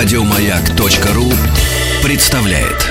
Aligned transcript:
Радиомаяк.ру 0.00 1.24
представляет. 2.04 2.88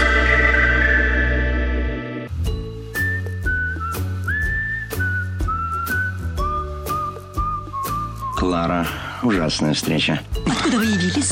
Клара, 8.36 8.86
ужасная 9.24 9.74
встреча. 9.74 10.20
Откуда 10.46 10.80
вы 10.80 10.84
явились? 10.88 11.32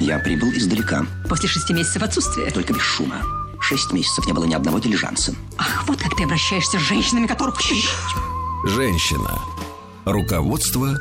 Я 0.00 0.18
прибыл 0.18 0.50
издалека, 0.50 1.06
После 1.28 1.48
шести 1.48 1.72
месяцев 1.72 2.02
отсутствия. 2.02 2.50
только 2.50 2.72
без 2.74 2.82
шума. 2.82 3.22
Шесть 3.60 3.92
месяцев 3.92 4.26
не 4.26 4.32
было 4.32 4.44
ни 4.44 4.54
одного 4.54 4.80
дилижанса. 4.80 5.36
Ах, 5.56 5.84
вот 5.86 6.02
как 6.02 6.16
ты 6.16 6.24
обращаешься 6.24 6.80
с 6.80 6.82
женщинами, 6.82 7.28
которых... 7.28 7.60
Женщина. 8.64 9.38
Руководство 10.04 10.98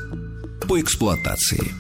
по 0.68 0.80
эксплуатации. 0.80 1.74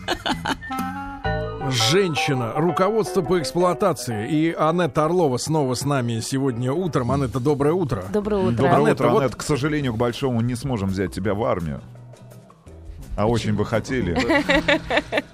Женщина, 1.71 2.53
руководство 2.55 3.21
по 3.21 3.39
эксплуатации. 3.39 4.27
И 4.29 4.51
Анетта 4.53 5.05
Орлова 5.05 5.37
снова 5.37 5.73
с 5.73 5.83
нами 5.85 6.19
сегодня 6.19 6.71
утром. 6.71 7.11
Анетта, 7.11 7.39
доброе 7.39 7.73
утро. 7.73 8.03
Доброе 8.11 8.41
утро. 8.43 8.55
Доброе 8.57 8.75
Анетта, 8.75 9.03
утро, 9.03 9.09
вот- 9.09 9.21
Анет. 9.23 9.35
К 9.35 9.41
сожалению, 9.41 9.93
к 9.93 9.97
большому 9.97 10.41
не 10.41 10.55
сможем 10.55 10.89
взять 10.89 11.13
тебя 11.13 11.33
в 11.33 11.43
армию. 11.43 11.81
А 13.15 13.27
очень 13.27 13.53
бы 13.53 13.65
хотели. 13.65 14.13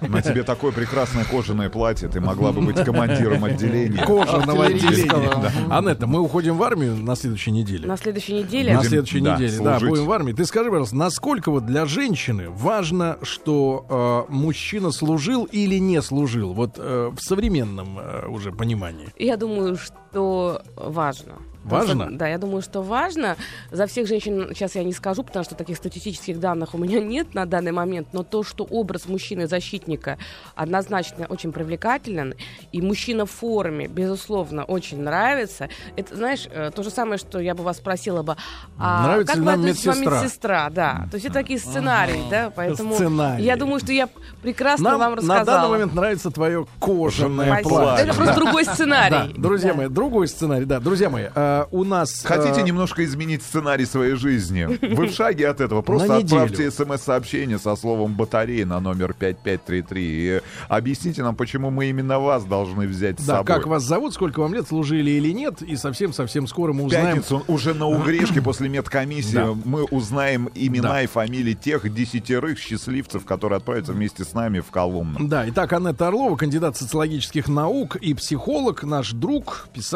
На 0.00 0.22
тебе 0.22 0.42
такое 0.42 0.72
прекрасное 0.72 1.24
кожаное 1.24 1.68
платье. 1.68 2.08
Ты 2.08 2.20
могла 2.20 2.52
бы 2.52 2.60
быть 2.60 2.76
командиром 2.84 3.44
отделения. 3.44 4.04
Кожаного 4.04 4.66
отделения. 4.66 5.52
Анетта, 5.70 6.06
мы 6.06 6.20
уходим 6.20 6.56
в 6.56 6.62
армию 6.62 6.96
на 6.96 7.16
следующей 7.16 7.50
неделе. 7.50 7.86
На 7.86 7.96
следующей 7.96 8.34
неделе 8.34 8.74
На 8.74 8.84
следующей 8.84 9.20
неделе, 9.20 9.58
да, 9.60 9.78
будем 9.80 10.06
в 10.06 10.12
армии. 10.12 10.32
Ты 10.32 10.44
скажи, 10.44 10.70
пожалуйста, 10.70 10.96
насколько 10.96 11.50
вот 11.50 11.66
для 11.66 11.86
женщины 11.86 12.50
важно, 12.50 13.18
что 13.22 14.26
э, 14.28 14.32
мужчина 14.32 14.92
служил 14.92 15.44
или 15.44 15.76
не 15.76 16.00
служил, 16.02 16.52
вот 16.52 16.74
э, 16.78 17.10
в 17.12 17.20
современном 17.20 17.98
э, 17.98 18.26
уже 18.28 18.52
понимании? 18.52 19.08
я 19.18 19.36
думаю, 19.36 19.76
что 19.76 20.01
важно. 20.14 21.34
Важно? 21.64 21.94
Просто- 21.94 22.16
Да, 22.16 22.26
я 22.26 22.38
думаю, 22.38 22.60
что 22.60 22.82
важно. 22.82 23.36
За 23.70 23.86
всех 23.86 24.08
женщин 24.08 24.48
сейчас 24.52 24.74
я 24.74 24.82
не 24.82 24.92
скажу, 24.92 25.22
потому 25.22 25.44
что 25.44 25.54
таких 25.54 25.76
статистических 25.76 26.40
данных 26.40 26.74
у 26.74 26.78
меня 26.78 26.98
нет 27.14 27.34
на 27.34 27.46
данный 27.46 27.70
момент, 27.70 28.08
но 28.12 28.24
то, 28.24 28.42
что 28.42 28.64
образ 28.64 29.06
мужчины-защитника 29.06 30.18
однозначно 30.56 31.26
очень 31.28 31.52
привлекателен, 31.52 32.34
и 32.72 32.82
мужчина 32.82 33.26
в 33.26 33.30
форме, 33.30 33.86
безусловно, 33.86 34.64
очень 34.64 35.02
нравится, 35.02 35.68
это, 35.94 36.16
знаешь, 36.16 36.48
э, 36.50 36.72
то 36.74 36.82
же 36.82 36.90
самое, 36.90 37.16
что 37.18 37.38
я 37.38 37.54
бы 37.54 37.62
вас 37.62 37.76
спросила 37.76 38.22
бы, 38.24 38.36
а 38.76 39.04
Нравится 39.04 39.26
как 39.28 39.36
ли 39.36 39.40
вы 39.42 39.46
нам 39.52 39.60
относитесь 39.60 39.84
к 39.84 39.86
вам 39.86 40.00
медсестра? 40.00 40.20
медсестра? 40.22 40.70
Да, 40.70 41.06
то 41.12 41.14
есть 41.14 41.26
это 41.26 41.34
такие 41.34 41.60
сценарии, 41.60 42.24
да, 42.28 42.52
поэтому 42.54 42.94
Сценарии. 42.94 43.40
я 43.44 43.56
думаю, 43.56 43.78
что 43.78 43.92
я 43.92 44.08
прекрасно 44.42 44.90
Нам 44.90 44.98
вам 44.98 45.10
на 45.10 45.16
рассказала. 45.18 45.44
данный 45.44 45.68
момент 45.70 45.94
нравится 45.94 46.32
твое 46.32 46.66
кожаное 46.80 47.46
Спасибо. 47.52 47.68
платье. 47.68 48.04
Это 48.04 48.14
просто 48.16 48.34
другой 48.34 48.64
сценарий. 48.64 49.32
друзья 49.38 49.74
мои, 49.74 49.86
другой 50.02 50.26
сценарий, 50.26 50.64
да, 50.64 50.80
друзья 50.80 51.08
мои, 51.08 51.26
э, 51.32 51.64
у 51.70 51.84
нас... 51.84 52.22
Хотите 52.24 52.60
э, 52.60 52.64
немножко 52.64 53.04
изменить 53.04 53.40
сценарий 53.42 53.84
своей 53.86 54.16
жизни? 54.16 54.64
Вы 54.94 55.06
в 55.06 55.12
шаге 55.12 55.46
от 55.48 55.60
этого. 55.60 55.80
Просто 55.82 56.16
отправьте 56.16 56.68
смс-сообщение 56.72 57.58
со 57.60 57.76
словом 57.76 58.14
«батарея» 58.16 58.66
на 58.66 58.80
номер 58.80 59.14
5533 59.14 60.02
и 60.02 60.40
объясните 60.68 61.22
нам, 61.22 61.36
почему 61.36 61.70
мы 61.70 61.86
именно 61.86 62.18
вас 62.18 62.44
должны 62.44 62.88
взять 62.88 63.20
с 63.20 63.24
Да, 63.24 63.36
собой. 63.38 63.46
как 63.46 63.66
вас 63.68 63.84
зовут, 63.84 64.12
сколько 64.14 64.40
вам 64.40 64.54
лет, 64.54 64.66
служили 64.66 65.12
или 65.12 65.30
нет, 65.32 65.62
и 65.62 65.76
совсем-совсем 65.76 66.48
скоро 66.48 66.72
мы 66.72 66.82
В 66.82 66.86
узнаем... 66.86 67.06
пятницу 67.18 67.44
уже 67.46 67.72
на 67.72 67.86
угрешке 67.86 68.42
после 68.42 68.68
медкомиссии 68.68 69.34
Да. 69.34 69.54
мы 69.64 69.84
узнаем 69.84 70.50
имена 70.56 70.88
Да. 70.94 71.02
и 71.02 71.06
фамилии 71.06 71.54
тех 71.54 71.88
десятерых 71.94 72.58
счастливцев, 72.58 73.24
которые 73.24 73.58
отправятся 73.58 73.92
вместе 73.92 74.24
с 74.24 74.32
нами 74.32 74.58
в 74.58 74.70
Коломну. 74.72 75.28
Да, 75.28 75.48
итак, 75.48 75.72
Анетта 75.72 76.08
Орлова, 76.08 76.34
кандидат 76.34 76.76
социологических 76.76 77.46
наук 77.46 77.94
и 77.96 78.14
психолог, 78.14 78.82
наш 78.82 79.12
друг, 79.12 79.68
писатель. 79.72 79.91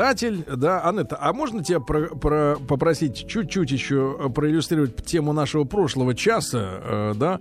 Да, 0.47 0.83
Анетта, 0.83 1.19
а 1.21 1.33
можно 1.33 1.63
тебя 1.63 1.81
про- 1.81 2.09
про- 2.09 2.57
попросить 2.57 3.27
чуть-чуть 3.29 3.71
еще 3.71 4.17
э, 4.19 4.29
проиллюстрировать 4.29 5.05
тему 5.05 5.33
нашего 5.33 5.65
прошлого 5.65 6.15
часа, 6.15 6.81
э, 6.83 7.13
да, 7.17 7.41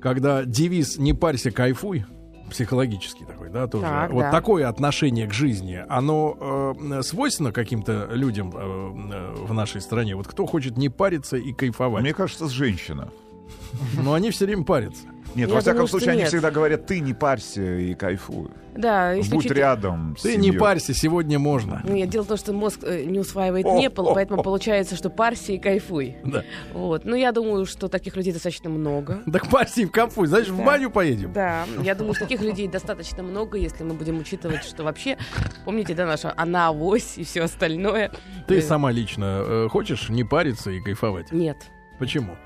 когда 0.00 0.44
девиз 0.44 0.98
«Не 0.98 1.12
парься, 1.12 1.50
кайфуй», 1.50 2.04
психологический 2.50 3.24
такой, 3.24 3.50
да, 3.50 3.66
тоже. 3.66 3.84
Так, 3.84 4.12
вот 4.12 4.20
да. 4.22 4.30
такое 4.30 4.68
отношение 4.68 5.26
к 5.26 5.32
жизни, 5.32 5.84
оно 5.88 6.74
э, 6.78 7.02
свойственно 7.02 7.52
каким-то 7.52 8.08
людям 8.12 8.52
э, 8.54 8.60
э, 8.60 9.34
в 9.44 9.52
нашей 9.52 9.80
стране? 9.80 10.14
Вот 10.16 10.28
кто 10.28 10.46
хочет 10.46 10.76
не 10.76 10.88
париться 10.88 11.36
и 11.36 11.52
кайфовать? 11.52 12.02
Мне 12.02 12.14
кажется, 12.14 12.48
женщина. 12.48 13.10
Но 14.02 14.14
они 14.14 14.30
все 14.30 14.46
время 14.46 14.64
парятся. 14.64 15.06
Нет, 15.36 15.48
Я 15.48 15.54
во 15.54 15.60
всяком 15.60 15.76
думаю, 15.78 15.88
случае, 15.88 16.10
они 16.12 16.20
нет. 16.20 16.28
всегда 16.28 16.50
говорят, 16.50 16.86
ты 16.86 17.00
не 17.00 17.14
парься 17.14 17.62
и 17.62 17.94
кайфуй. 17.94 18.48
Да, 18.74 19.12
если 19.12 19.30
Будь 19.32 19.44
чуть- 19.44 19.52
рядом 19.52 20.16
с 20.18 20.22
Ты 20.22 20.36
не 20.36 20.44
семьей». 20.48 20.58
парься, 20.60 20.92
сегодня 20.92 21.38
можно. 21.38 21.80
Нет, 21.84 22.10
дело 22.10 22.24
в 22.24 22.28
том, 22.28 22.36
что 22.36 22.52
мозг 22.52 22.80
э, 22.82 23.04
не 23.04 23.18
усваивает 23.18 23.64
О, 23.64 23.78
не, 23.78 23.86
о, 23.88 23.90
поэтому 24.14 24.40
о. 24.40 24.42
получается, 24.42 24.96
что 24.96 25.08
парься 25.08 25.52
и 25.52 25.58
кайфуй. 25.58 26.16
Да. 26.24 26.42
Вот. 26.74 27.04
Ну, 27.06 27.16
я 27.16 27.32
думаю, 27.32 27.64
что 27.64 27.88
таких 27.88 28.16
людей 28.16 28.32
достаточно 28.34 28.68
много. 28.68 29.22
Так 29.32 29.48
парься 29.48 29.80
и 29.80 29.86
кайфуй, 29.86 30.26
значит, 30.26 30.50
в 30.50 30.58
Да. 30.58 30.64
баню 30.64 30.90
поедем. 30.90 31.32
Да, 31.32 31.64
я 31.82 31.94
думаю, 31.94 32.14
что 32.14 32.24
таких 32.24 32.42
людей 32.42 32.68
достаточно 32.68 33.22
много, 33.22 33.56
если 33.56 33.82
мы 33.82 33.94
будем 33.94 34.18
учитывать, 34.18 34.62
что 34.64 34.84
вообще, 34.84 35.16
помните, 35.64 35.94
да, 35.94 36.04
наша 36.06 36.34
она 36.36 36.68
авось 36.68 37.14
и 37.16 37.24
все 37.24 37.42
остальное. 37.44 38.10
Ты 38.46 38.58
Э, 38.58 38.62
сама 38.62 38.90
лично 38.90 39.42
э, 39.46 39.68
хочешь 39.70 40.10
не 40.10 40.24
париться 40.24 40.70
и 40.70 40.80
кайфовать? 40.80 41.32
Нет. 41.32 41.56
Почему? 41.98 42.36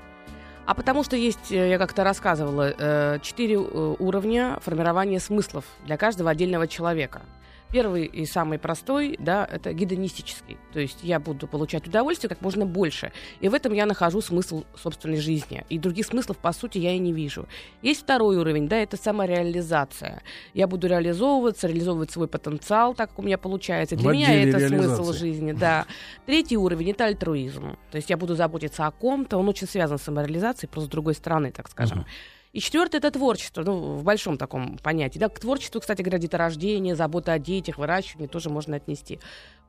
А 0.65 0.73
потому 0.73 1.03
что 1.03 1.15
есть, 1.15 1.51
э, 1.51 1.69
я 1.69 1.77
как-то 1.77 2.03
рассказывала, 2.03 2.73
э, 2.77 3.19
четыре 3.21 3.55
э, 3.55 3.95
уровня 3.99 4.59
формирования 4.61 5.19
смыслов 5.19 5.65
для 5.85 5.97
каждого 5.97 6.29
отдельного 6.29 6.67
человека. 6.67 7.21
Первый 7.71 8.05
и 8.05 8.25
самый 8.25 8.59
простой, 8.59 9.15
да, 9.17 9.47
это 9.49 9.71
гедонистический. 9.71 10.57
То 10.73 10.79
есть 10.79 10.99
я 11.03 11.19
буду 11.19 11.47
получать 11.47 11.87
удовольствие 11.87 12.29
как 12.29 12.41
можно 12.41 12.65
больше. 12.65 13.13
И 13.39 13.47
в 13.47 13.53
этом 13.53 13.71
я 13.73 13.85
нахожу 13.85 14.19
смысл 14.21 14.65
собственной 14.75 15.17
жизни. 15.17 15.63
И 15.69 15.79
других 15.79 16.05
смыслов, 16.07 16.37
по 16.37 16.51
сути, 16.51 16.79
я 16.79 16.93
и 16.93 16.99
не 16.99 17.13
вижу. 17.13 17.47
Есть 17.81 18.01
второй 18.01 18.37
уровень, 18.37 18.67
да, 18.67 18.77
это 18.77 18.97
самореализация. 18.97 20.21
Я 20.53 20.67
буду 20.67 20.87
реализовываться, 20.87 21.67
реализовывать 21.67 22.11
свой 22.11 22.27
потенциал, 22.27 22.93
так 22.93 23.11
как 23.11 23.19
у 23.19 23.21
меня 23.21 23.37
получается. 23.37 23.95
Для 23.95 24.09
В 24.09 24.13
меня 24.13 24.33
это 24.33 24.67
смысл 24.67 25.13
жизни, 25.13 25.53
да. 25.53 25.85
Третий 26.25 26.57
уровень 26.57 26.91
это 26.91 27.05
альтруизм. 27.05 27.77
То 27.89 27.95
есть 27.95 28.09
я 28.09 28.17
буду 28.17 28.35
заботиться 28.35 28.85
о 28.85 28.91
ком-то, 28.91 29.37
он 29.37 29.47
очень 29.47 29.67
связан 29.67 29.97
с 29.97 30.03
самореализацией, 30.03 30.69
просто 30.69 30.87
с 30.87 30.91
другой 30.91 31.13
стороны, 31.13 31.51
так 31.51 31.69
скажем. 31.69 32.05
И 32.53 32.59
четвертое 32.59 32.97
это 32.97 33.11
творчество, 33.11 33.63
ну, 33.63 33.95
в 33.95 34.03
большом 34.03 34.37
таком 34.37 34.77
понятии. 34.77 35.17
Да, 35.17 35.29
к 35.29 35.39
творчеству, 35.39 35.79
кстати 35.79 36.01
говоря, 36.01 36.19
деторождение, 36.19 36.95
забота 36.95 37.33
о 37.33 37.39
детях, 37.39 37.77
выращивание 37.77 38.27
тоже 38.27 38.49
можно 38.49 38.75
отнести. 38.75 39.19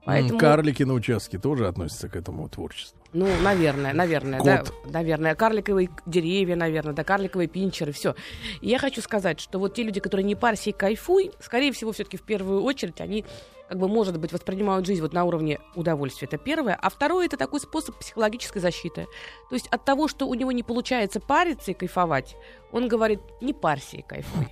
Поэтому, 0.05 0.41
Карлики 0.41 0.83
на 0.83 0.95
участке 0.95 1.39
тоже 1.39 1.69
относятся 1.69 2.09
к 2.09 2.17
этому 2.17 2.49
творчеству. 2.49 2.99
ну, 3.13 3.29
наверное, 3.41 3.93
наверное, 3.93 4.43
да, 4.43 4.59
Кот. 4.59 4.93
наверное, 4.93 5.37
карликовые 5.37 5.91
деревья, 6.07 6.57
наверное, 6.57 6.93
да, 6.93 7.05
карликовые 7.05 7.47
пинчеры, 7.47 7.93
все. 7.93 8.17
И 8.61 8.69
я 8.69 8.81
хочу 8.81 9.01
сказать, 9.01 9.39
что 9.39 9.61
вот 9.61 9.75
те 9.75 9.85
люди, 9.85 10.01
которые 10.01 10.25
не 10.25 10.35
парься 10.35 10.71
и 10.71 10.73
кайфуй, 10.73 11.31
скорее 11.39 11.71
всего, 11.71 11.93
все-таки 11.93 12.17
в 12.17 12.23
первую 12.23 12.65
очередь 12.65 13.01
они 13.01 13.25
как 13.73 13.79
бы, 13.79 13.89
может 13.89 14.21
быть, 14.21 14.35
воспринимают 14.35 14.85
жизнь 14.85 15.01
вот 15.01 15.15
на 15.15 15.25
уровне 15.25 15.59
удовольствия. 15.75 16.29
Это 16.29 16.37
первое. 16.37 16.79
А 16.79 16.91
второе, 16.91 17.25
это 17.25 17.39
такой 17.39 17.59
способ 17.59 17.97
психологической 17.97 18.61
защиты. 18.61 19.07
То 19.49 19.55
есть 19.55 19.67
от 19.69 19.83
того, 19.83 20.09
что 20.09 20.29
у 20.29 20.35
него 20.35 20.53
не 20.53 20.63
получается 20.63 21.21
париться 21.21 21.71
и 21.71 21.75
кайфовать, 21.75 22.37
он 22.71 22.87
говорит, 22.87 23.21
не 23.41 23.55
парься 23.55 23.97
и 23.97 24.03
кайфуй. 24.03 24.47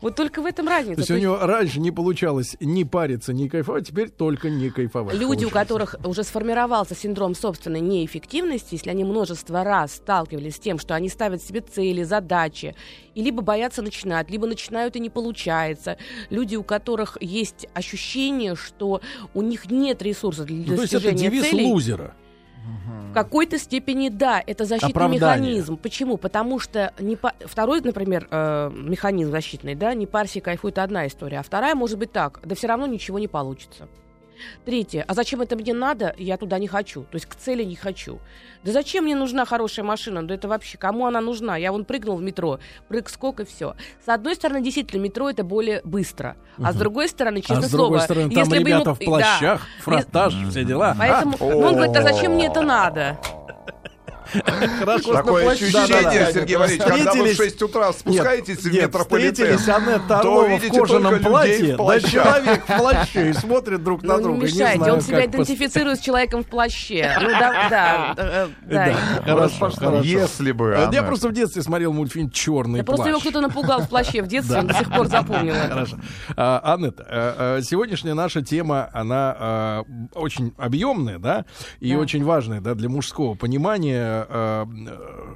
Вот 0.00 0.16
только 0.16 0.42
в 0.42 0.46
этом 0.46 0.68
разница. 0.68 0.96
То 0.96 1.00
есть 1.00 1.10
у 1.10 1.18
него 1.18 1.38
раньше 1.38 1.80
не 1.80 1.90
получалось 1.90 2.56
ни 2.60 2.84
париться, 2.84 3.32
ни 3.32 3.48
кайфовать, 3.48 3.88
теперь 3.88 4.10
только 4.10 4.50
не 4.50 4.70
кайфовать. 4.70 5.16
Люди, 5.16 5.44
у 5.44 5.50
которых 5.50 5.94
уже 6.04 6.24
сформировался 6.24 6.94
синдром 6.94 7.34
собственной 7.34 7.80
неэффективности, 7.80 8.74
если 8.74 8.90
они 8.90 9.04
множество 9.04 9.64
раз 9.64 9.94
сталкивались 9.94 10.56
с 10.56 10.58
тем, 10.58 10.78
что 10.78 10.94
они 10.94 11.08
ставят 11.08 11.42
себе 11.42 11.60
цели, 11.60 12.02
задачи, 12.02 12.74
и 13.14 13.22
либо 13.22 13.42
боятся 13.42 13.82
начинать, 13.82 14.30
либо 14.30 14.46
начинают 14.46 14.96
и 14.96 15.00
не 15.00 15.10
получается. 15.10 15.96
Люди, 16.30 16.56
у 16.56 16.62
которых 16.62 17.16
есть 17.20 17.66
ощущение, 17.74 18.54
что 18.56 19.00
у 19.34 19.42
них 19.42 19.70
нет 19.70 20.02
ресурсов 20.02 20.46
для 20.46 20.56
Ну, 20.56 20.76
то 20.76 20.82
есть 20.82 20.94
это 20.94 21.04
достижения 21.04 21.30
девиз 21.30 21.50
целей. 21.50 21.66
лузера. 21.66 22.14
В 23.10 23.14
какой-то 23.14 23.58
степени 23.58 24.08
да, 24.08 24.42
это 24.46 24.64
защитный 24.64 24.90
Оправдание. 24.90 25.50
механизм. 25.50 25.76
Почему? 25.76 26.16
Потому 26.18 26.58
что 26.58 26.92
не 26.98 27.16
па- 27.16 27.34
второй, 27.44 27.80
например, 27.80 28.28
э, 28.30 28.70
механизм 28.74 29.30
защитный, 29.30 29.74
да, 29.74 29.94
не 29.94 30.06
парься, 30.06 30.40
кайфуй, 30.40 30.70
это 30.70 30.82
одна 30.82 31.06
история, 31.06 31.40
а 31.40 31.42
вторая 31.42 31.74
может 31.74 31.98
быть 31.98 32.12
так, 32.12 32.40
да 32.44 32.54
все 32.54 32.66
равно 32.66 32.86
ничего 32.86 33.18
не 33.18 33.28
получится. 33.28 33.88
Третье. 34.64 35.04
А 35.06 35.14
зачем 35.14 35.40
это 35.40 35.56
мне 35.56 35.72
надо? 35.74 36.14
Я 36.18 36.36
туда 36.36 36.58
не 36.58 36.68
хочу. 36.68 37.02
То 37.02 37.14
есть 37.14 37.26
к 37.26 37.34
цели 37.34 37.64
не 37.64 37.76
хочу. 37.76 38.18
Да 38.64 38.72
зачем 38.72 39.04
мне 39.04 39.14
нужна 39.14 39.44
хорошая 39.44 39.84
машина? 39.84 40.26
Да 40.26 40.34
это 40.34 40.48
вообще 40.48 40.78
кому 40.78 41.06
она 41.06 41.20
нужна? 41.20 41.56
Я 41.56 41.72
вон 41.72 41.84
прыгнул 41.84 42.16
в 42.16 42.22
метро, 42.22 42.58
прыг 42.88 43.08
скок 43.08 43.40
и 43.40 43.44
все. 43.44 43.74
С 44.04 44.08
одной 44.08 44.34
стороны, 44.34 44.62
действительно, 44.62 45.00
метро 45.00 45.30
это 45.30 45.44
более 45.44 45.80
быстро. 45.84 46.36
А 46.62 46.72
с 46.72 46.76
другой 46.76 47.08
стороны, 47.08 47.40
честное 47.40 47.58
а 47.58 47.62
с 47.68 47.70
другой 47.70 47.98
слово, 47.98 48.04
стороны, 48.04 48.30
там 48.34 48.38
если 48.44 48.58
бы 48.58 48.68
ребята 48.70 48.90
ему- 48.90 48.94
в 48.94 48.98
плащах, 48.98 49.60
Да. 49.60 49.82
фронтаж, 49.82 50.34
все 50.50 50.64
дела. 50.64 50.94
Поэтому, 50.98 51.36
ну, 51.38 51.58
он 51.66 51.74
говорит, 51.74 51.96
а 51.96 52.02
зачем 52.02 52.32
мне 52.34 52.46
это 52.46 52.62
надо? 52.62 53.18
Хорошо, 54.78 55.12
Такое 55.14 55.42
что 55.56 55.64
ощущение. 55.64 56.32
Сергей 56.32 56.56
Валерьевич, 56.56 56.84
когда 56.84 57.12
вы 57.14 57.18
в 57.22 57.24
Встретились- 57.32 57.36
6 57.36 57.62
утра 57.62 57.92
спускаетесь 57.92 58.58
в 58.58 58.72
метрополитен, 58.72 59.32
встретились 59.56 59.68
Аннет 59.68 60.06
то 60.08 60.18
Орлова 60.18 60.56
в 60.58 60.68
кожаном 60.68 61.02
только 61.22 61.44
людей 61.46 61.74
платье, 61.74 61.76
да 61.76 62.00
человек 62.00 62.64
в 62.68 62.76
плаще, 62.78 63.30
и 63.30 63.32
смотрят 63.32 63.82
друг 63.82 64.02
на 64.02 64.16
Ну, 64.16 64.22
друга. 64.22 64.38
не 64.46 64.52
мешайте, 64.52 64.92
он 64.92 65.00
себя 65.00 65.24
идентифицирует 65.26 65.98
с 65.98 66.02
человеком 66.02 66.44
в 66.44 66.46
плаще. 66.46 67.10
Ну 67.20 67.28
да, 67.30 67.66
да, 67.70 68.48
э, 68.68 68.94
хорошо, 69.24 69.70
хорошо. 69.70 70.02
Если 70.02 70.52
бы 70.52 70.68
Э, 70.68 70.88
Я 70.92 71.02
просто 71.02 71.28
в 71.28 71.32
детстве 71.32 71.62
смотрел 71.62 71.92
мультфильм 71.92 72.30
«Черный 72.30 72.80
Да 72.80 72.84
просто 72.84 73.08
его 73.08 73.18
плащ». 73.20 73.30
кто-то 73.30 73.46
напугал 73.46 73.80
в 73.82 73.88
плаще 73.88 74.22
в 74.22 74.26
детстве, 74.26 74.58
он 74.58 74.66
до 74.66 74.74
сих 74.74 74.90
пор 74.92 75.06
запомнил. 75.06 75.54
Хорошо. 75.54 75.96
А, 76.36 76.60
Аннет, 76.74 77.00
а, 77.00 77.56
а, 77.58 77.62
сегодняшняя 77.62 78.14
наша 78.14 78.42
тема, 78.42 78.90
она 78.92 79.84
очень 80.14 80.52
объемная, 80.58 81.18
да, 81.18 81.44
и 81.80 81.94
очень 81.94 82.24
важная, 82.24 82.60
да, 82.60 82.74
для 82.74 82.88
мужского 82.88 83.34
понимания, 83.34 84.17
э, 84.17 84.17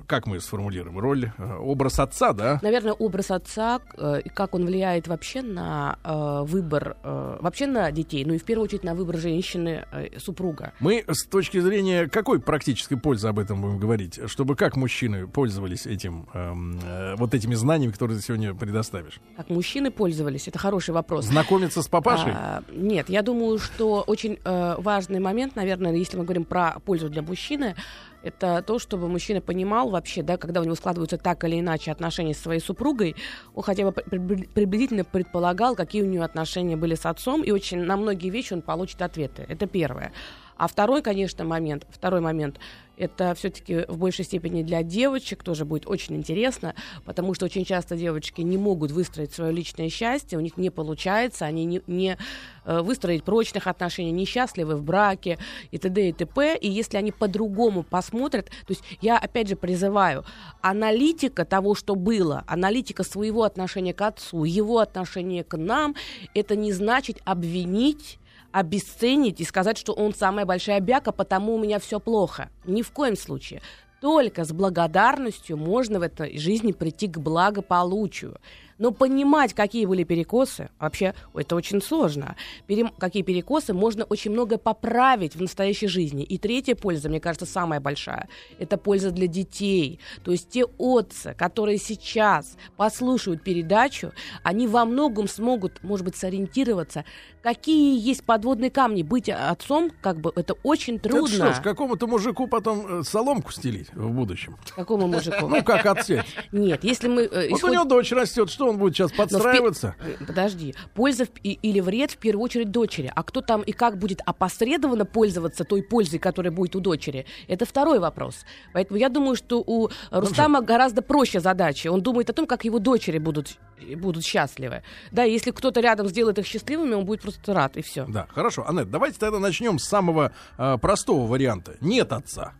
как 0.06 0.26
мы 0.26 0.40
сформулируем, 0.40 0.98
роль, 0.98 1.32
э, 1.38 1.56
образ 1.56 1.98
отца, 1.98 2.32
да? 2.32 2.58
Наверное, 2.62 2.92
образ 2.92 3.30
отца 3.30 3.80
э, 3.96 4.20
и 4.24 4.28
как 4.28 4.54
он 4.54 4.66
влияет 4.66 5.08
вообще 5.08 5.42
на 5.42 5.98
э, 6.04 6.42
выбор, 6.44 6.96
э, 7.02 7.38
вообще 7.40 7.66
на 7.66 7.90
детей, 7.92 8.24
ну 8.24 8.34
и 8.34 8.38
в 8.38 8.44
первую 8.44 8.64
очередь 8.64 8.84
на 8.84 8.94
выбор 8.94 9.16
женщины, 9.16 9.84
э, 9.92 10.18
супруга. 10.18 10.72
Мы 10.80 11.04
с 11.08 11.26
точки 11.26 11.60
зрения 11.60 12.08
какой 12.08 12.40
практической 12.40 12.96
пользы 12.96 13.28
об 13.28 13.38
этом 13.38 13.60
будем 13.60 13.78
говорить, 13.78 14.20
чтобы 14.26 14.56
как 14.56 14.76
мужчины 14.76 15.26
пользовались 15.26 15.86
этим, 15.86 16.26
эм, 16.34 16.78
э, 16.84 17.14
вот 17.16 17.34
этими 17.34 17.54
знаниями, 17.54 17.92
которые 17.92 18.18
ты 18.18 18.24
сегодня 18.24 18.54
предоставишь? 18.54 19.20
Как 19.36 19.48
мужчины 19.48 19.90
пользовались, 19.90 20.48
это 20.48 20.58
хороший 20.58 20.94
вопрос. 20.94 21.26
Знакомиться 21.26 21.82
с 21.82 21.88
папашей? 21.88 22.32
А, 22.34 22.62
нет, 22.72 23.08
я 23.08 23.22
думаю, 23.22 23.58
что 23.58 24.02
очень 24.06 24.38
э, 24.44 24.74
важный 24.78 25.20
момент, 25.20 25.56
наверное, 25.56 25.94
если 25.94 26.16
мы 26.16 26.24
говорим 26.24 26.44
про 26.44 26.78
пользу 26.84 27.08
для 27.08 27.22
мужчины, 27.22 27.76
это 28.22 28.62
то, 28.66 28.78
чтобы 28.78 29.08
мужчина 29.08 29.40
понимал 29.40 29.90
вообще, 29.90 30.22
да, 30.22 30.36
когда 30.36 30.60
у 30.60 30.64
него 30.64 30.74
складываются 30.74 31.18
так 31.18 31.44
или 31.44 31.60
иначе 31.60 31.90
отношения 31.90 32.34
с 32.34 32.38
своей 32.38 32.60
супругой, 32.60 33.16
он 33.54 33.62
хотя 33.62 33.84
бы 33.84 33.92
при- 33.92 34.18
при- 34.18 34.46
приблизительно 34.46 35.04
предполагал, 35.04 35.74
какие 35.74 36.02
у 36.02 36.06
нее 36.06 36.22
отношения 36.22 36.76
были 36.76 36.94
с 36.94 37.06
отцом, 37.06 37.42
и 37.42 37.50
очень 37.50 37.82
на 37.82 37.96
многие 37.96 38.30
вещи 38.30 38.52
он 38.52 38.62
получит 38.62 39.02
ответы. 39.02 39.44
Это 39.48 39.66
первое. 39.66 40.12
А 40.56 40.68
второй, 40.68 41.02
конечно, 41.02 41.44
момент, 41.44 41.86
второй 41.90 42.20
момент, 42.20 42.60
это 42.96 43.34
все-таки 43.34 43.84
в 43.88 43.98
большей 43.98 44.24
степени 44.24 44.62
для 44.62 44.82
девочек 44.82 45.42
тоже 45.42 45.64
будет 45.64 45.86
очень 45.86 46.16
интересно, 46.16 46.74
потому 47.04 47.34
что 47.34 47.46
очень 47.46 47.64
часто 47.64 47.96
девочки 47.96 48.40
не 48.40 48.56
могут 48.56 48.90
выстроить 48.90 49.32
свое 49.32 49.52
личное 49.52 49.88
счастье, 49.88 50.38
у 50.38 50.40
них 50.40 50.56
не 50.56 50.70
получается, 50.70 51.46
они 51.46 51.64
не, 51.64 51.82
не 51.86 52.18
э, 52.64 52.80
выстроить 52.80 53.24
прочных 53.24 53.66
отношений, 53.66 54.12
несчастливы 54.12 54.76
в 54.76 54.82
браке 54.82 55.38
и 55.70 55.78
т.д. 55.78 56.08
и 56.08 56.12
т.п. 56.12 56.56
И 56.56 56.68
если 56.68 56.96
они 56.96 57.12
по-другому 57.12 57.82
посмотрят, 57.82 58.46
то 58.46 58.70
есть 58.70 58.82
я 59.00 59.18
опять 59.18 59.48
же 59.48 59.56
призываю, 59.56 60.24
аналитика 60.60 61.44
того, 61.44 61.74
что 61.74 61.94
было, 61.94 62.44
аналитика 62.46 63.04
своего 63.04 63.44
отношения 63.44 63.94
к 63.94 64.02
отцу, 64.02 64.44
его 64.44 64.78
отношения 64.78 65.44
к 65.44 65.56
нам, 65.56 65.94
это 66.34 66.56
не 66.56 66.72
значит 66.72 67.20
обвинить 67.24 68.18
обесценить 68.52 69.40
и 69.40 69.44
сказать, 69.44 69.78
что 69.78 69.92
он 69.92 70.14
самая 70.14 70.46
большая 70.46 70.80
бяка, 70.80 71.12
потому 71.12 71.54
у 71.54 71.58
меня 71.58 71.78
все 71.78 71.98
плохо. 71.98 72.50
Ни 72.64 72.82
в 72.82 72.90
коем 72.92 73.16
случае. 73.16 73.62
Только 74.00 74.44
с 74.44 74.52
благодарностью 74.52 75.56
можно 75.56 76.00
в 76.00 76.02
этой 76.02 76.36
жизни 76.36 76.72
прийти 76.72 77.06
к 77.06 77.18
благополучию. 77.18 78.36
Но 78.78 78.90
понимать, 78.90 79.54
какие 79.54 79.86
были 79.86 80.02
перекосы, 80.02 80.68
вообще 80.80 81.14
это 81.34 81.54
очень 81.54 81.80
сложно. 81.80 82.34
Перем- 82.66 82.92
какие 82.98 83.22
перекосы 83.22 83.72
можно 83.72 84.02
очень 84.02 84.32
много 84.32 84.58
поправить 84.58 85.36
в 85.36 85.40
настоящей 85.40 85.86
жизни. 85.86 86.24
И 86.24 86.36
третья 86.36 86.74
польза, 86.74 87.08
мне 87.08 87.20
кажется, 87.20 87.46
самая 87.46 87.78
большая, 87.78 88.28
это 88.58 88.78
польза 88.78 89.12
для 89.12 89.28
детей. 89.28 90.00
То 90.24 90.32
есть 90.32 90.48
те 90.48 90.64
отцы, 90.78 91.32
которые 91.38 91.78
сейчас 91.78 92.56
послушают 92.76 93.44
передачу, 93.44 94.10
они 94.42 94.66
во 94.66 94.84
многом 94.84 95.28
смогут, 95.28 95.80
может 95.84 96.04
быть, 96.04 96.16
сориентироваться, 96.16 97.04
какие 97.42 97.98
есть 98.00 98.24
подводные 98.24 98.70
камни. 98.70 99.02
Быть 99.02 99.28
отцом, 99.28 99.90
как 100.00 100.18
бы, 100.20 100.32
это 100.36 100.54
очень 100.62 100.96
Это 100.96 101.08
трудно. 101.10 101.28
что 101.28 101.52
ж, 101.54 101.60
какому-то 101.62 102.06
мужику 102.06 102.46
потом 102.46 103.00
э, 103.00 103.02
соломку 103.02 103.52
стелить 103.52 103.92
в 103.94 104.08
будущем? 104.10 104.56
Какому 104.74 105.06
мужику? 105.08 105.48
Ну, 105.48 105.62
как 105.62 105.84
отсеть? 105.86 106.24
Нет, 106.52 106.84
если 106.84 107.08
мы... 107.08 107.22
э, 107.22 107.48
Вот 107.50 107.64
у 107.64 107.68
него 107.68 107.84
дочь 107.84 108.12
растет, 108.12 108.48
что 108.50 108.68
он 108.68 108.78
будет 108.78 108.94
сейчас 108.94 109.12
подстраиваться? 109.12 109.96
Э, 110.00 110.24
Подожди. 110.24 110.74
Польза 110.94 111.26
или 111.42 111.80
вред 111.80 112.12
в 112.12 112.16
первую 112.18 112.44
очередь 112.44 112.70
дочери. 112.70 113.12
А 113.14 113.22
кто 113.22 113.40
там 113.40 113.62
и 113.62 113.72
как 113.72 113.98
будет 113.98 114.20
опосредованно 114.24 115.04
пользоваться 115.04 115.64
той 115.64 115.82
пользой, 115.82 116.18
которая 116.18 116.52
будет 116.52 116.76
у 116.76 116.80
дочери, 116.80 117.26
это 117.48 117.66
второй 117.66 117.98
вопрос. 117.98 118.44
Поэтому 118.72 118.98
я 118.98 119.08
думаю, 119.08 119.34
что 119.36 119.62
у 119.66 119.88
Рустама 120.10 120.60
гораздо 120.62 121.02
проще 121.02 121.40
задача. 121.40 121.90
Он 121.90 122.00
думает 122.02 122.30
о 122.30 122.32
том, 122.32 122.46
как 122.46 122.64
его 122.64 122.78
дочери 122.78 123.18
будут, 123.18 123.58
будут 123.96 124.24
счастливы. 124.24 124.82
Да, 125.10 125.24
если 125.24 125.50
кто-то 125.50 125.80
рядом 125.80 126.08
сделает 126.08 126.38
их 126.38 126.46
счастливыми, 126.46 126.94
он 126.94 127.04
будет 127.04 127.20
просто 127.22 127.31
рад, 127.46 127.76
и 127.76 127.82
все. 127.82 128.04
Да, 128.06 128.26
хорошо. 128.34 128.66
Аннет, 128.66 128.90
давайте 128.90 129.18
тогда 129.18 129.38
начнем 129.38 129.78
с 129.78 129.84
самого 129.84 130.32
э, 130.58 130.78
простого 130.78 131.26
варианта. 131.26 131.76
Нет 131.80 132.12
отца. 132.12 132.52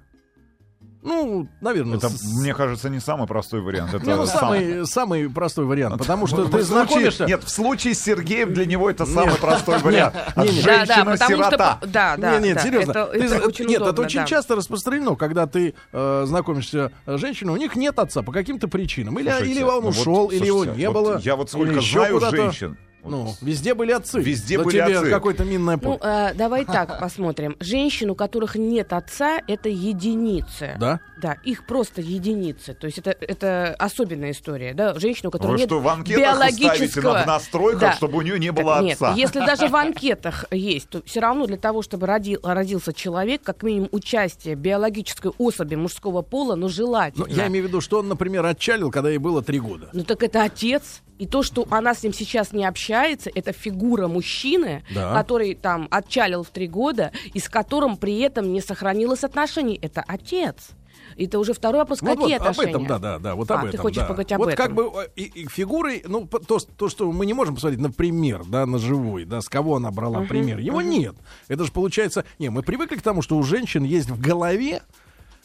Ну, 1.03 1.49
наверное, 1.61 1.97
Это, 1.99 2.09
с- 2.09 2.23
мне 2.41 2.55
кажется, 2.55 2.89
не 2.89 3.01
самый 3.01 3.27
простой 3.27 3.61
вариант. 3.61 3.93
Это 3.93 4.05
ну, 4.05 4.25
сам- 4.25 4.39
самый, 4.39 4.87
самый 4.87 5.29
простой 5.29 5.65
вариант, 5.65 5.99
потому 5.99 6.29
что 6.29 6.43
В 6.45 6.51
ты 6.51 6.63
случае- 6.63 6.65
знакомишься... 6.65 7.25
Нет, 7.27 7.43
в 7.43 7.49
случае 7.49 7.95
с 7.95 8.01
Сергеем 8.01 8.55
для 8.55 8.67
него 8.67 8.89
это 8.89 9.05
самый 9.05 9.35
простой 9.35 9.79
вариант. 9.79 10.15
Женщина-сирота. 10.37 11.79
Да, 11.83 12.17
да, 12.17 12.39
нет, 12.39 12.61
серьезно. 12.61 13.09
Нет, 13.15 13.83
это 13.83 14.03
очень 14.03 14.25
часто 14.27 14.55
распространено, 14.55 15.17
когда 15.17 15.47
ты 15.47 15.75
э, 15.93 16.25
знакомишься 16.27 16.93
с 17.07 17.19
женщиной, 17.19 17.53
у 17.55 17.57
них 17.57 17.75
нет 17.75 17.99
отца 17.99 18.23
по 18.23 18.31
каким-то 18.31 18.69
причинам. 18.69 19.19
Или, 19.19 19.63
он 19.63 19.83
ну 19.83 19.89
ушел, 19.89 20.29
или 20.29 20.47
его 20.47 20.65
не 20.65 20.89
было. 20.89 21.19
Я 21.19 21.35
вот 21.35 21.51
сколько 21.51 21.81
знаю 21.81 22.21
женщин. 22.21 22.79
Ну, 23.05 23.35
везде 23.41 23.75
были 23.75 23.93
отцы. 23.93 24.21
Везде 24.21 24.59
Да 24.59 24.65
были 24.65 24.77
тебе 24.85 24.99
отцы. 24.99 25.11
какое-то 25.11 25.45
минное 25.45 25.77
поле. 25.79 25.99
Ну, 26.03 26.09
э, 26.09 26.35
давай 26.35 26.65
так 26.65 26.99
посмотрим. 27.01 27.57
Женщин, 27.61 28.11
у 28.11 28.15
которых 28.15 28.55
нет 28.57 28.93
отца, 28.93 29.41
это 29.47 29.69
единицы. 29.69 30.77
да? 30.79 31.01
Да, 31.21 31.37
их 31.45 31.67
просто 31.67 32.01
единицы. 32.01 32.75
То 32.75 32.87
есть 32.87 32.99
это, 32.99 33.11
это 33.21 33.75
особенная 33.79 34.33
история. 34.33 34.75
Да? 34.75 34.99
Женщина, 34.99 35.29
у 35.29 35.33
которой 35.33 35.53
Вы 35.53 35.59
нет 35.59 35.69
что, 35.69 35.81
в 35.81 35.89
анкетах 35.89 36.37
ставите 36.37 36.59
биологического... 36.63 37.13
на- 37.15 37.23
в 37.23 37.27
настройках, 37.27 37.81
Да. 37.81 37.93
чтобы 37.93 38.19
у 38.19 38.23
нее 38.23 38.39
не 38.39 38.51
Так 38.53 38.65
было 38.65 38.83
нет, 38.83 38.95
отца? 38.95 39.15
если 39.15 39.39
даже 39.41 39.69
в 39.69 39.77
анкетах 39.77 40.45
есть, 40.51 40.89
то 40.89 41.03
все 41.05 41.21
равно 41.21 41.47
для 41.47 41.57
того, 41.59 41.83
чтобы 41.83 42.07
роди- 42.07 42.39
родился 42.43 42.93
человек, 42.93 43.43
как 43.43 43.63
минимум 43.63 43.89
участие 43.93 44.55
биологической 44.57 45.31
особи 45.39 45.77
мужского 45.77 46.23
пола, 46.23 46.57
но 46.57 46.69
желательно. 46.69 47.27
Ну, 47.29 47.33
я 47.35 47.47
имею 47.47 47.65
в 47.67 47.69
виду, 47.69 47.81
что 47.81 48.01
он, 48.01 48.09
например, 48.09 48.45
отчалил, 48.45 48.91
когда 48.91 49.09
ей 49.11 49.19
было 49.19 49.43
три 49.43 49.61
года. 49.61 49.91
Ну 49.93 50.03
так 50.05 50.23
это 50.23 50.43
отец. 50.43 51.03
И 51.19 51.27
то, 51.27 51.43
что 51.43 51.67
она 51.71 51.95
с 51.95 52.03
ним 52.03 52.13
сейчас 52.13 52.53
не 52.53 52.65
общается, 52.65 53.31
это 53.35 53.53
фигура 53.53 54.09
мужчины, 54.09 54.83
Да. 54.95 55.13
который 55.15 55.55
там 55.55 55.87
отчалил 55.91 56.43
в 56.43 56.49
три 56.49 56.67
года, 56.67 57.13
и 57.33 57.39
с 57.39 57.49
которым 57.49 57.97
при 57.97 58.19
этом 58.21 58.53
не 58.53 58.61
сохранилось 58.61 59.23
отношений. 59.25 59.79
Это 59.81 60.03
отец. 60.07 60.71
И 61.17 61.27
это 61.27 61.39
уже 61.39 61.53
второй 61.53 61.81
вопрос, 61.83 62.01
Вот, 62.01 62.19
какие 62.19 62.39
вот, 62.39 62.43
об 62.43 62.49
отношения? 62.49 62.71
этом, 62.71 62.87
да, 62.87 62.99
да, 62.99 63.19
да, 63.19 63.35
вот 63.35 63.51
А, 63.51 63.55
об 63.57 63.63
ты 63.63 63.69
этом. 63.69 63.81
хочешь 63.81 63.99
да. 63.99 64.07
поговорить 64.07 64.33
об 64.33 64.39
вот 64.41 64.53
этом? 64.53 64.65
как 64.67 64.75
бы 64.75 64.85
э, 64.85 65.09
и, 65.17 65.43
и 65.43 65.47
фигурой, 65.49 66.03
ну, 66.07 66.27
то, 66.27 66.59
то, 66.59 66.89
что 66.89 67.11
мы 67.13 67.27
не 67.27 67.35
можем 67.35 67.55
посмотреть 67.55 67.81
на 67.81 67.91
пример, 67.91 68.45
да, 68.47 68.65
на 68.67 68.79
живой, 68.79 69.25
да, 69.25 69.41
с 69.41 69.49
кого 69.49 69.77
она 69.77 69.91
брала 69.91 70.23
пример. 70.23 70.59
Его 70.59 70.81
нет. 70.81 71.15
Это 71.49 71.65
же 71.65 71.73
получается... 71.73 72.25
Не, 72.39 72.49
мы 72.49 72.63
привыкли 72.63 72.97
к 72.97 73.03
тому, 73.03 73.21
что 73.21 73.37
у 73.37 73.43
женщин 73.43 73.85
есть 73.85 74.09
в 74.11 74.21
голове 74.21 74.83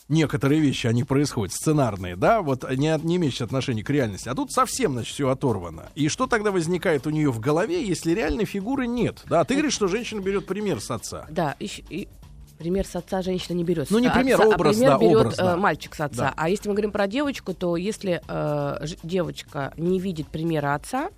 некоторые 0.09 0.61
вещи, 0.61 0.87
они 0.87 1.03
происходят, 1.03 1.53
сценарные, 1.53 2.15
да, 2.15 2.41
вот 2.41 2.69
не, 2.71 2.97
не 3.03 3.17
имеющие 3.17 3.45
отношения 3.45 3.83
к 3.83 3.89
реальности. 3.89 4.29
А 4.29 4.35
тут 4.35 4.51
совсем, 4.51 4.93
значит, 4.93 5.13
все 5.13 5.29
оторвано. 5.29 5.87
И 5.95 6.07
что 6.09 6.27
тогда 6.27 6.51
возникает 6.51 7.07
у 7.07 7.09
нее 7.09 7.31
в 7.31 7.39
голове, 7.39 7.85
если 7.85 8.11
реальной 8.11 8.45
фигуры 8.45 8.87
нет? 8.87 9.23
Да, 9.25 9.43
ты 9.43 9.55
говоришь, 9.55 9.73
что 9.73 9.87
женщина 9.87 10.21
берет 10.21 10.45
пример 10.45 10.79
с 10.79 10.91
отца. 10.91 11.25
Да, 11.29 11.55
щ- 11.61 11.83
и 11.89 12.07
пример 12.57 12.85
с 12.85 12.95
отца 12.95 13.21
женщина 13.21 13.55
не 13.55 13.63
берет. 13.63 13.91
Ну, 13.91 13.99
не 13.99 14.09
С 14.09 14.13
пример, 14.13 14.41
отца, 14.41 14.47
образ, 14.47 14.75
а 14.75 14.79
пример 14.79 14.91
да, 14.91 14.97
берет 14.97 15.17
образ, 15.17 15.35
да. 15.37 15.53
э, 15.53 15.55
мальчик 15.57 15.95
с 15.95 15.99
отца. 15.99 16.23
Да. 16.23 16.33
А 16.35 16.49
если 16.49 16.69
мы 16.69 16.75
говорим 16.75 16.91
про 16.91 17.07
девочку, 17.07 17.53
то 17.53 17.77
если 17.77 18.21
э, 18.27 18.85
девочка 19.03 19.73
не 19.77 19.99
видит 19.99 20.27
примера 20.27 20.73
отца, 20.75 21.09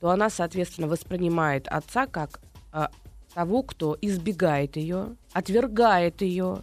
то 0.00 0.10
она, 0.10 0.30
соответственно, 0.30 0.88
воспринимает 0.88 1.68
отца 1.68 2.06
как 2.06 2.40
э, 2.72 2.88
того, 3.34 3.62
кто 3.62 3.96
избегает 4.00 4.76
ее, 4.76 5.16
отвергает 5.32 6.22
ее. 6.22 6.58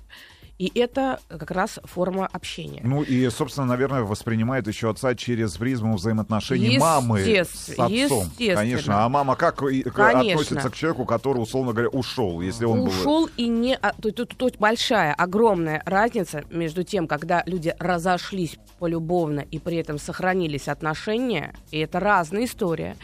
И 0.58 0.72
это 0.80 1.20
как 1.30 1.52
раз 1.52 1.80
форма 1.84 2.26
общения. 2.26 2.82
Ну 2.84 3.04
и, 3.04 3.30
собственно, 3.30 3.68
наверное, 3.68 4.02
воспринимает 4.02 4.68
еще 4.68 4.90
отца 4.90 5.14
через 5.14 5.56
призму 5.58 5.96
взаимоотношений 5.98 6.80
мамы 6.80 7.20
с 7.20 7.70
отцом. 7.78 8.32
Конечно. 8.38 9.06
А 9.06 9.10
мама 9.10 9.36
как 9.36 9.58
к- 9.58 9.60
Конечно. 9.92 10.20
относится 10.20 10.70
к 10.72 10.76
человеку, 10.76 11.06
который, 11.06 11.38
условно 11.40 11.74
говоря, 11.74 11.90
ушел, 11.90 12.42
если 12.42 12.66
он 12.66 12.80
был... 12.80 12.88
Ушел 12.88 13.30
и 13.38 13.48
не... 13.48 13.76
а, 13.76 13.94
Тут, 14.02 14.16
тут- 14.16 14.36
тут 14.36 14.58
большая, 14.58 15.14
огромная 15.14 15.84
разница 15.86 16.44
между 16.50 16.84
тем, 16.84 17.08
когда 17.08 17.44
люди 17.46 17.76
разошлись 17.78 18.58
полюбовно 18.80 19.42
и 19.42 19.60
при 19.60 19.78
этом 19.78 20.00
сохранились 20.00 20.68
отношения, 20.68 21.54
и 21.70 21.78
это 21.78 22.00
разная 22.00 22.46
история, 22.46 22.96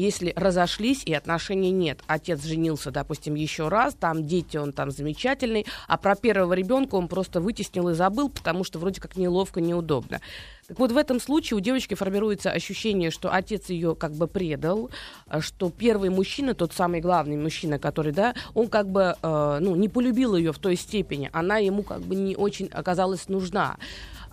если 0.00 0.32
разошлись 0.36 1.02
и 1.04 1.14
отношений 1.14 1.70
нет. 1.70 2.00
Отец 2.06 2.42
женился, 2.44 2.90
допустим, 2.90 3.34
еще 3.34 3.68
раз, 3.68 3.94
там 3.94 4.26
дети, 4.26 4.56
он 4.56 4.72
там 4.72 4.90
замечательный, 4.90 5.66
а 5.88 5.96
про 5.96 6.16
первого 6.16 6.52
ребенка 6.54 6.96
он 6.96 7.08
просто 7.08 7.40
вытеснил 7.40 7.88
и 7.90 7.94
забыл, 7.94 8.28
потому 8.28 8.64
что 8.64 8.78
вроде 8.78 9.00
как 9.00 9.16
неловко, 9.16 9.60
неудобно. 9.60 10.20
Так 10.66 10.78
вот, 10.78 10.92
в 10.92 10.96
этом 10.96 11.20
случае 11.20 11.58
у 11.58 11.60
девочки 11.60 11.94
формируется 11.94 12.50
ощущение, 12.50 13.10
что 13.10 13.32
отец 13.32 13.68
ее 13.68 13.94
как 13.94 14.12
бы 14.12 14.26
предал, 14.26 14.90
а, 15.26 15.42
что 15.42 15.70
первый 15.70 16.08
мужчина, 16.08 16.54
тот 16.54 16.72
самый 16.72 17.00
главный 17.00 17.36
мужчина, 17.36 17.78
который, 17.78 18.12
да, 18.12 18.34
он 18.54 18.68
как 18.68 18.88
бы, 18.88 19.14
э, 19.22 19.58
ну, 19.60 19.76
не 19.76 19.90
полюбил 19.90 20.36
ее 20.36 20.52
в 20.52 20.58
той 20.58 20.76
степени, 20.76 21.28
она 21.34 21.58
ему 21.58 21.82
как 21.82 22.00
бы 22.00 22.14
не 22.14 22.34
очень 22.34 22.68
оказалась 22.68 23.28
нужна. 23.28 23.76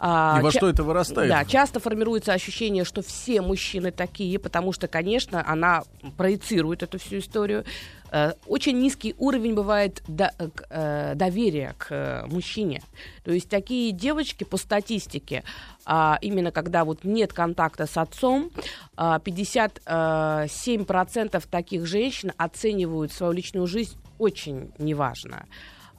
А, 0.03 0.39
И 0.39 0.41
во 0.41 0.51
ча- 0.51 0.57
что 0.57 0.67
это 0.69 0.81
вырастает? 0.83 1.29
Да, 1.29 1.45
часто 1.45 1.79
формируется 1.79 2.33
ощущение, 2.33 2.85
что 2.85 3.03
все 3.03 3.39
мужчины 3.41 3.91
такие, 3.91 4.39
потому 4.39 4.73
что, 4.73 4.87
конечно, 4.87 5.47
она 5.47 5.83
проецирует 6.17 6.81
эту 6.81 6.97
всю 6.97 7.19
историю. 7.19 7.65
Э, 8.11 8.33
Очень 8.47 8.79
низкий 8.79 9.13
уровень 9.19 9.53
бывает 9.53 10.01
до- 10.07 10.33
э, 10.39 10.49
э, 10.71 11.13
доверия 11.15 11.75
к 11.77 12.25
мужчине. 12.27 12.81
То 13.23 13.31
есть 13.31 13.47
такие 13.47 13.91
девочки 13.91 14.43
по 14.43 14.57
статистике, 14.57 15.43
а, 15.85 16.17
именно 16.21 16.51
когда 16.51 16.83
вот 16.83 17.03
нет 17.03 17.31
контакта 17.31 17.85
с 17.85 17.95
отцом, 17.95 18.49
а, 18.97 19.19
57% 19.19 21.45
таких 21.47 21.85
женщин 21.85 22.31
оценивают 22.37 23.11
свою 23.13 23.33
личную 23.33 23.67
жизнь 23.67 23.97
очень 24.17 24.71
неважно. 24.77 25.45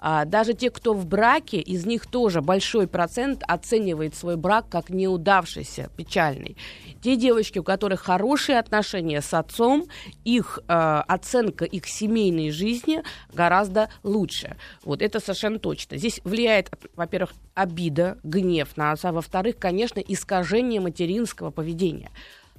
А, 0.05 0.25
даже 0.25 0.53
те, 0.53 0.69
кто 0.71 0.95
в 0.95 1.07
браке, 1.07 1.61
из 1.61 1.87
них 1.87 2.07
тоже 2.07 2.43
большой 2.43 2.89
процент 2.89 3.45
оценивает 3.47 4.17
свой 4.17 4.37
брак 4.37 4.67
как 4.69 4.91
неудавшийся, 4.91 5.91
печальный. 5.97 6.57
Те 7.01 7.15
девочки, 7.15 7.61
у 7.61 7.63
которых 7.63 8.01
хорошие 8.01 8.59
отношения 8.59 9.23
с 9.23 9.33
отцом, 9.33 9.87
их 10.25 10.59
э, 10.67 10.73
оценка 10.73 11.65
их 11.65 11.87
семейной 11.87 12.51
жизни 12.51 13.05
гораздо 13.33 13.91
лучше. 14.03 14.57
Вот 14.83 15.03
это 15.03 15.21
совершенно 15.21 15.61
точно. 15.61 15.97
Здесь 15.99 16.21
влияет, 16.25 16.73
во-первых, 16.97 17.35
обида, 17.55 18.19
гнев 18.25 18.77
на 18.77 18.91
отца, 18.91 19.13
во-вторых, 19.13 19.57
конечно, 19.59 20.01
искажение 20.01 20.81
материнского 20.81 21.53
поведения. 21.53 22.11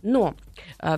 Но 0.03 0.35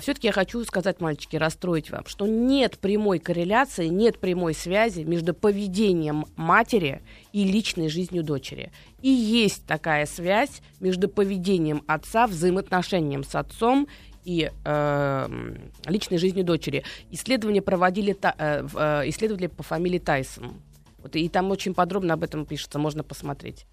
все-таки 0.01 0.27
я 0.27 0.33
хочу 0.33 0.63
сказать, 0.65 0.99
мальчики, 0.99 1.35
расстроить 1.35 1.91
вам, 1.91 2.05
что 2.07 2.25
нет 2.25 2.79
прямой 2.79 3.19
корреляции, 3.19 3.87
нет 3.87 4.19
прямой 4.19 4.55
связи 4.55 5.01
между 5.01 5.33
поведением 5.35 6.25
матери 6.35 7.03
и 7.31 7.43
личной 7.45 7.87
жизнью 7.87 8.23
дочери. 8.23 8.71
И 9.01 9.09
есть 9.09 9.65
такая 9.67 10.07
связь 10.07 10.61
между 10.79 11.07
поведением 11.07 11.83
отца, 11.85 12.25
взаимоотношением 12.25 13.23
с 13.23 13.35
отцом 13.35 13.87
и 14.23 14.51
э, 14.65 15.55
личной 15.85 16.17
жизнью 16.17 16.43
дочери. 16.43 16.83
Исследования 17.11 17.61
проводили 17.61 18.13
та- 18.13 18.33
э, 18.39 18.67
э, 18.73 19.09
исследователи 19.09 19.47
по 19.47 19.61
фамилии 19.61 19.99
Тайсон. 19.99 20.55
Вот, 20.97 21.15
и 21.15 21.29
там 21.29 21.51
очень 21.51 21.75
подробно 21.75 22.15
об 22.15 22.23
этом 22.23 22.47
пишется, 22.47 22.79
можно 22.79 23.03
посмотреть. 23.03 23.67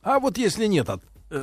А 0.00 0.18
вот 0.18 0.38
если 0.38 0.64
нет 0.66 0.88
от- 0.88 1.02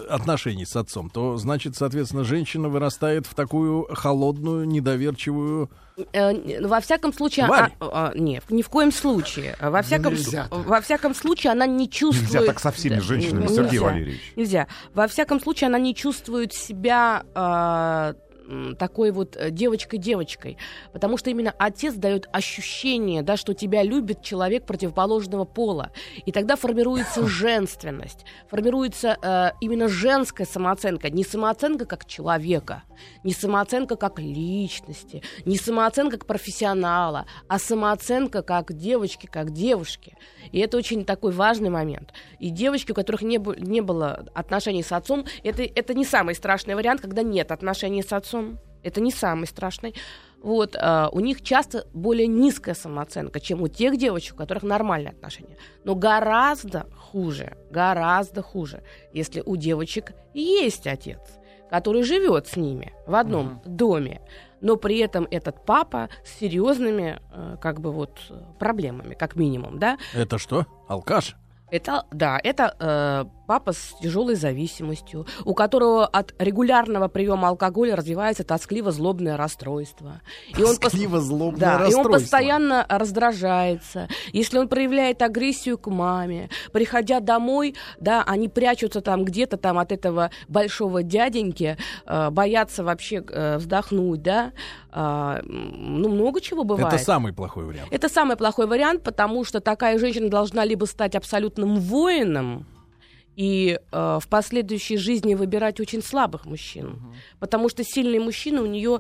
отношений 0.10 0.65
с 0.65 0.75
отцом, 0.75 1.10
то, 1.10 1.38
значит, 1.38 1.75
соответственно, 1.75 2.24
женщина 2.24 2.69
вырастает 2.69 3.25
в 3.25 3.34
такую 3.34 3.88
холодную, 3.93 4.67
недоверчивую... 4.67 5.69
Э, 6.13 6.62
Во 6.65 6.79
всяком 6.79 7.12
случае, 7.13 7.46
а- 7.48 7.69
а, 7.81 8.12
нет, 8.15 8.43
ни 8.50 8.62
в 8.62 8.69
коем 8.69 8.91
случае. 8.91 9.55
Во 9.62 9.81
всяком, 9.81 10.15
так. 10.15 10.48
во 10.51 10.79
всяком 10.81 11.13
случае, 11.13 11.51
она 11.51 11.65
не 11.65 11.89
чувствует. 11.89 12.31
Нельзя 12.34 12.46
так 12.46 12.60
со 12.60 12.72
всеми 12.72 12.96
Да, 12.96 13.01
женщинами, 13.01 13.41
нельзя. 13.43 13.63
Сергей 13.63 13.79
Валерьевич. 13.79 14.34
Нельзя. 14.36 14.67
Во 14.93 15.08
всяком 15.08 15.41
случае, 15.41 15.67
она 15.67 15.79
не 15.79 15.93
чувствует 15.93 16.53
себя 16.53 17.24
а, 17.36 18.13
м, 18.13 18.15
такой 18.77 19.12
вот 19.12 19.36
э, 19.36 19.51
девочкой-девочкой. 19.51 20.58
Потому 20.91 21.18
что 21.18 21.29
именно 21.29 21.53
отец 21.58 21.94
дает 21.94 22.27
ощущение, 22.32 23.22
да, 23.22 23.38
что 23.38 23.53
тебя 23.53 23.84
любит 23.84 24.22
человек 24.22 24.65
противоположного 24.65 25.46
пола. 25.46 25.91
И 26.25 26.32
тогда 26.32 26.56
формируется 26.56 27.27
женственность, 27.27 28.25
формируется 28.48 29.18
э, 29.22 29.51
именно 29.62 29.88
женская 29.88 30.46
самооценка. 30.46 31.10
Не 31.10 31.24
самооценка 31.24 31.86
как 31.86 32.06
человека, 32.06 32.84
не 33.24 33.34
самооценка 33.34 33.96
как 33.96 34.20
личности, 34.20 35.22
не 35.46 35.58
самооценка 35.58 36.18
как 36.18 36.25
профессионала, 36.25 37.25
а 37.48 37.60
самооценка 37.60 38.41
как 38.41 38.74
девочки, 38.74 39.27
как 39.27 39.51
девушки. 39.51 40.15
И 40.51 40.60
это 40.60 40.77
очень 40.77 41.06
такой 41.06 41.32
важный 41.32 41.70
момент. 41.70 42.13
И 42.39 42.50
девочки, 42.50 42.91
у 42.91 42.96
которых 42.96 43.22
не, 43.22 43.38
не 43.60 43.82
было 43.82 44.25
отношений 44.34 44.84
с 44.84 44.91
отцом, 44.91 45.25
это, 45.44 45.63
это 45.63 45.94
не 45.94 46.06
самый 46.06 46.34
страшный 46.34 46.75
вариант, 46.75 47.01
когда 47.01 47.22
нет 47.22 47.51
отношений 47.51 48.01
с 48.01 48.12
отцом. 48.12 48.38
Это 48.84 49.01
не 49.01 49.12
самый 49.12 49.46
страшный. 49.46 49.96
Вот, 50.41 50.75
а, 50.79 51.10
у 51.12 51.19
них 51.19 51.41
часто 51.41 51.86
более 51.93 52.27
низкая 52.27 52.75
самооценка, 52.75 53.39
чем 53.39 53.62
у 53.62 53.67
тех 53.67 53.98
девочек, 53.98 54.36
у 54.36 54.38
которых 54.38 54.63
нормальные 54.63 55.12
отношения. 55.12 55.58
Но 55.84 55.96
гораздо 55.96 56.88
хуже, 56.96 57.58
гораздо 57.69 58.41
хуже, 58.41 58.84
если 59.13 59.43
у 59.46 59.58
девочек 59.58 60.13
есть 60.34 60.88
отец, 60.88 61.19
который 61.69 62.03
живет 62.03 62.48
с 62.48 62.55
ними 62.55 62.93
в 63.05 63.15
одном 63.15 63.62
доме, 63.65 64.22
но 64.62 64.75
при 64.75 65.00
этом 65.00 65.27
этот 65.29 65.65
папа 65.65 66.10
с 66.24 66.39
серьезными, 66.39 67.19
э, 67.31 67.58
как 67.62 67.79
бы 67.81 67.91
вот, 67.91 68.19
э, 68.29 68.41
проблемами, 68.60 69.15
как 69.15 69.36
минимум, 69.36 69.77
да, 69.77 69.98
Это 70.13 70.38
что? 70.38 70.65
Алкаш? 70.88 71.36
Это, 71.72 72.06
да, 72.12 72.40
это 72.44 72.76
э, 72.80 73.26
папа 73.48 73.74
с 73.74 73.96
тяжелой 74.02 74.36
зависимостью, 74.36 75.26
у 75.44 75.54
которого 75.54 76.06
от 76.06 76.34
регулярного 76.40 77.08
приема 77.08 77.48
алкоголя 77.48 77.96
развивается 77.96 78.44
тоскливо-злобное 78.44 79.38
расстройство. 79.38 80.22
И 80.58 80.62
он 80.64 80.76
пос- 80.76 80.92
Тоскливо-злобное 80.92 81.60
да, 81.60 81.74
и 81.74 81.76
он 81.76 81.82
расстройство. 81.82 82.12
постоянно 82.12 82.86
раздражается. 82.88 84.08
Если 84.34 84.58
он 84.58 84.68
проявляет 84.68 85.22
агрессию 85.22 85.78
к 85.78 85.88
маме, 85.88 86.50
приходя 86.72 87.20
домой, 87.20 87.76
да, 88.00 88.24
они 88.26 88.50
прячутся 88.50 89.02
там 89.02 89.26
где-то 89.26 89.58
там 89.58 89.78
от 89.80 89.92
этого 89.92 90.32
большого 90.48 91.04
дяденьки, 91.04 91.78
э, 92.06 92.30
боятся 92.30 92.84
вообще 92.84 93.24
э, 93.28 93.58
вздохнуть, 93.58 94.22
да. 94.22 94.52
А, 94.91 95.41
ну, 95.43 96.10
много 96.10 96.41
чего 96.41 96.63
бывает. 96.63 96.93
Это 96.93 97.03
самый 97.03 97.34
плохой 97.34 97.65
вариант. 97.65 97.89
Это 97.91 98.10
самый 98.10 98.38
плохой 98.38 98.67
вариант, 98.67 99.03
потому 99.03 99.43
что 99.43 99.60
такая 99.60 100.00
женщина 100.00 100.29
должна 100.29 100.65
либо 100.65 100.86
стать 100.86 101.15
абсолютным 101.15 101.79
воином 101.79 102.65
и 103.36 103.79
э, 103.91 104.19
в 104.22 104.27
последующей 104.27 104.98
жизни 104.98 105.36
выбирать 105.36 105.79
очень 105.79 106.01
слабых 106.01 106.46
мужчин, 106.46 107.01
потому 107.39 107.69
что 107.69 107.84
сильный 107.84 108.19
мужчина 108.19 108.62
у 108.62 108.65
нее 108.65 109.00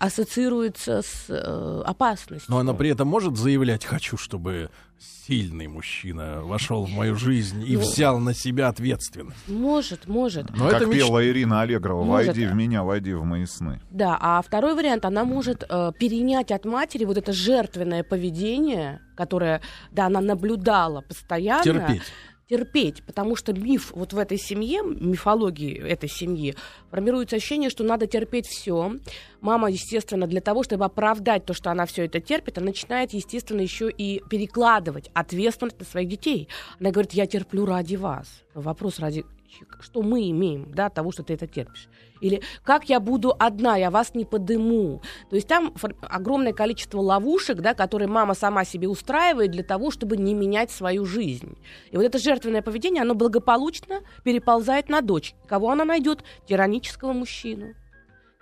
ассоциируется 0.00 1.02
с 1.02 1.26
э, 1.28 1.82
опасностью. 1.84 2.50
Но 2.50 2.58
она 2.58 2.74
при 2.74 2.90
этом 2.90 3.08
может 3.08 3.36
заявлять, 3.36 3.84
хочу, 3.84 4.16
чтобы 4.16 4.70
сильный 5.26 5.68
мужчина 5.68 6.40
вошел 6.42 6.86
в 6.86 6.90
мою 6.90 7.14
жизнь 7.14 7.62
и 7.64 7.76
Ну. 7.76 7.80
взял 7.82 8.18
на 8.18 8.34
себя 8.34 8.68
ответственность. 8.68 9.36
Может, 9.46 10.08
может. 10.08 10.50
Но 10.56 10.68
как 10.70 10.80
это 10.82 10.86
меч- 10.90 10.96
пела 10.98 11.24
Ирина 11.24 11.60
Аллегрова, 11.60 12.02
Может. 12.02 12.28
«Войди 12.28 12.46
в 12.46 12.54
меня, 12.54 12.82
войди 12.82 13.12
в 13.12 13.24
мои 13.24 13.44
сны». 13.44 13.80
Да, 13.90 14.16
а 14.20 14.42
второй 14.42 14.74
вариант, 14.74 15.04
она 15.04 15.24
может 15.24 15.64
э, 15.68 15.92
перенять 15.98 16.50
от 16.50 16.64
матери 16.64 17.04
вот 17.04 17.18
это 17.18 17.32
жертвенное 17.32 18.02
поведение, 18.02 19.00
которое, 19.16 19.60
да, 19.92 20.06
она 20.06 20.20
наблюдала 20.20 21.02
постоянно. 21.02 21.62
терпеть. 21.62 22.02
Терпеть, 22.48 23.02
потому 23.04 23.36
что 23.36 23.52
миф 23.52 23.92
вот 23.94 24.12
в 24.12 24.18
этой 24.18 24.38
семье, 24.38 24.82
мифологии 24.82 25.78
этой 25.78 26.08
семьи, 26.08 26.54
формируется 26.90 27.36
ощущение, 27.36 27.70
что 27.70 27.84
надо 27.84 28.06
терпеть 28.06 28.46
все. 28.46 28.92
Мама, 29.40 29.70
естественно, 29.70 30.26
для 30.26 30.40
того, 30.40 30.62
чтобы 30.62 30.84
оправдать 30.84 31.44
то, 31.44 31.52
что 31.52 31.70
она 31.70 31.84
все 31.86 32.06
это 32.06 32.20
терпит, 32.20 32.58
она 32.58 32.68
начинает, 32.68 33.12
естественно, 33.12 33.60
еще 33.60 33.90
и 33.90 34.22
перекладывать 34.28 35.10
ответственность 35.14 35.78
на 35.78 35.84
своих 35.84 36.08
детей. 36.08 36.48
Она 36.80 36.90
говорит, 36.90 37.12
я 37.12 37.26
терплю 37.26 37.66
ради 37.66 37.96
вас. 37.96 38.42
Вопрос 38.54 38.98
ради 38.98 39.24
что 39.80 40.02
мы 40.02 40.30
имеем, 40.30 40.70
да, 40.72 40.90
того, 40.90 41.12
что 41.12 41.22
ты 41.22 41.34
это 41.34 41.46
терпишь. 41.46 41.88
Или 42.20 42.42
как 42.62 42.88
я 42.88 43.00
буду 43.00 43.34
одна, 43.38 43.76
я 43.76 43.90
вас 43.90 44.14
не 44.14 44.24
подыму. 44.24 45.02
То 45.30 45.36
есть 45.36 45.48
там 45.48 45.74
огромное 46.02 46.52
количество 46.52 47.00
ловушек, 47.00 47.60
да, 47.60 47.74
которые 47.74 48.08
мама 48.08 48.34
сама 48.34 48.64
себе 48.64 48.88
устраивает 48.88 49.50
для 49.50 49.62
того, 49.62 49.90
чтобы 49.90 50.16
не 50.16 50.34
менять 50.34 50.70
свою 50.70 51.04
жизнь. 51.04 51.58
И 51.90 51.96
вот 51.96 52.04
это 52.04 52.18
жертвенное 52.18 52.62
поведение, 52.62 53.02
оно 53.02 53.14
благополучно 53.14 54.00
переползает 54.24 54.88
на 54.88 55.00
дочь. 55.00 55.34
Кого 55.46 55.70
она 55.70 55.84
найдет? 55.84 56.24
Тиранического 56.46 57.12
мужчину, 57.12 57.74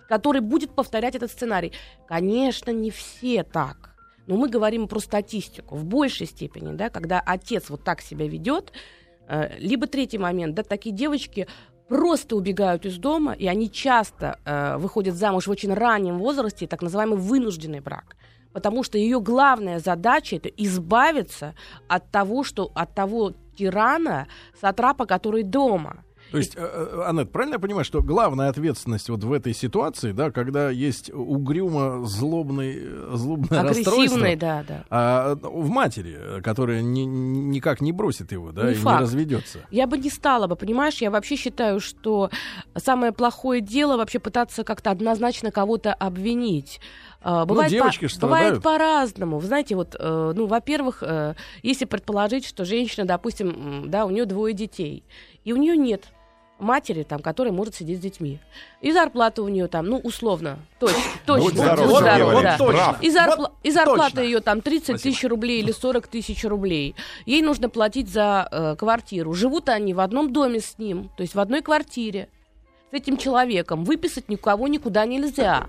который 0.09 0.41
будет 0.41 0.75
повторять 0.75 1.15
этот 1.15 1.31
сценарий. 1.31 1.73
Конечно, 2.07 2.71
не 2.71 2.91
все 2.91 3.43
так. 3.43 3.95
Но 4.27 4.37
мы 4.37 4.49
говорим 4.49 4.89
про 4.89 4.99
статистику. 4.99 5.77
В 5.77 5.85
большей 5.85 6.27
степени, 6.27 6.75
да, 6.75 6.91
когда 6.91 7.21
отец 7.21 7.71
вот 7.71 7.85
так 7.85 8.01
себя 8.01 8.27
ведет, 8.27 8.73
Э, 9.29 9.57
Либо 9.59 9.87
третий 9.87 10.19
момент, 10.19 10.55
да, 10.55 10.63
такие 10.63 10.95
девочки 10.95 11.47
просто 11.89 12.37
убегают 12.37 12.87
из 12.87 12.99
дома, 12.99 13.33
и 13.33 13.47
они 13.47 13.71
часто 13.71 14.39
э, 14.45 14.77
выходят 14.79 15.15
замуж 15.15 15.47
в 15.47 15.51
очень 15.51 15.73
раннем 15.73 16.19
возрасте, 16.19 16.67
так 16.67 16.83
называемый 16.83 17.19
вынужденный 17.19 17.81
брак. 17.81 18.17
Потому 18.53 18.83
что 18.83 18.97
ее 18.97 19.21
главная 19.21 19.81
задача 19.81 20.37
это 20.37 20.49
избавиться 20.49 21.55
от 21.89 22.11
того, 22.11 22.43
что 22.43 22.71
от 22.75 22.95
того 22.95 23.35
тирана, 23.57 24.29
сатрапа, 24.61 25.07
который 25.07 25.43
дома. 25.43 26.05
То 26.33 26.39
есть, 26.39 26.55
э, 26.57 26.61
э, 26.61 27.03
Аннет, 27.07 27.31
правильно 27.31 27.55
я 27.55 27.59
понимаю, 27.61 27.85
что 27.85 28.03
главная 28.03 28.49
ответственность 28.49 29.09
вот 29.09 29.23
в 29.25 29.33
этой 29.33 29.55
ситуации, 29.55 30.13
да, 30.13 30.31
когда 30.31 30.71
есть 30.71 31.11
угрюмо 31.13 32.05
злобный, 32.05 32.75
э, 32.79 33.11
злобное 33.15 33.63
расстройство, 33.63 34.37
да, 34.37 34.65
да. 34.67 34.85
а, 34.91 35.35
в 35.37 35.69
матери, 35.69 36.41
которая 36.43 36.83
ни- 36.83 37.05
никак 37.05 37.81
не 37.81 37.93
бросит 37.93 38.33
его, 38.33 38.53
да, 38.53 38.65
Не 38.67 38.73
и 38.73 38.75
факт. 38.75 38.97
не 38.99 39.03
разведется. 39.03 39.59
Я 39.71 39.87
бы 39.87 39.99
не 39.99 40.11
стала 40.11 40.47
бы, 40.47 40.57
понимаешь, 40.57 40.97
я 41.01 41.11
вообще 41.11 41.37
считаю, 41.37 41.81
что 41.81 42.31
самое 42.77 43.13
плохое 43.13 43.61
дело 43.61 43.97
вообще 43.97 44.19
пытаться 44.19 44.65
как-то 44.65 44.91
однозначно 44.91 45.51
кого-то 45.51 45.95
обвинить. 45.95 46.81
А, 47.23 47.45
Бывает, 47.45 47.73
Ну, 47.73 47.79
девочки 47.79 48.07
по- 48.21 48.27
бывает 48.27 48.63
по-разному. 48.63 49.39
Вы 49.39 49.47
знаете, 49.47 49.75
вот, 49.75 49.97
э, 49.99 50.33
ну, 50.37 50.47
во-первых, 50.47 51.03
э, 51.03 51.35
если 51.63 51.85
предположить, 51.85 52.47
что 52.47 52.65
женщина, 52.65 53.05
допустим, 53.07 53.85
да, 53.91 54.05
у 54.07 54.11
нее 54.11 54.27
двое 54.27 54.55
детей, 54.55 55.03
и 55.47 55.53
у 55.53 55.57
нее 55.57 55.77
нет 55.77 56.05
матери, 56.59 57.03
там, 57.03 57.21
которая 57.21 57.53
может 57.53 57.75
сидеть 57.75 57.99
с 57.99 58.01
детьми. 58.01 58.41
И 58.81 58.91
зарплата 58.91 59.43
у 59.43 59.49
нее 59.49 59.69
там, 59.69 59.87
ну, 59.87 59.99
условно, 59.99 60.59
точно, 60.81 60.99
точно. 61.27 61.45
Будь 61.45 61.55
здоров, 61.55 61.79
Сергей 61.79 61.97
здоров, 61.99 62.33
Валерьевич, 62.35 62.59
да. 62.59 62.65
прав. 62.67 63.03
И, 63.03 63.11
зарпла- 63.11 63.37
Вот 63.39 63.53
и 63.63 63.71
зарплата 63.71 64.11
точно. 64.17 64.21
ее 64.21 64.41
там 64.41 64.61
30 64.63 64.85
Спасибо. 64.85 65.03
тысяч 65.03 65.25
рублей 65.25 65.61
или 65.61 65.71
40 65.73 66.07
тысяч 66.09 66.45
рублей. 66.45 66.95
Ей 67.27 67.43
нужно 67.43 67.69
платить 67.69 68.09
за 68.09 68.49
э, 68.51 68.77
квартиру. 68.77 69.35
Живут 69.35 69.69
они 69.69 69.95
в 69.95 70.01
одном 70.01 70.33
доме 70.33 70.61
с 70.61 70.79
ним, 70.79 71.11
то 71.17 71.23
есть 71.23 71.35
в 71.35 71.41
одной 71.41 71.61
квартире 71.63 72.29
с 72.91 72.95
этим 72.95 73.19
человеком. 73.19 73.85
Выписать 73.85 74.29
никого 74.31 74.67
никуда 74.67 75.05
нельзя. 75.05 75.67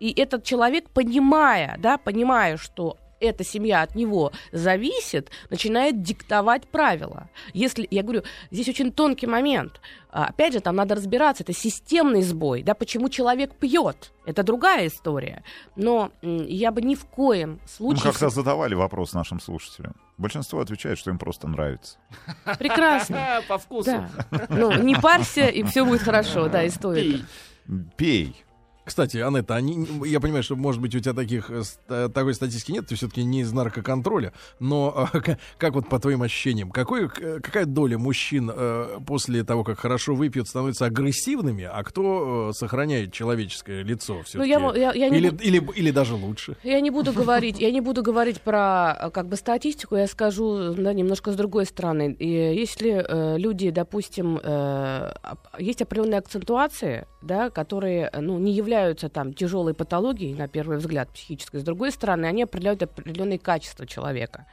И 0.00 0.12
этот 0.20 0.42
человек, 0.44 0.90
понимая, 0.90 1.76
да, 1.78 1.96
понимая, 1.96 2.56
что 2.56 2.96
эта 3.20 3.44
семья 3.44 3.82
от 3.82 3.94
него 3.94 4.32
зависит, 4.52 5.30
начинает 5.50 6.02
диктовать 6.02 6.68
правила. 6.68 7.28
Если, 7.52 7.86
я 7.90 8.02
говорю, 8.02 8.22
здесь 8.50 8.68
очень 8.68 8.92
тонкий 8.92 9.26
момент. 9.26 9.80
А, 10.10 10.26
Опять 10.26 10.54
же, 10.54 10.60
там 10.60 10.76
надо 10.76 10.94
разбираться, 10.94 11.42
это 11.42 11.52
системный 11.52 12.22
сбой, 12.22 12.62
да, 12.62 12.74
почему 12.74 13.08
человек 13.08 13.54
пьет, 13.54 14.12
это 14.24 14.42
другая 14.42 14.86
история. 14.86 15.42
Но 15.76 16.10
я 16.22 16.70
бы 16.70 16.80
ни 16.82 16.94
в 16.94 17.04
коем 17.06 17.60
Мы 17.62 17.68
случае... 17.68 18.04
как-то 18.04 18.30
задавали 18.30 18.74
вопрос 18.74 19.12
нашим 19.12 19.40
слушателям. 19.40 19.94
Большинство 20.16 20.60
отвечает, 20.60 20.98
что 20.98 21.10
им 21.10 21.18
просто 21.18 21.46
нравится. 21.48 21.98
Прекрасно. 22.58 23.42
По 23.48 23.58
вкусу. 23.58 23.90
Да. 24.30 24.46
Ну, 24.48 24.72
не 24.82 24.94
парься, 24.96 25.46
и 25.46 25.62
все 25.62 25.84
будет 25.84 26.02
хорошо, 26.02 26.48
да, 26.48 26.62
и 26.64 26.70
стоит. 26.70 27.24
Пей. 27.96 28.44
Кстати, 28.88 29.18
Анетта, 29.18 29.54
они, 29.54 29.86
я 30.06 30.18
понимаю, 30.18 30.42
что, 30.42 30.56
может 30.56 30.80
быть, 30.80 30.94
у 30.94 30.98
тебя 31.00 31.12
таких, 31.12 31.50
э, 31.50 32.08
такой 32.08 32.32
статистики 32.32 32.72
нет, 32.72 32.86
ты 32.86 32.94
все-таки 32.94 33.22
не 33.22 33.42
из 33.42 33.52
наркоконтроля, 33.52 34.32
но 34.60 35.08
к- 35.12 35.38
как 35.58 35.74
вот 35.74 35.88
по 35.90 35.98
твоим 35.98 36.22
ощущениям, 36.22 36.70
какой, 36.70 37.04
э, 37.20 37.40
какая 37.40 37.66
доля 37.66 37.98
мужчин 37.98 38.50
э, 38.52 38.98
после 39.06 39.44
того, 39.44 39.62
как 39.62 39.78
хорошо 39.78 40.14
выпьют, 40.14 40.48
становятся 40.48 40.86
агрессивными, 40.86 41.64
а 41.70 41.84
кто 41.84 42.52
сохраняет 42.54 43.12
человеческое 43.12 43.82
лицо 43.82 44.22
все 44.22 44.38
Ну, 44.38 44.44
я 44.44 44.58
я- 44.74 44.92
я 44.94 45.08
не 45.10 45.18
или, 45.18 45.36
или, 45.42 45.70
или 45.76 45.90
даже 45.90 46.14
лучше? 46.14 46.56
Я 46.64 46.80
не 46.80 46.90
буду 46.90 47.12
говорить, 47.12 47.60
я 47.60 47.70
не 47.70 47.82
буду 47.82 48.02
говорить 48.02 48.40
про 48.40 49.10
как 49.12 49.28
бы 49.28 49.36
статистику, 49.36 49.96
я 49.96 50.06
скажу 50.06 50.72
да, 50.74 50.94
немножко 50.94 51.30
с 51.30 51.36
другой 51.36 51.66
стороны. 51.66 52.16
И 52.18 52.26
если 52.28 53.04
э, 53.06 53.36
люди, 53.36 53.68
допустим, 53.68 54.40
э, 54.42 55.12
есть 55.58 55.82
определенные 55.82 56.18
акцентуации, 56.20 57.06
да, 57.22 57.50
которые 57.50 58.10
э, 58.12 58.20
ну, 58.20 58.38
не 58.38 58.52
являются 58.52 59.08
там 59.08 59.32
тяжелой 59.32 59.74
патологией, 59.74 60.34
на 60.34 60.48
первый 60.48 60.78
взгляд, 60.78 61.08
психической, 61.10 61.60
с 61.60 61.64
другой 61.64 61.92
стороны, 61.92 62.26
они 62.26 62.42
определяют 62.42 62.82
определенные 62.82 63.38
качества 63.38 63.86
человека. 63.86 64.46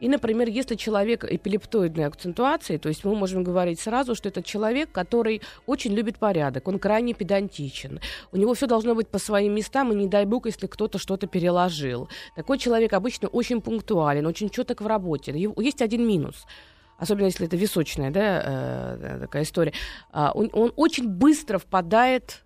И, 0.00 0.08
например, 0.08 0.48
если 0.48 0.76
человек 0.76 1.24
эпилептоидной 1.24 2.06
акцентуации, 2.06 2.78
то 2.78 2.88
есть 2.88 3.04
мы 3.04 3.14
можем 3.14 3.44
говорить 3.44 3.80
сразу, 3.80 4.14
что 4.14 4.30
это 4.30 4.42
человек, 4.42 4.90
который 4.90 5.42
очень 5.66 5.92
любит 5.92 6.18
порядок, 6.18 6.68
он 6.68 6.78
крайне 6.78 7.12
педантичен, 7.12 8.00
у 8.32 8.38
него 8.38 8.54
все 8.54 8.66
должно 8.66 8.94
быть 8.94 9.08
по 9.08 9.18
своим 9.18 9.54
местам, 9.54 9.92
и 9.92 9.94
не 9.94 10.08
дай 10.08 10.24
бог, 10.24 10.46
если 10.46 10.66
кто-то 10.66 10.98
что-то 10.98 11.26
переложил. 11.26 12.08
Такой 12.34 12.58
человек 12.58 12.94
обычно 12.94 13.28
очень 13.28 13.60
пунктуален, 13.60 14.26
очень 14.26 14.48
четок 14.48 14.80
в 14.80 14.86
работе. 14.86 15.34
Есть 15.58 15.82
один 15.82 16.06
минус. 16.08 16.46
Особенно 17.00 17.26
если 17.26 17.46
это 17.46 17.56
височная 17.56 18.10
да, 18.10 18.42
э, 19.00 19.18
такая 19.22 19.42
история. 19.42 19.72
А, 20.12 20.32
он, 20.34 20.50
он 20.52 20.72
очень 20.76 21.08
быстро 21.08 21.58
впадает 21.58 22.42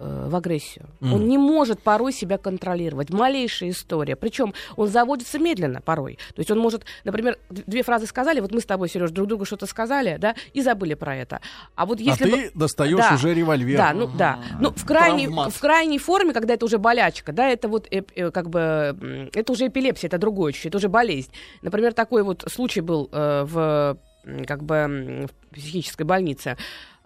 в 0.00 0.36
агрессию. 0.36 0.86
Мгм. 1.00 1.14
Он 1.14 1.28
не 1.28 1.38
может 1.38 1.80
порой 1.82 2.12
себя 2.12 2.38
контролировать. 2.38 3.10
Малейшая 3.10 3.70
история. 3.70 4.16
Причем 4.16 4.54
он 4.76 4.88
заводится 4.88 5.38
медленно 5.38 5.80
порой. 5.80 6.18
То 6.34 6.40
есть 6.40 6.50
он 6.50 6.58
может, 6.58 6.84
например, 7.04 7.38
две 7.50 7.82
фразы 7.82 8.06
сказали, 8.06 8.40
вот 8.40 8.52
мы 8.52 8.60
с 8.60 8.64
тобой, 8.64 8.88
Сереж, 8.88 9.10
друг 9.10 9.26
другу 9.28 9.44
что-то 9.44 9.66
сказали, 9.66 10.16
да, 10.18 10.34
и 10.52 10.62
забыли 10.62 10.94
про 10.94 11.16
это. 11.16 11.40
А 11.74 11.84
вот 11.86 12.00
если 12.00 12.24
а 12.24 12.30
бы... 12.30 12.42
ты 12.42 12.50
достаешь 12.54 12.96
Да. 12.96 13.14
уже 13.14 13.34
револьвер. 13.34 13.78
Да, 13.78 13.92
ну 13.92 14.06
да. 14.06 14.38
Ну, 14.60 14.70
в 14.70 14.84
крайней, 14.84 15.24
Травмат. 15.26 15.52
в 15.52 15.60
крайней 15.60 15.98
форме, 15.98 16.32
когда 16.32 16.54
это 16.54 16.64
уже 16.64 16.78
болячка, 16.78 17.32
да, 17.32 17.48
это 17.48 17.68
вот 17.68 17.86
эп- 17.90 18.12
э, 18.14 18.30
как 18.30 18.50
бы 18.50 19.28
это 19.34 19.52
уже 19.52 19.66
эпилепсия, 19.66 20.08
это 20.08 20.18
другое 20.18 20.52
чуть, 20.52 20.66
это 20.66 20.76
уже 20.78 20.88
болезнь. 20.88 21.30
Например, 21.62 21.92
такой 21.92 22.22
вот 22.22 22.44
случай 22.48 22.80
был 22.80 23.08
э, 23.12 23.44
в 23.44 23.98
как 24.46 24.62
бы 24.62 25.26
в 25.28 25.54
психической 25.54 26.04
больнице. 26.06 26.56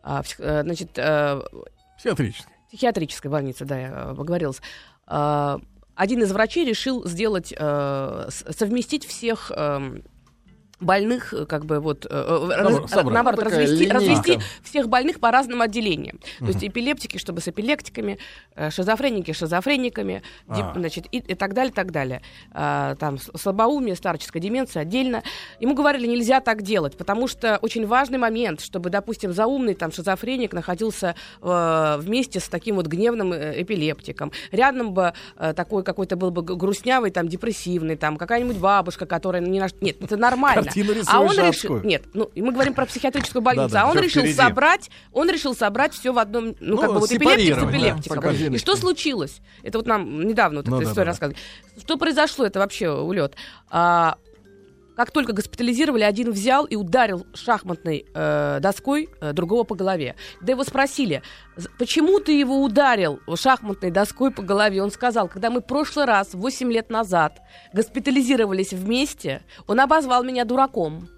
А, 0.02 0.22
псих- 0.22 0.40
э, 0.40 0.62
значит, 0.62 0.90
э, 0.96 1.40
Психиатрический. 1.98 2.51
Психиатрической 2.72 3.30
больнице, 3.30 3.64
да, 3.66 3.78
я 3.78 3.88
э, 3.88 4.10
оговорилась. 4.12 4.62
А, 5.06 5.60
один 5.94 6.22
из 6.22 6.32
врачей 6.32 6.64
решил 6.64 7.06
сделать, 7.06 7.52
э, 7.56 8.28
совместить 8.30 9.04
всех 9.04 9.52
эм, 9.54 10.02
больных, 10.82 11.32
э, 11.32 11.46
как 11.46 11.64
бы 11.64 11.80
вот, 11.80 12.04
э, 12.04 12.08
э, 12.10 12.48
раз- 12.56 12.72
Собрать. 12.72 12.90
собрать. 12.90 13.14
наоборот, 13.14 13.42
развести, 13.44 13.84
линейка. 13.86 13.94
развести 13.94 14.38
всех 14.62 14.88
больных 14.88 15.20
по 15.20 15.30
разным 15.30 15.62
отделениям. 15.62 16.18
То 16.38 16.46
есть 16.46 16.62
эпилептики, 16.64 17.18
чтобы 17.18 17.40
с 17.40 17.48
эпилептиками, 17.48 18.18
шизофреники 18.70 19.32
шизофрениками, 19.32 20.22
дип- 20.48 20.72
А. 20.74 20.78
значит, 20.78 21.06
и, 21.12 21.18
и 21.18 21.34
так 21.34 21.54
далее, 21.54 21.72
так 21.72 21.90
далее. 21.90 22.22
А, 22.52 22.94
там 22.96 23.18
слабоумие, 23.18 23.96
старческая 23.96 24.42
деменция 24.42 24.82
отдельно. 24.82 25.22
Ему 25.60 25.74
говорили, 25.74 26.06
нельзя 26.06 26.40
так 26.40 26.62
делать, 26.62 26.96
потому 26.96 27.28
что 27.28 27.58
очень 27.62 27.86
важный 27.86 28.18
момент, 28.18 28.60
чтобы, 28.60 28.90
допустим, 28.90 29.32
заумный 29.32 29.74
там 29.74 29.92
шизофреник 29.92 30.52
находился 30.52 31.14
э, 31.40 31.96
вместе 32.00 32.40
с 32.40 32.48
таким 32.48 32.76
вот 32.76 32.86
гневным 32.86 33.32
эпилептиком. 33.34 34.32
Рядом 34.50 34.92
бы 34.92 35.12
э, 35.38 35.52
такой 35.54 35.82
какой-то 35.84 36.16
был 36.16 36.30
бы 36.30 36.42
грустнявый, 36.42 37.10
там, 37.10 37.28
депрессивный, 37.28 37.96
там, 37.96 38.16
какая-нибудь 38.16 38.58
бабушка, 38.58 39.06
которая 39.06 39.42
ни 39.42 39.58
на 39.58 39.68
что... 39.68 39.78
Нет, 39.84 39.96
это 40.02 40.16
нормально. 40.16 40.62
Картину 40.72 40.92
рисуешь 40.92 41.08
а 41.08 41.20
он 41.20 41.36
решил... 41.38 41.80
Нет, 41.82 42.04
ну, 42.14 42.30
мы 42.34 42.52
говорим 42.52 42.74
про 42.74 42.86
психиатрическую 42.86 43.42
больницу, 43.42 43.76
а 43.78 43.90
он 43.90 43.98
решил 43.98 44.26
собрать, 44.26 44.90
он 45.12 45.30
решил 45.30 45.54
собрать 45.54 45.94
все 45.94 46.12
в 46.12 46.18
одном, 46.18 46.54
ну, 46.60 46.74
Ну, 46.74 46.78
как 46.78 46.92
бы 46.92 47.00
вот 47.00 47.12
эпилептик 47.12 47.54
с 47.54 47.62
эпилептиком. 47.62 48.54
и 48.54 48.58
что 48.58 48.76
случилось? 48.76 49.40
Это 49.62 49.78
вот 49.78 49.86
нам 49.86 50.26
недавно 50.26 50.58
вот 50.60 50.68
Ну 50.68 50.80
эта 50.80 50.90
история 50.90 51.06
рассказывали. 51.08 51.38
Что 51.78 51.96
произошло? 51.96 52.46
Это 52.46 52.58
вообще 52.58 52.90
улет. 52.90 53.34
Как 54.96 55.10
только 55.10 55.32
госпитализировали, 55.32 56.02
один 56.02 56.30
взял 56.32 56.66
и 56.66 56.76
ударил 56.76 57.26
шахматной 57.34 58.04
э, 58.14 58.58
доской 58.60 59.08
э, 59.20 59.32
другого 59.32 59.64
по 59.64 59.74
голове. 59.74 60.16
Когда 60.38 60.52
его 60.52 60.64
спросили, 60.64 61.22
«З- 61.56 61.68
почему 61.78 62.20
ты 62.20 62.38
его 62.38 62.62
ударил 62.62 63.20
шахматной 63.34 63.90
доской 63.90 64.30
по 64.30 64.42
голове, 64.42 64.82
он 64.82 64.90
сказал, 64.90 65.28
когда 65.28 65.48
мы 65.50 65.60
в 65.60 65.64
прошлый 65.64 66.04
раз, 66.04 66.34
8 66.34 66.70
лет 66.70 66.90
назад, 66.90 67.40
госпитализировались 67.72 68.72
вместе, 68.72 69.42
он 69.66 69.80
обозвал 69.80 70.24
меня 70.24 70.44
дураком. 70.44 71.08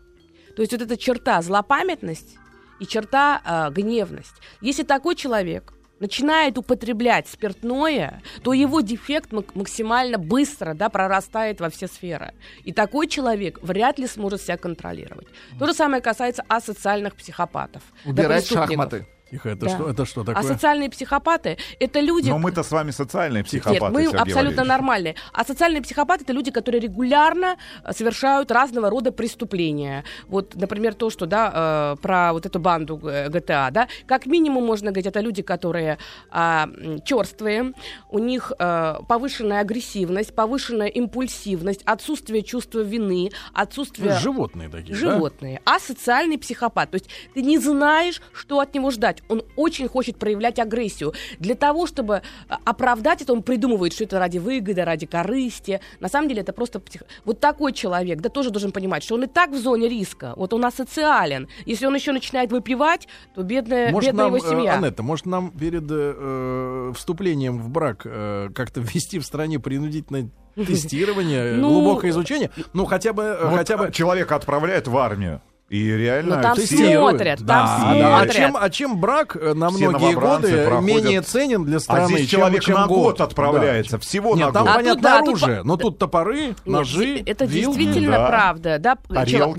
То 0.55 0.63
есть 0.63 0.73
вот 0.73 0.83
эта 0.83 0.97
черта 0.97 1.43
злопамятность 1.43 2.37
и 2.79 2.87
черта 2.87 3.43
э, 3.45 3.73
гневность. 3.73 4.35
Если 4.61 4.85
такой 4.85 5.17
человек 5.17 5.73
начинает 6.05 6.59
употреблять 6.59 7.27
спиртное, 7.29 8.23
то 8.43 8.53
его 8.53 8.81
дефект 8.83 9.33
мак- 9.33 9.55
максимально 9.55 10.19
быстро 10.19 10.75
да, 10.75 10.89
прорастает 10.91 11.61
во 11.61 11.71
все 11.71 11.87
сферы. 11.89 12.35
И 12.63 12.73
такой 12.73 13.09
человек 13.09 13.59
вряд 13.63 13.99
ли 13.99 14.07
сможет 14.07 14.43
себя 14.43 14.59
контролировать. 14.59 15.27
То 15.59 15.67
же 15.67 15.73
самое 15.73 16.03
касается 16.03 16.45
асоциальных 16.49 17.15
психопатов. 17.17 17.83
да, 18.05 18.11
Убирать 18.11 18.47
преступников. 18.47 18.69
шахматы. 18.85 19.07
Тихо, 19.35 19.49
это, 19.49 19.67
Да. 19.67 19.75
что, 19.75 19.89
это 19.91 20.05
что 20.07 20.21
А 20.21 20.25
такое? 20.25 20.43
социальные 20.45 20.91
психопаты 20.91 21.59
это 21.81 21.99
люди, 22.01 22.29
Но 22.31 22.39
мы-то 22.39 22.63
с 22.63 22.71
вами 22.71 22.93
социальные 22.93 23.41
нет, 23.43 23.47
психопаты, 23.49 23.93
мы 23.93 24.03
Сергей 24.05 24.19
абсолютно 24.21 24.35
Валерьевич. 24.43 24.69
нормальные. 24.69 25.15
А 25.33 25.45
социальные 25.45 25.83
психопаты 25.83 26.23
это 26.23 26.33
люди, 26.33 26.53
которые 26.53 26.81
регулярно 26.81 27.57
э, 27.85 27.93
совершают 27.93 28.53
разного 28.53 28.91
рода 28.91 29.11
преступления. 29.11 30.05
Вот, 30.29 30.55
например, 30.55 30.95
то, 30.95 31.11
что 31.11 31.27
да, 31.27 31.95
э, 31.97 32.01
про 32.01 32.33
вот 32.33 32.47
эту 32.47 32.61
банду 32.61 33.01
э, 33.03 33.29
GTA, 33.29 33.73
да, 33.73 33.89
как 34.07 34.27
минимум 34.27 34.65
можно 34.65 34.91
говорить, 34.93 35.07
это 35.07 35.19
люди, 35.19 35.43
которые 35.43 35.99
а, 36.31 36.69
м, 36.69 37.03
черствые, 37.03 37.73
у 38.11 38.19
них 38.21 38.53
э, 38.57 38.95
повышенная 39.09 39.61
агрессивность, 39.63 40.33
повышенная 40.33 40.87
импульсивность, 40.89 41.83
отсутствие 41.87 42.43
чувства 42.45 42.81
вины, 42.81 43.31
отсутствие 43.53 44.17
Животные 44.21 44.69
такие, 44.69 44.93
да? 44.93 45.01
животные, 45.01 45.61
а 45.65 45.81
социальный 45.81 46.39
психопат. 46.39 46.93
То 46.93 46.97
есть 46.97 47.09
ты 47.35 47.43
не 47.43 47.59
знаешь, 47.59 48.23
что 48.33 48.61
от 48.61 48.73
него 48.75 48.93
ждать. 48.93 49.23
Он 49.29 49.43
очень 49.57 49.89
хочет 49.89 50.17
проявлять 50.17 50.59
агрессию. 50.59 51.13
Для 51.39 51.55
того, 51.55 51.87
чтобы 51.87 52.23
а, 52.49 52.59
оправдать 52.65 53.23
это, 53.23 53.33
он 53.33 53.43
придумывает, 53.43 53.93
что 53.93 54.05
это 54.05 54.19
ради 54.19 54.39
выгоды, 54.39 54.85
ради 54.85 55.07
корысти. 55.07 55.81
На 56.01 56.09
самом 56.09 56.29
деле 56.29 56.43
это 56.43 56.53
просто... 56.53 56.79
псих- 56.79 57.03
Вот 57.25 57.41
такой 57.41 57.73
человек, 57.73 58.21
да, 58.21 58.29
тоже 58.29 58.51
должен 58.51 58.73
понимать, 58.73 59.03
что 59.03 59.15
он 59.15 59.25
и 59.25 59.27
так 59.27 59.51
в 59.51 59.57
зоне 59.59 59.89
риска. 59.89 60.35
Вот 60.37 60.53
он 60.53 60.65
асоциален. 60.65 61.49
Если 61.67 61.87
он 61.87 61.95
еще 61.95 62.13
начинает 62.13 62.53
выпивать, 62.53 63.09
то 63.35 63.43
бедная, 63.43 63.91
Может 63.93 64.11
бедная 64.11 64.25
нам, 64.27 64.35
его 64.35 64.47
э, 64.47 64.51
семья. 64.51 64.75
Анетта, 64.75 65.03
может 65.03 65.27
нам 65.27 65.51
перед 65.51 65.85
э, 65.91 66.93
вступлением 66.95 67.59
в 67.59 67.69
брак 67.71 68.03
э, 68.05 68.49
как-то 68.55 68.81
ввести 68.81 69.19
в 69.19 69.25
стране 69.25 69.59
принудительное 69.59 70.29
тестирование, 70.55 71.55
Ну, 71.55 71.71
глубокое 71.71 72.11
изучение? 72.11 72.51
Ну, 72.73 72.85
хотя 72.85 73.13
бы... 73.13 73.23
э, 73.23 73.49
Вот 73.49 73.57
хотя 73.59 73.77
бы... 73.77 73.91
человека 73.93 74.37
отправляют 74.37 74.89
в 74.89 74.97
армию. 74.97 75.41
И 75.75 75.91
реально 75.91 76.37
Ну, 76.37 76.43
там 76.43 76.57
смотрят, 76.57 77.39
там 77.39 77.47
Да, 77.47 77.79
смотрят. 77.81 78.01
да. 78.03 78.21
А 78.21 78.29
чем, 78.29 78.57
а 78.57 78.71
чем 78.71 79.01
брак 79.01 79.35
э, 79.35 79.55
на 79.55 79.71
Все 79.71 79.89
многие 79.89 80.15
годы 80.15 80.65
проходят- 80.67 80.83
менее 80.85 81.21
ценен 81.23 81.65
для 81.65 81.81
страны, 81.81 82.05
А 82.05 82.07
здесь 82.07 82.29
чем, 82.29 82.41
человек 82.41 82.63
чем 82.63 82.75
на 82.77 82.87
год 82.87 83.19
Да. 83.19 83.25
отправляется. 83.25 83.99
Всего 83.99 84.37
Нет, 84.37 84.47
на 84.47 84.53
там 84.53 84.63
год. 84.67 84.71
А 84.73 84.77
понятно 84.77 84.95
тут, 84.95 85.03
да, 85.03 85.19
тут 85.19 85.29
оружие, 85.29 85.59
по- 85.63 85.67
но 85.67 85.77
тут 85.77 85.99
топоры, 85.99 86.41
Нет, 86.47 86.57
ножи, 86.65 87.23
это 87.27 87.45
вилки. 87.45 87.77
действительно 87.79 88.19
Да. 88.19 88.27
правда, 88.29 88.79
да, 88.79 88.97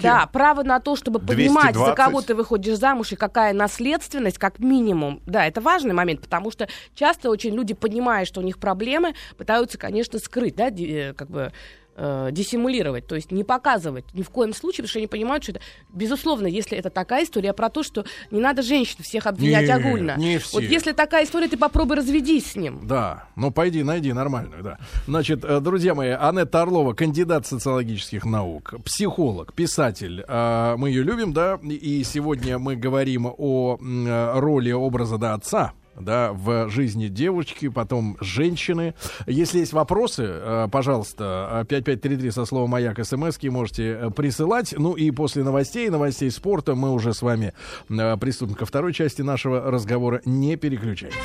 да, 0.02 0.30
право 0.32 0.64
на 0.64 0.80
то, 0.80 0.96
чтобы 0.96 1.20
понимать, 1.20 1.74
за 1.76 1.80
220. 1.82 1.96
кого 1.98 2.22
ты 2.22 2.34
выходишь 2.34 2.78
замуж 2.78 3.12
и 3.12 3.18
какая 3.18 3.52
наследственность, 3.54 4.38
как 4.38 4.60
минимум, 4.60 5.20
да, 5.26 5.46
это 5.46 5.60
важный 5.60 5.94
момент, 5.94 6.22
потому 6.22 6.50
что 6.50 6.70
часто 6.94 7.30
очень 7.30 7.54
люди, 7.54 7.74
понимая, 7.74 8.24
что 8.24 8.40
у 8.40 8.44
них 8.44 8.58
проблемы, 8.58 9.16
пытаются, 9.38 9.78
конечно, 9.78 10.18
скрыть, 10.20 10.56
да, 10.56 10.70
э, 10.70 11.14
как 11.14 11.30
бы 11.30 11.52
э, 11.96 12.30
диссимулировать, 12.32 13.08
то 13.08 13.16
есть 13.16 13.32
не 13.32 13.44
показывать 13.44 14.06
ни 14.14 14.22
в 14.22 14.30
коем 14.30 14.54
случае, 14.54 14.84
потому 14.84 14.90
что 14.90 15.00
они 15.00 15.08
понимают, 15.08 15.44
что 15.44 15.54
это, 15.54 15.62
безусловно, 15.94 16.48
если 16.48 16.78
это 16.78 16.90
такая 16.90 17.24
история 17.24 17.54
про 17.54 17.70
то, 17.70 17.84
что 17.84 18.06
не 18.32 18.40
надо 18.40 18.62
женщин 18.62 19.04
всех 19.04 19.28
обвинять 19.28 19.68
Не, 19.68 19.72
огульно. 19.74 20.16
не 20.18 20.38
все. 20.38 20.54
Вот 20.54 20.64
если 20.64 20.92
такая 20.92 21.26
история, 21.26 21.48
ты 21.48 21.58
попробуй 21.58 21.98
разведись 21.98 22.52
с 22.52 22.56
ним. 22.56 22.88
Да, 22.88 23.28
ну 23.36 23.52
пойди, 23.52 23.84
найди 23.84 24.14
нормальную, 24.14 24.64
да. 24.64 24.78
Значит, 25.08 25.44
э, 25.44 25.60
друзья 25.60 25.96
мои, 25.96 26.10
Анетта 26.10 26.62
Орлова, 26.62 26.94
кандидат 26.94 27.48
социологических 27.48 28.26
наук, 28.26 28.76
психолог, 28.84 29.54
писатель. 29.54 30.24
Э, 30.28 30.76
Мы 30.78 30.90
ее 30.90 31.04
любим, 31.04 31.34
да, 31.34 31.60
и 31.64 32.04
сегодня 32.04 32.60
мы 32.60 32.76
говорим 32.76 33.28
о 33.38 33.78
э, 33.80 34.40
роли 34.40 34.72
образа 34.72 35.18
да, 35.18 35.34
отца 35.34 35.74
да, 36.00 36.34
в 36.34 36.70
жизни 36.70 37.08
девочки, 37.08 37.70
потом 37.70 38.18
женщины. 38.20 38.94
Если 39.28 39.60
есть 39.60 39.74
вопросы, 39.74 40.24
э, 40.28 40.68
пожалуйста, 40.72 41.62
э, 41.62 41.66
5533 41.66 42.32
со 42.32 42.46
словом 42.46 42.72
«Маяк» 42.72 43.04
смски 43.04 43.50
можете 43.50 43.84
э, 43.84 44.12
присылать. 44.12 44.74
Ну 44.78 44.94
и 44.94 45.12
после 45.12 45.44
новостей, 45.44 45.90
новостей 45.90 46.32
спорта 46.32 46.76
мы 46.76 46.92
уже 46.92 47.14
с 47.14 47.22
вами 47.22 47.54
э, 47.90 48.18
приступим 48.18 48.56
ко 48.56 48.66
второй 48.66 48.94
части 48.94 49.22
нашего 49.22 49.72
разговора. 49.72 50.22
Не 50.26 50.56
переключайтесь. 50.56 51.16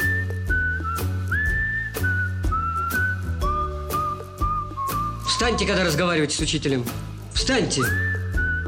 Встаньте, 5.26 5.66
когда 5.66 5.84
разговариваете 5.84 6.36
с 6.36 6.40
учителем. 6.40 6.84
Встаньте. 7.32 7.82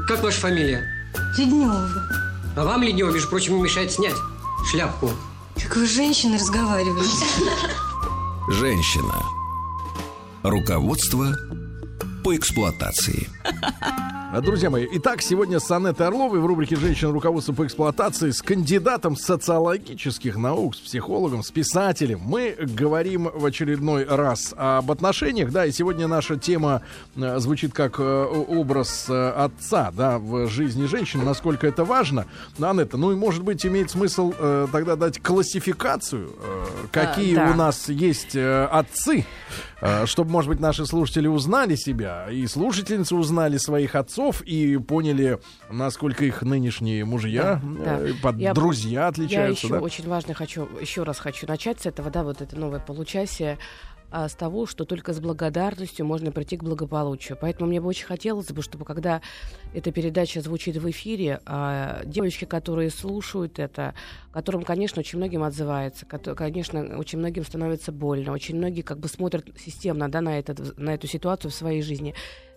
Как 0.07 0.23
ваша 0.23 0.39
фамилия? 0.39 0.83
Леднева. 1.37 1.87
А 2.55 2.63
вам, 2.63 2.83
Леднева, 2.83 3.11
между 3.11 3.29
прочим, 3.29 3.55
не 3.57 3.61
мешает 3.61 3.91
снять 3.91 4.15
шляпку. 4.65 5.11
Как 5.61 5.75
вы 5.75 5.87
с 5.87 5.91
женщиной 5.91 6.37
разговариваете? 6.37 7.25
Женщина. 8.49 9.23
Руководство 10.43 11.33
по 12.23 12.35
эксплуатации. 12.35 13.29
А, 14.33 14.41
Друзья 14.41 14.71
мои, 14.71 14.87
итак, 14.93 15.21
сегодня 15.21 15.59
с 15.59 15.69
Анеттой 15.69 16.07
Орловой 16.07 16.39
в 16.39 16.45
рубрике 16.47 16.75
«Женщина. 16.75 17.11
Руководство 17.11 17.53
по 17.53 17.67
эксплуатации» 17.67 18.31
с 18.31 18.41
кандидатом 18.41 19.15
социологических 19.15 20.37
наук, 20.37 20.75
с 20.75 20.79
психологом, 20.79 21.43
с 21.43 21.51
писателем. 21.51 22.19
Мы 22.23 22.55
говорим 22.57 23.29
в 23.31 23.45
очередной 23.45 24.05
раз 24.05 24.55
об 24.57 24.89
отношениях, 24.89 25.51
да, 25.51 25.67
и 25.67 25.71
сегодня 25.71 26.07
наша 26.07 26.35
тема 26.35 26.81
э, 27.15 27.37
звучит 27.37 27.73
как 27.73 27.99
э, 27.99 28.03
образ 28.03 29.05
э, 29.07 29.29
отца, 29.29 29.91
да, 29.95 30.17
в 30.17 30.47
жизни 30.47 30.87
женщины, 30.87 31.23
насколько 31.23 31.67
это 31.67 31.85
важно. 31.85 32.25
Анетта, 32.59 32.97
ну 32.97 33.11
и, 33.11 33.15
может 33.15 33.43
быть, 33.43 33.63
имеет 33.67 33.91
смысл 33.91 34.33
э, 34.35 34.65
тогда 34.71 34.95
дать 34.95 35.21
классификацию, 35.21 36.31
э, 36.41 36.65
какие 36.91 37.35
да. 37.35 37.51
у 37.51 37.53
нас 37.53 37.87
есть 37.87 38.35
э, 38.35 38.65
отцы, 38.65 39.27
чтобы, 40.05 40.31
может 40.31 40.49
быть, 40.49 40.59
наши 40.59 40.85
слушатели 40.85 41.27
узнали 41.27 41.75
себя, 41.75 42.27
и 42.31 42.45
слушательницы 42.47 43.15
узнали 43.15 43.57
своих 43.57 43.95
отцов 43.95 44.41
и 44.41 44.77
поняли, 44.77 45.39
насколько 45.69 46.25
их 46.25 46.41
нынешние 46.41 47.03
мужья, 47.05 47.59
Да, 47.63 47.99
э, 47.99 48.07
да. 48.13 48.13
под 48.21 48.37
Я- 48.37 48.53
друзья 48.53 49.01
Я 49.01 49.07
отличаются, 49.07 49.65
еще 49.67 49.75
да? 49.75 49.81
очень 49.81 50.07
важно 50.07 50.33
хочу, 50.33 50.67
еще 50.79 51.03
раз 51.03 51.19
хочу 51.19 51.47
начать 51.47 51.81
с 51.81 51.85
этого, 51.85 52.09
да, 52.09 52.23
вот 52.23 52.41
это 52.41 52.55
новое 52.57 52.79
получасие, 52.79 53.57
а, 54.13 54.29
с 54.29 54.35
того, 54.35 54.67
что 54.67 54.85
только 54.85 55.11
с 55.11 55.19
благодарностью 55.19 56.05
можно 56.05 56.31
прийти 56.31 56.55
к 56.55 56.63
благополучию. 56.63 57.35
Поэтому 57.41 57.67
мне 57.67 57.81
бы 57.81 57.87
очень 57.87 58.05
хотелось 58.05 58.51
бы, 58.51 58.61
чтобы 58.61 58.85
когда 58.85 59.21
эта 59.73 59.91
передача 59.91 60.39
звучит 60.39 60.77
в 60.77 60.87
эфире, 60.91 61.41
а, 61.47 62.03
девочки, 62.05 62.45
которые 62.45 62.91
слушают 62.91 63.57
это, 63.57 63.95
которым, 64.31 64.63
конечно, 64.63 64.99
очень 64.99 65.17
многим 65.17 65.41
отзывается, 65.41 66.05
кото- 66.05 66.35
конечно, 66.35 66.95
очень 66.99 67.17
многим 67.17 67.43
становится 67.43 67.91
больно, 67.91 68.33
очень 68.33 68.55
многие 68.55 68.83
как 68.83 68.99
бы 68.99 69.07
смотрят 69.07 69.47
системно, 69.57 70.11
да, 70.11 70.21
на, 70.21 70.37
этот, 70.37 70.77
на 70.77 70.93
эту 70.93 71.07
ситуацию 71.07 71.49
в 71.49 71.55
своей 71.55 71.81
жизни, 71.81 72.13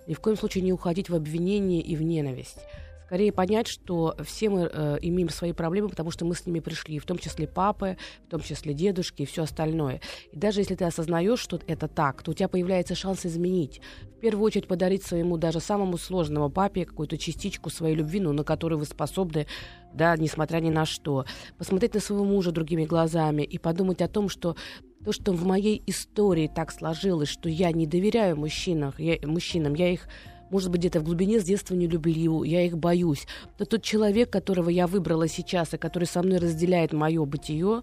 ни 0.06 0.12
в 0.12 0.20
коем 0.20 0.36
случае 0.36 0.62
не 0.62 0.74
уходить 0.74 1.08
в 1.08 1.14
обвинение 1.14 1.80
и 1.80 1.96
в 1.96 2.02
ненависть 2.02 2.58
скорее 3.06 3.30
понять, 3.30 3.68
что 3.68 4.16
все 4.24 4.50
мы 4.50 4.68
э, 4.72 4.98
имеем 5.00 5.28
свои 5.28 5.52
проблемы, 5.52 5.88
потому 5.88 6.10
что 6.10 6.24
мы 6.24 6.34
с 6.34 6.44
ними 6.44 6.58
пришли, 6.58 6.98
в 6.98 7.06
том 7.06 7.18
числе 7.18 7.46
папы, 7.46 7.96
в 8.26 8.30
том 8.30 8.40
числе 8.40 8.74
дедушки 8.74 9.22
и 9.22 9.26
все 9.26 9.44
остальное. 9.44 10.00
И 10.32 10.36
даже 10.36 10.60
если 10.60 10.74
ты 10.74 10.84
осознаешь, 10.84 11.38
что 11.38 11.60
это 11.68 11.86
так, 11.86 12.22
то 12.22 12.32
у 12.32 12.34
тебя 12.34 12.48
появляется 12.48 12.96
шанс 12.96 13.24
изменить. 13.24 13.80
В 14.16 14.20
первую 14.20 14.44
очередь 14.44 14.66
подарить 14.66 15.04
своему 15.04 15.36
даже 15.36 15.60
самому 15.60 15.98
сложному 15.98 16.50
папе 16.50 16.84
какую-то 16.84 17.16
частичку 17.16 17.70
своей 17.70 17.94
любви, 17.94 18.18
ну, 18.18 18.32
на 18.32 18.42
которую 18.42 18.80
вы 18.80 18.86
способны, 18.86 19.46
да, 19.94 20.16
несмотря 20.16 20.58
ни 20.58 20.70
на 20.70 20.84
что. 20.84 21.26
Посмотреть 21.58 21.94
на 21.94 22.00
своего 22.00 22.24
мужа 22.24 22.50
другими 22.50 22.86
глазами 22.86 23.42
и 23.42 23.56
подумать 23.56 24.02
о 24.02 24.08
том, 24.08 24.28
что 24.28 24.56
то, 25.04 25.12
что 25.12 25.30
в 25.30 25.46
моей 25.46 25.80
истории 25.86 26.50
так 26.52 26.72
сложилось, 26.72 27.28
что 27.28 27.48
я 27.48 27.70
не 27.70 27.86
доверяю 27.86 28.36
мужчинам, 28.36 28.92
я, 28.98 29.16
мужчинам, 29.22 29.74
я 29.74 29.92
их 29.92 30.08
может 30.50 30.70
быть, 30.70 30.80
где-то 30.80 31.00
в 31.00 31.04
глубине 31.04 31.40
с 31.40 31.44
детства 31.44 31.74
не 31.74 31.86
люблю, 31.86 32.42
я 32.42 32.62
их 32.64 32.78
боюсь. 32.78 33.26
То 33.58 33.64
тот 33.64 33.82
человек, 33.82 34.30
которого 34.30 34.68
я 34.68 34.86
выбрала 34.86 35.28
сейчас, 35.28 35.74
и 35.74 35.78
который 35.78 36.04
со 36.04 36.22
мной 36.22 36.38
разделяет 36.38 36.92
мое 36.92 37.24
бытие, 37.24 37.82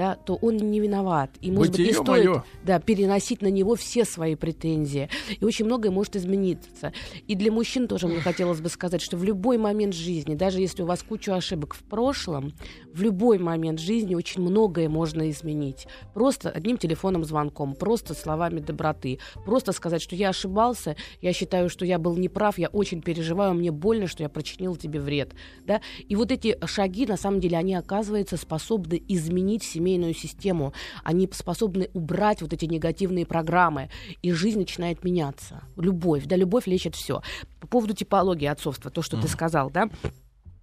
да, 0.00 0.14
то 0.14 0.36
он 0.36 0.56
не 0.56 0.80
виноват. 0.80 1.30
И, 1.42 1.50
может 1.50 1.72
быть, 1.72 1.80
не 1.80 1.84
Бытие 1.88 2.02
стоит 2.02 2.24
моё. 2.24 2.42
да, 2.64 2.80
переносить 2.80 3.42
на 3.42 3.48
него 3.48 3.74
все 3.74 4.06
свои 4.06 4.34
претензии. 4.34 5.10
И 5.38 5.44
очень 5.44 5.66
многое 5.66 5.92
может 5.92 6.16
измениться. 6.16 6.94
И 7.26 7.34
для 7.34 7.52
мужчин 7.52 7.86
тоже 7.86 8.08
мне 8.08 8.18
хотелось 8.20 8.62
бы 8.62 8.70
сказать, 8.70 9.02
что 9.02 9.18
в 9.18 9.24
любой 9.24 9.58
момент 9.58 9.92
жизни, 9.92 10.36
даже 10.36 10.58
если 10.58 10.82
у 10.82 10.86
вас 10.86 11.02
куча 11.02 11.36
ошибок 11.36 11.74
в 11.74 11.82
прошлом, 11.82 12.54
в 12.94 13.02
любой 13.02 13.38
момент 13.38 13.78
жизни 13.78 14.14
очень 14.14 14.40
многое 14.40 14.88
можно 14.88 15.28
изменить. 15.28 15.86
Просто 16.14 16.48
одним 16.48 16.78
телефонным 16.78 17.22
звонком, 17.24 17.74
просто 17.74 18.14
словами 18.14 18.60
доброты. 18.60 19.18
Просто 19.44 19.72
сказать, 19.72 20.00
что 20.00 20.16
я 20.16 20.30
ошибался, 20.30 20.96
я 21.20 21.34
считаю, 21.34 21.68
что 21.68 21.84
я 21.84 21.98
был 21.98 22.16
неправ, 22.16 22.56
я 22.56 22.68
очень 22.68 23.02
переживаю, 23.02 23.52
мне 23.52 23.70
больно, 23.70 24.06
что 24.06 24.22
я 24.22 24.30
причинил 24.30 24.76
тебе 24.76 24.98
вред. 24.98 25.34
Да? 25.66 25.82
И 26.08 26.16
вот 26.16 26.32
эти 26.32 26.56
шаги, 26.64 27.04
на 27.04 27.18
самом 27.18 27.40
деле, 27.40 27.58
они, 27.58 27.74
оказывается, 27.74 28.38
способны 28.38 29.02
изменить 29.06 29.62
семейную 29.90 30.14
систему. 30.14 30.72
Они 31.04 31.28
способны 31.32 31.90
убрать 31.94 32.42
вот 32.42 32.52
эти 32.52 32.66
негативные 32.66 33.26
программы. 33.26 33.90
И 34.22 34.32
жизнь 34.32 34.58
начинает 34.58 35.04
меняться. 35.04 35.62
Любовь. 35.76 36.24
Да, 36.26 36.36
любовь 36.36 36.66
лечит 36.66 36.94
все. 36.94 37.22
По 37.60 37.66
поводу 37.66 37.94
типологии 37.94 38.46
отцовства, 38.46 38.90
то, 38.90 39.02
что 39.02 39.20
ты 39.20 39.28
сказал, 39.28 39.70
да, 39.70 39.88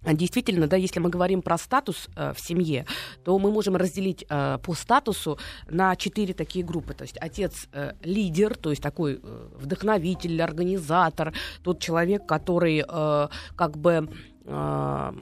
а 0.04 0.14
Действительно, 0.14 0.68
да, 0.68 0.76
если 0.76 1.00
мы 1.00 1.10
говорим 1.10 1.42
про 1.42 1.58
статус 1.58 2.08
э, 2.16 2.32
в 2.32 2.40
семье, 2.40 2.86
то 3.24 3.36
мы 3.38 3.50
можем 3.50 3.76
разделить 3.76 4.24
э, 4.30 4.58
по 4.62 4.74
статусу 4.74 5.38
на 5.68 5.96
четыре 5.96 6.34
такие 6.34 6.64
группы. 6.64 6.94
То 6.94 7.02
есть 7.02 7.18
отец 7.20 7.68
э, 7.72 7.94
лидер, 8.04 8.56
то 8.56 8.70
есть 8.70 8.80
такой 8.80 9.18
э, 9.20 9.48
вдохновитель, 9.60 10.40
организатор, 10.40 11.34
тот 11.62 11.80
человек, 11.80 12.26
который 12.26 12.84
э, 12.88 13.28
как 13.56 13.76
бы 13.76 14.08
э, 14.44 15.12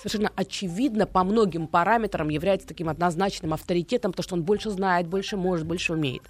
совершенно 0.00 0.32
очевидно 0.34 1.06
по 1.06 1.22
многим 1.24 1.66
параметрам 1.66 2.28
является 2.28 2.66
таким 2.66 2.88
однозначным 2.88 3.52
авторитетом, 3.52 4.12
потому 4.12 4.24
что 4.24 4.34
он 4.34 4.42
больше 4.42 4.70
знает, 4.70 5.06
больше 5.06 5.36
может, 5.36 5.66
больше 5.66 5.92
умеет. 5.92 6.22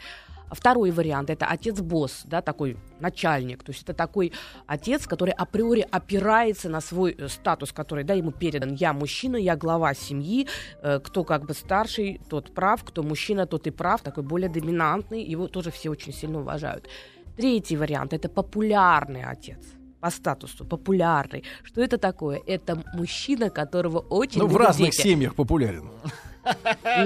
Второй 0.50 0.90
вариант 0.90 1.30
это 1.30 1.46
отец-босс, 1.46 2.22
да, 2.24 2.42
такой 2.42 2.76
начальник. 2.98 3.62
То 3.62 3.70
есть 3.70 3.84
это 3.84 3.94
такой 3.94 4.32
отец, 4.66 5.06
который 5.06 5.32
априори 5.32 5.86
опирается 5.88 6.68
на 6.68 6.80
свой 6.80 7.14
э, 7.16 7.28
статус, 7.28 7.72
который 7.72 8.02
да, 8.02 8.14
ему 8.14 8.32
передан. 8.32 8.74
Я 8.74 8.92
мужчина, 8.92 9.36
я 9.36 9.54
глава 9.54 9.94
семьи. 9.94 10.48
Э, 10.82 10.98
кто 10.98 11.22
как 11.22 11.46
бы 11.46 11.54
старший, 11.54 12.20
тот 12.28 12.52
прав, 12.52 12.82
кто 12.82 13.04
мужчина, 13.04 13.46
тот 13.46 13.68
и 13.68 13.70
прав, 13.70 14.02
такой 14.02 14.24
более 14.24 14.50
доминантный. 14.50 15.22
Его 15.22 15.46
тоже 15.46 15.70
все 15.70 15.88
очень 15.88 16.12
сильно 16.12 16.40
уважают. 16.40 16.88
Третий 17.36 17.76
вариант 17.76 18.12
это 18.12 18.28
популярный 18.28 19.22
отец. 19.22 19.79
По 20.00 20.10
статусу, 20.10 20.64
популярный. 20.64 21.44
Что 21.62 21.82
это 21.82 21.98
такое? 21.98 22.40
Это 22.46 22.82
мужчина, 22.94 23.50
которого 23.50 23.98
очень 23.98 24.40
Ну, 24.40 24.46
в 24.46 24.56
разных 24.56 24.90
дети. 24.90 25.02
семьях 25.02 25.34
популярен. 25.34 25.88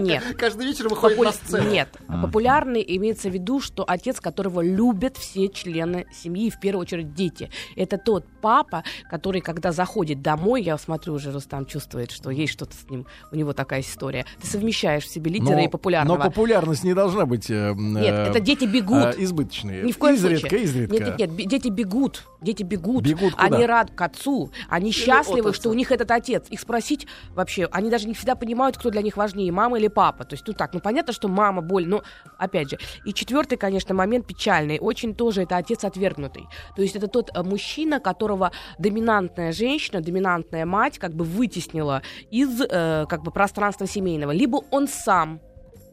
Нет. 0.00 0.22
Каждый 0.38 0.66
вечер 0.66 0.88
выходит 0.88 1.18
Популя- 1.18 1.24
на 1.26 1.32
сцену. 1.32 1.70
Нет, 1.70 1.88
популярный 2.22 2.84
имеется 2.86 3.28
в 3.28 3.32
виду, 3.32 3.60
что 3.60 3.84
отец, 3.86 4.20
которого 4.20 4.60
любят 4.60 5.16
все 5.16 5.48
члены 5.48 6.06
семьи, 6.12 6.50
в 6.50 6.60
первую 6.60 6.82
очередь 6.82 7.14
дети. 7.14 7.50
Это 7.76 7.98
тот 7.98 8.24
папа, 8.40 8.84
который, 9.10 9.40
когда 9.40 9.72
заходит 9.72 10.22
домой, 10.22 10.62
я 10.62 10.76
смотрю, 10.78 11.14
уже 11.14 11.32
Рустам 11.32 11.66
чувствует, 11.66 12.10
что 12.10 12.30
есть 12.30 12.52
что-то 12.52 12.74
с 12.74 12.88
ним, 12.90 13.06
у 13.32 13.36
него 13.36 13.52
такая 13.52 13.80
история. 13.80 14.26
Ты 14.40 14.46
совмещаешь 14.46 15.04
в 15.04 15.08
себе 15.08 15.30
лидера 15.30 15.62
и 15.62 15.68
популярного. 15.68 16.18
но 16.18 16.24
популярность 16.24 16.84
не 16.84 16.94
должна 16.94 17.26
быть 17.26 17.50
э, 17.50 17.74
Нет, 17.76 18.14
э, 18.14 18.30
это 18.30 18.40
дети 18.40 18.64
бегут. 18.64 19.04
э, 19.04 19.14
избыточной. 19.18 19.82
Ни 19.82 19.92
в 19.92 19.98
коем 19.98 20.14
изредка, 20.14 20.48
случае. 20.48 20.64
изредка. 20.64 20.94
Нет, 20.94 21.18
нет, 21.18 21.30
нет, 21.30 21.48
дети 21.48 21.68
бегут. 21.68 22.24
Дети 22.40 22.62
бегут. 22.62 23.04
Бегут 23.04 23.34
куда? 23.34 23.44
Они 23.56 23.64
рад 23.66 23.90
к 23.90 24.00
отцу. 24.02 24.50
Они 24.68 24.92
счастливы, 24.92 25.52
что 25.54 25.70
у 25.70 25.74
них 25.74 25.90
этот 25.90 26.10
отец. 26.10 26.46
Их 26.50 26.60
спросить 26.60 27.06
вообще, 27.34 27.66
они 27.72 27.90
даже 27.90 28.06
не 28.06 28.14
всегда 28.14 28.34
понимают, 28.34 28.76
кто 28.76 28.90
для 28.90 29.02
них 29.02 29.16
важнее, 29.24 29.52
мама 29.52 29.78
или 29.78 29.88
папа. 29.88 30.24
То 30.24 30.34
есть 30.34 30.44
тут 30.44 30.56
так, 30.56 30.74
ну 30.74 30.80
понятно, 30.80 31.12
что 31.12 31.28
мама 31.28 31.62
боль, 31.62 31.86
но 31.86 32.02
опять 32.38 32.70
же. 32.70 32.78
И 33.06 33.14
четвертый, 33.14 33.56
конечно, 33.56 33.94
момент 33.94 34.26
печальный. 34.26 34.78
Очень 34.78 35.14
тоже 35.14 35.42
это 35.42 35.56
отец 35.56 35.84
отвергнутый. 35.84 36.46
То 36.76 36.82
есть 36.82 36.96
это 36.96 37.08
тот 37.08 37.30
э, 37.34 37.42
мужчина, 37.42 38.00
которого 38.00 38.50
доминантная 38.78 39.52
женщина, 39.52 40.00
доминантная 40.00 40.66
мать 40.66 40.98
как 40.98 41.14
бы 41.14 41.24
вытеснила 41.24 42.02
из 42.30 42.60
э, 42.60 43.06
как 43.08 43.22
бы 43.22 43.30
пространства 43.30 43.86
семейного. 43.86 44.32
Либо 44.32 44.60
он 44.70 44.88
сам 44.88 45.40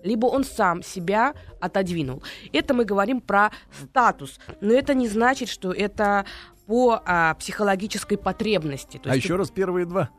либо 0.04 0.26
он 0.26 0.44
сам 0.44 0.82
себя 0.82 1.36
отодвинул. 1.60 2.24
Это 2.54 2.74
мы 2.74 2.86
говорим 2.86 3.22
про 3.22 3.52
статус, 3.84 4.40
но 4.60 4.74
это 4.74 4.96
не 4.96 5.08
значит, 5.08 5.48
что 5.48 5.72
это 5.72 6.26
по 6.66 7.02
а, 7.06 7.36
психологической 7.36 8.18
потребности. 8.18 8.98
То 8.98 9.12
А 9.12 9.14
есть 9.14 9.26
еще 9.26 9.36
раз 9.36 9.52
первые 9.52 9.86
два. 9.86 10.10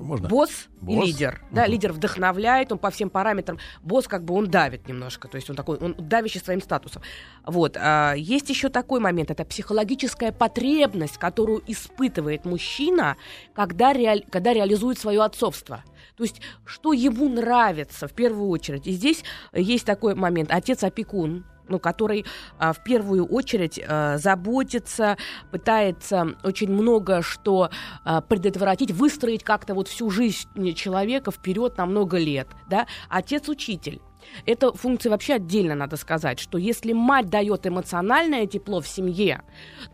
Можно? 0.00 0.28
босс, 0.28 0.68
и 0.82 0.84
Босс? 0.96 1.06
лидер. 1.06 1.42
Да, 1.50 1.62
Мгм. 1.62 1.70
лидер 1.72 1.92
вдохновляет, 1.92 2.72
он 2.72 2.78
по 2.78 2.90
всем 2.90 3.10
параметрам. 3.10 3.58
Босс 3.82 4.06
как 4.08 4.24
бы 4.24 4.34
он 4.34 4.48
давит 4.48 4.88
немножко, 4.88 5.28
то 5.28 5.36
есть 5.36 5.48
он 5.50 5.56
такой, 5.56 5.76
он 5.78 5.94
давящий 5.98 6.40
своим 6.40 6.60
статусом. 6.62 7.02
Вот. 7.44 7.76
а, 7.78 8.14
есть 8.14 8.48
еще 8.50 8.68
такой 8.68 9.00
момент, 9.00 9.30
это 9.30 9.44
психологическая 9.44 10.32
потребность, 10.32 11.18
которую 11.18 11.62
испытывает 11.66 12.44
мужчина, 12.44 13.16
когда, 13.54 13.92
реаль- 13.92 14.24
когда 14.30 14.52
реализует 14.52 14.98
свое 14.98 15.22
отцовство. 15.22 15.84
То 16.16 16.24
есть, 16.24 16.40
что 16.64 16.92
ему 16.92 17.28
нравится 17.28 18.06
в 18.08 18.12
первую 18.12 18.48
очередь. 18.48 18.86
И 18.86 18.92
здесь 18.92 19.24
есть 19.52 19.84
такой 19.84 20.14
момент. 20.14 20.50
Отец-опекун, 20.52 21.44
ну, 21.68 21.78
который 21.78 22.24
а, 22.58 22.72
в 22.72 22.82
первую 22.82 23.26
очередь 23.26 23.80
а, 23.86 24.18
заботится, 24.18 25.16
пытается 25.50 26.34
очень 26.42 26.70
много 26.70 27.22
что 27.22 27.70
а, 28.04 28.20
предотвратить, 28.20 28.90
выстроить 28.90 29.44
как-то 29.44 29.74
вот 29.74 29.88
всю 29.88 30.10
жизнь 30.10 30.74
человека 30.74 31.30
вперед 31.30 31.76
на 31.76 31.86
много 31.86 32.18
лет. 32.18 32.48
Да? 32.68 32.86
Отец-учитель. 33.08 34.00
Эта 34.46 34.72
функция 34.72 35.10
вообще 35.10 35.34
отдельно 35.34 35.74
надо 35.74 35.96
сказать, 35.96 36.38
что 36.38 36.56
если 36.58 36.92
мать 36.92 37.28
дает 37.28 37.66
эмоциональное 37.66 38.46
тепло 38.46 38.80
в 38.80 38.88
семье, 38.88 39.42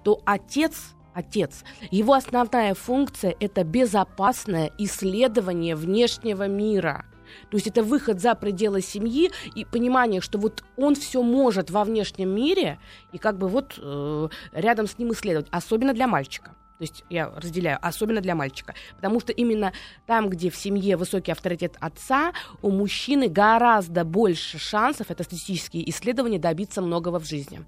то 0.05 0.21
отец 0.25 0.95
Отец. 1.13 1.65
Его 1.91 2.15
основная 2.15 2.75
функция– 2.75 3.35
это 3.41 3.65
безопасное 3.65 4.71
исследование 4.79 5.75
внешнего 5.75 6.47
мира. 6.47 7.05
То 7.51 7.57
есть 7.57 7.67
это 7.67 7.83
выход 7.83 8.21
за 8.21 8.35
пределы 8.35 8.81
семьи 8.81 9.31
и 9.55 9.65
понимание, 9.65 10.21
что 10.21 10.39
вот 10.39 10.65
он 10.77 10.95
все 10.95 11.23
может 11.23 11.71
во 11.71 11.85
внешнем 11.85 12.35
мире, 12.35 12.79
и 13.13 13.19
как 13.19 13.39
бы 13.39 13.49
вот 13.49 13.79
э, 13.79 14.29
рядом 14.53 14.87
с 14.87 14.99
ним 14.99 15.13
исследовать, 15.13 15.49
особенно 15.51 15.93
для 15.93 16.07
мальчика. 16.07 16.55
То 16.81 16.85
есть 16.85 17.05
я 17.11 17.31
разделяю, 17.37 17.79
особенно 17.83 18.23
для 18.23 18.35
мальчика. 18.35 18.75
Потому 18.97 19.21
что 19.21 19.33
именно 19.33 19.75
там, 20.07 20.31
где 20.31 20.49
в 20.49 20.57
семье 20.57 20.97
высокий 20.97 21.31
авторитет 21.31 21.77
отца, 21.79 22.33
у 22.63 22.71
мужчины 22.71 23.29
гораздо 23.29 24.03
больше 24.03 24.59
шансов, 24.59 25.11
это 25.11 25.23
статистические 25.25 25.89
исследования, 25.91 26.39
добиться 26.39 26.81
многого 26.81 27.21
в 27.21 27.27
жизни. 27.27 27.61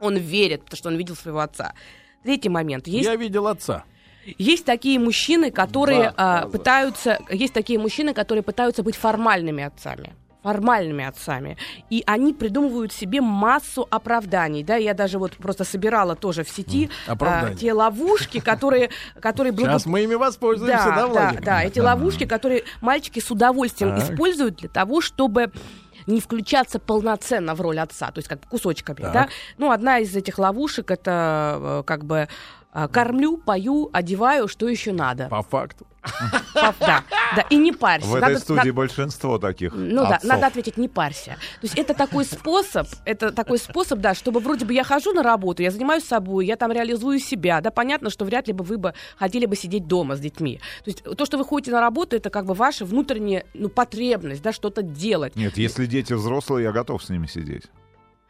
Он 0.00 0.18
верит, 0.18 0.64
потому 0.64 0.76
что 0.76 0.88
он 0.90 0.96
видел 0.96 1.16
своего 1.16 1.40
отца. 1.40 1.72
Третий 2.24 2.50
момент. 2.50 2.86
Есть 2.86 3.08
Я 3.08 3.16
видел 3.16 3.46
отца. 3.46 3.84
Есть 4.38 4.64
такие 4.64 4.98
мужчины, 4.98 5.50
которые 5.50 6.10
Два 6.10 6.14
а, 6.16 6.48
пытаются, 6.48 7.18
есть 7.30 7.54
такие 7.54 7.78
мужчины, 7.78 8.14
которые 8.14 8.42
пытаются 8.42 8.82
быть 8.82 8.96
формальными 8.96 9.64
отцами 9.64 10.12
формальными 10.42 11.04
отцами. 11.04 11.56
И 11.90 12.04
они 12.06 12.32
придумывают 12.32 12.92
себе 12.92 13.20
массу 13.20 13.84
оправданий. 13.90 14.62
Да, 14.62 14.76
я 14.76 14.94
даже 14.94 15.18
вот 15.18 15.32
просто 15.32 15.64
собирала 15.64 16.14
тоже 16.14 16.44
в 16.44 16.48
сети 16.48 16.88
а, 17.08 17.52
те 17.54 17.72
ловушки, 17.72 18.38
которые, 18.38 18.90
которые 19.20 19.52
благо- 19.52 19.72
Сейчас 19.72 19.86
мы 19.86 20.04
ими 20.04 20.14
воспользуемся, 20.14 20.84
да, 20.84 21.08
да, 21.08 21.32
да, 21.32 21.40
да, 21.42 21.62
эти 21.64 21.80
ловушки, 21.80 22.26
которые 22.26 22.62
мальчики 22.80 23.18
с 23.18 23.28
удовольствием 23.28 23.96
Так. 23.96 24.08
используют 24.08 24.58
для 24.58 24.68
того, 24.68 25.00
чтобы 25.00 25.50
не 26.06 26.20
включаться 26.20 26.78
полноценно 26.78 27.54
в 27.56 27.60
роль 27.60 27.80
отца, 27.80 28.12
то 28.12 28.18
есть 28.18 28.28
как 28.28 28.40
кусочками, 28.46 29.00
Так. 29.00 29.12
да. 29.12 29.28
Ну, 29.58 29.72
одна 29.72 29.98
из 29.98 30.14
этих 30.14 30.38
ловушек 30.38 30.92
это 30.92 31.56
э, 31.58 31.82
как 31.84 32.04
бы 32.04 32.28
кормлю, 32.92 33.38
пою, 33.38 33.88
одеваю, 33.92 34.48
что 34.48 34.68
еще 34.68 34.92
надо. 34.92 35.28
По 35.28 35.42
факту. 35.42 35.86
Да, 36.54 37.02
да, 37.34 37.42
и 37.50 37.56
не 37.56 37.72
парься. 37.72 38.06
В 38.06 38.14
этой 38.14 38.28
Надо- 38.34 38.38
студии 38.38 38.68
на- 38.68 38.74
большинство 38.74 39.38
таких 39.38 39.72
ну 39.74 40.02
да, 40.02 40.16
отцов. 40.16 40.30
надо 40.30 40.46
ответить, 40.46 40.76
не 40.76 40.88
парься. 40.88 41.32
То 41.60 41.64
есть 41.64 41.76
это 41.76 41.94
такой 41.94 42.24
способ, 42.24 42.86
это 43.04 43.32
такой 43.32 43.58
способ, 43.58 43.98
да, 43.98 44.14
чтобы 44.14 44.38
вроде 44.40 44.64
бы 44.64 44.72
я 44.72 44.84
хожу 44.84 45.12
на 45.12 45.22
работу, 45.24 45.62
я 45.64 45.70
занимаюсь 45.72 46.04
собой, 46.04 46.46
я 46.46 46.54
там 46.56 46.70
реализую 46.70 47.18
себя, 47.18 47.60
да, 47.60 47.70
понятно, 47.72 48.10
что 48.10 48.24
вряд 48.24 48.46
ли 48.46 48.52
бы 48.52 48.62
вы 48.62 48.78
бы 48.78 48.94
хотели 49.16 49.46
бы 49.46 49.56
сидеть 49.56 49.88
дома 49.88 50.14
с 50.14 50.20
детьми. 50.20 50.60
То 50.84 50.90
есть 50.90 51.02
то, 51.02 51.24
что 51.26 51.38
вы 51.38 51.44
ходите 51.44 51.72
на 51.72 51.80
работу, 51.80 52.14
это 52.14 52.30
как 52.30 52.44
бы 52.46 52.54
ваша 52.54 52.84
внутренняя, 52.84 53.44
ну, 53.54 53.68
потребность, 53.68 54.42
да, 54.42 54.52
что-то 54.52 54.82
делать. 54.82 55.34
Нет, 55.34 55.58
если 55.58 55.86
дети 55.86 56.12
взрослые, 56.12 56.64
я 56.64 56.72
готов 56.72 57.02
с 57.02 57.08
ними 57.08 57.26
сидеть. 57.26 57.64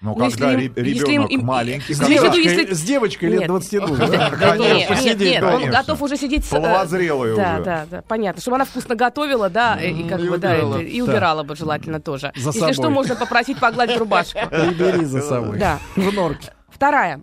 Но 0.02 0.10
Ну, 0.14 0.28
когда 0.28 0.50
если 0.52 0.66
им- 0.66 0.74
ре- 0.76 0.90
если 0.92 1.04
ребенок 1.06 1.30
им- 1.30 1.44
маленький, 1.46 1.94
С 1.94 1.98
девочкой, 2.00 2.42
если- 2.44 2.74
С 2.74 2.80
девочкой 2.82 3.28
лет 3.30 3.38
Нет. 3.40 3.48
22. 3.48 3.96
Да, 3.96 4.06
да, 4.06 4.30
да 4.30 4.36
конечно, 4.36 4.62
нет, 4.62 4.76
нет, 4.78 4.88
посидеть, 4.88 5.20
нет, 5.20 5.42
он 5.42 5.50
конечно. 5.52 5.72
готов 5.72 6.02
уже 6.02 6.16
сидеть 6.18 6.44
с... 6.44 6.52
э, 6.52 6.56
Половозрелая 6.56 7.34
да, 7.36 7.54
уже. 7.54 7.64
Да, 7.64 7.86
да, 7.90 8.02
понятно. 8.06 8.42
Чтобы 8.42 8.56
она 8.56 8.64
вкусно 8.66 8.94
готовила, 8.94 9.48
да, 9.48 9.76
и, 9.80 9.90
и 10.02 10.06
как 10.06 10.20
и 10.20 10.28
бы, 10.28 10.36
да, 10.36 10.50
убирала. 10.50 10.74
это- 10.74 10.82
и 10.84 10.98
Да. 10.98 11.04
убирала 11.04 11.42
бы 11.44 11.56
желательно 11.56 12.00
тоже. 12.00 12.30
За 12.36 12.48
Если 12.50 12.58
собой. 12.60 12.74
что, 12.74 12.90
можно 12.90 13.16
попросить 13.16 13.58
погладить 13.58 13.96
рубашку. 13.96 14.38
Прибери 14.50 15.04
за 15.06 15.22
собой. 15.22 15.58
Да. 15.58 15.78
В 15.96 16.12
норке. 16.12 16.50
Вторая, 16.76 17.22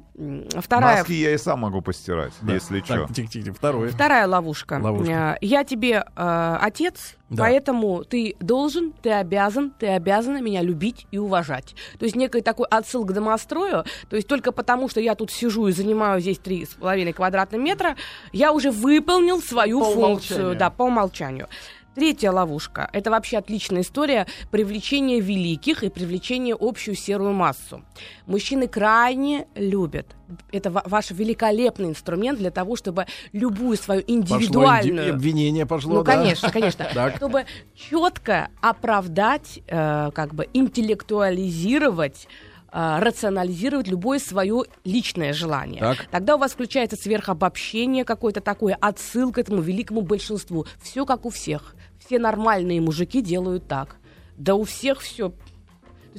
вторая, 0.62 0.98
Носки 0.98 1.14
я 1.14 1.32
и 1.32 1.38
сам 1.38 1.60
могу 1.60 1.82
постирать, 1.82 2.34
если 2.42 2.80
что. 2.80 3.06
Так, 3.06 3.14
тихо-тихо. 3.16 3.54
Второе. 3.54 3.90
вторая 3.92 4.28
ловушка. 4.28 4.80
Ловушка. 4.82 5.38
Э, 5.40 5.46
Я 5.46 5.64
тебе 5.64 6.04
э, 6.16 6.58
отец, 6.60 7.18
Да. 7.30 7.44
поэтому 7.44 8.04
ты 8.04 8.36
должен, 8.40 8.94
ты 9.04 9.12
обязан, 9.12 9.70
ты 9.70 9.90
обязана 9.90 10.42
меня 10.42 10.64
любить 10.64 11.06
и 11.12 11.20
уважать. 11.20 11.76
То 12.00 12.06
есть 12.06 12.16
некий 12.16 12.42
такой 12.42 12.66
отсыл 12.68 13.06
к 13.06 13.14
домострою. 13.14 13.86
То 14.10 14.16
есть 14.16 14.28
только 14.28 14.52
потому, 14.52 14.90
что 14.90 15.00
я 15.00 15.14
тут 15.14 15.30
сижу 15.30 15.68
и 15.68 15.72
занимаю 15.72 16.20
здесь 16.20 16.40
три 16.40 16.66
с 16.66 16.70
половиной 16.70 17.14
квадратных 17.14 17.62
метра, 17.62 17.96
я 18.32 18.54
уже 18.54 18.72
выполнил 18.72 19.40
свою 19.40 19.82
По 19.82 19.86
функцию. 19.92 20.38
умолчанию. 20.40 20.58
Да, 20.58 20.70
по 20.72 20.84
умолчанию. 20.84 21.48
Третья 21.96 22.32
ловушка. 22.32 22.90
Это 22.92 23.12
вообще 23.12 23.38
отличная 23.38 23.82
история 23.82 24.26
привлечения 24.50 25.20
великих 25.20 25.84
и 25.84 25.90
привлечения 25.90 26.56
общую 26.60 26.96
серую 26.96 27.34
массу. 27.34 27.84
Мужчины 28.26 28.68
крайне 28.68 29.48
любят. 29.56 30.08
Это 30.52 30.72
ва- 30.72 30.82
ваш 30.86 31.12
великолепный 31.12 31.90
инструмент 31.90 32.40
для 32.40 32.50
того, 32.50 32.76
чтобы 32.76 33.06
любую 33.32 33.78
свою 33.78 34.02
Пошло 34.02 34.16
инди- 34.16 34.34
индивидуальную... 34.34 35.14
обвинение 35.14 35.66
пошло, 35.68 35.94
Ну, 35.96 36.04
да. 36.04 36.14
конечно, 36.16 36.50
конечно. 36.52 36.88
Чтобы 37.18 37.46
четко 37.76 38.50
оправдать, 38.62 39.60
э, 39.68 40.10
как 40.16 40.34
бы 40.34 40.48
интеллектуализировать 40.54 42.28
э, 42.72 42.98
рационализировать 43.00 43.88
любое 43.88 44.18
свое 44.18 44.64
личное 44.84 45.34
желание. 45.34 45.80
Так. 45.80 46.08
Тогда 46.10 46.36
у 46.36 46.40
вас 46.40 46.54
включается 46.54 46.96
сверхобобщение 46.96 48.04
какое-то 48.04 48.42
такое, 48.42 48.76
отсыл 48.82 49.32
к 49.32 49.38
этому 49.38 49.62
великому 49.62 50.02
большинству. 50.02 50.66
Все 50.82 51.06
как 51.06 51.26
у 51.26 51.30
всех. 51.30 51.76
Все 52.06 52.20
нормальные 52.20 52.82
мужики 52.82 53.22
делают 53.22 53.68
так. 53.68 53.98
Да 54.38 54.56
у 54.56 54.64
всех 54.64 55.02
все 55.02 55.34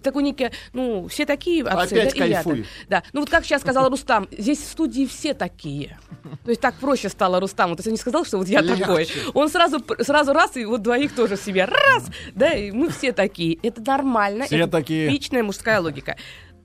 такой 0.02 0.22
некий, 0.22 0.50
ну, 0.72 1.06
все 1.08 1.24
такие 1.24 1.62
отцы, 1.62 1.94
Опять 1.94 2.16
да, 2.16 2.24
и 2.24 2.28
я 2.28 2.42
кайфуй. 2.42 2.62
так. 2.62 2.70
Да, 2.88 3.02
ну 3.12 3.20
вот 3.20 3.30
как 3.30 3.44
сейчас 3.44 3.62
сказал 3.62 3.88
Рустам, 3.88 4.28
здесь 4.30 4.58
в 4.58 4.66
студии 4.66 5.06
все 5.06 5.34
такие. 5.34 5.98
То 6.44 6.50
есть 6.50 6.60
так 6.60 6.74
проще 6.76 7.08
стало 7.08 7.38
Рустаму. 7.40 7.76
То 7.76 7.80
есть 7.80 7.86
он 7.88 7.92
не 7.92 7.98
сказал, 7.98 8.24
что 8.24 8.38
вот 8.38 8.48
я 8.48 8.60
Легче. 8.60 8.82
такой. 8.82 9.08
Он 9.34 9.48
сразу, 9.48 9.84
сразу 10.00 10.32
раз, 10.32 10.56
и 10.56 10.64
вот 10.64 10.82
двоих 10.82 11.14
тоже 11.14 11.36
себе 11.36 11.64
раз, 11.64 12.06
да, 12.34 12.52
и 12.52 12.70
мы 12.70 12.90
все 12.90 13.12
такие. 13.12 13.58
Это 13.62 13.82
нормально. 13.82 14.46
Все 14.46 14.58
это 14.58 14.72
такие. 14.72 15.08
Типичная 15.08 15.42
мужская 15.42 15.80
логика. 15.80 16.16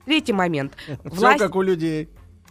Третий 0.06 0.32
момент. 0.32 0.74
Все 0.86 0.98
Власть, 1.04 1.38
как 1.38 1.54
у 1.54 1.62
людей. 1.62 2.08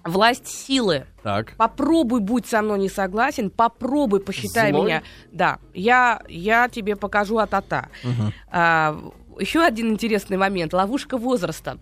Власть 0.10 0.48
силы. 0.48 1.06
Так. 1.24 1.54
Попробуй 1.58 2.19
будь 2.19 2.45
со 2.45 2.62
мной 2.62 2.80
не 2.80 2.89
согласен, 2.89 3.50
попробуй 3.50 4.19
посчитай 4.19 4.72
Злой? 4.72 4.86
меня. 4.86 5.04
Да, 5.32 5.60
я, 5.74 6.22
я 6.28 6.67
тебе 6.69 6.95
покажу 6.95 7.38
а-та-та. 7.38 7.89
А, 8.52 8.98
еще 9.39 9.62
один 9.63 9.91
интересный 9.91 10.38
момент. 10.38 10.74
Ловушка 10.74 11.17
возраста. 11.17 11.78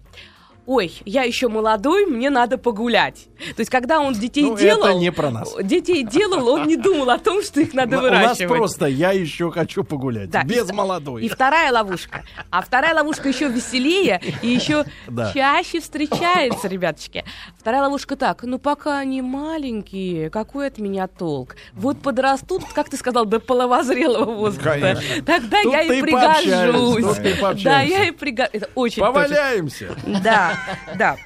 Ой, 0.67 0.93
я 1.06 1.23
еще 1.23 1.47
молодой, 1.47 2.06
мне 2.06 2.30
надо 2.30 2.58
погулять. 2.60 3.27
То 3.56 3.62
есть, 3.62 3.71
когда 3.71 3.99
он 3.99 4.13
детей 4.13 4.43
Ну, 4.43 4.56
делал, 4.58 4.86
это 4.86 4.93
не 4.99 5.12
про 5.12 5.32
нас. 5.32 5.56
детей 5.63 6.03
делал, 6.03 6.47
он 6.49 6.67
не 6.67 6.75
думал 6.75 7.10
о 7.10 7.17
том, 7.17 7.41
что 7.41 7.62
их 7.62 7.73
надо 7.73 7.97
У 7.97 8.01
нас 8.01 8.03
выращивать. 8.03 8.47
просто 8.58 8.86
я 8.88 9.12
еще 9.12 9.49
хочу 9.49 9.84
погулять. 9.84 10.30
Да, 10.30 10.43
Без 10.43 10.69
и- 10.69 10.73
молодой. 10.73 11.23
И 11.23 11.30
вторая 11.30 11.71
ловушка. 11.71 12.23
А 12.51 12.62
вторая 12.62 12.93
ловушка 12.93 13.30
еще 13.30 13.47
веселее 13.47 14.21
и 14.41 14.47
еще 14.49 14.86
Да. 15.08 15.32
чаще 15.34 15.80
встречается, 15.80 16.67
ребяточки. 16.67 17.23
Вторая 17.58 17.84
ловушка 17.84 18.15
так, 18.15 18.43
ну 18.43 18.60
пока 18.60 18.97
они 18.99 19.21
маленькие, 19.21 20.30
какой 20.30 20.67
от 20.67 20.77
меня 20.77 21.08
толк? 21.08 21.56
Вот 21.73 22.01
подрастут, 22.01 22.63
как 22.73 22.89
ты 22.89 22.97
сказал, 22.97 23.25
до 23.25 23.39
половозрелого 23.39 24.34
возраста. 24.36 24.69
Конечно. 24.71 25.25
Тогда 25.25 25.63
Тут 25.63 25.73
я 25.73 25.82
и 25.84 26.01
пригожусь. 26.01 27.63
Да, 27.63 27.82
я 27.82 28.06
и 28.06 28.12
пригожусь. 28.12 28.63
Очень 28.75 29.01
точно. 29.01 29.06
Поваляемся. 29.13 29.95
Да, 30.23 30.57
да. 30.98 31.17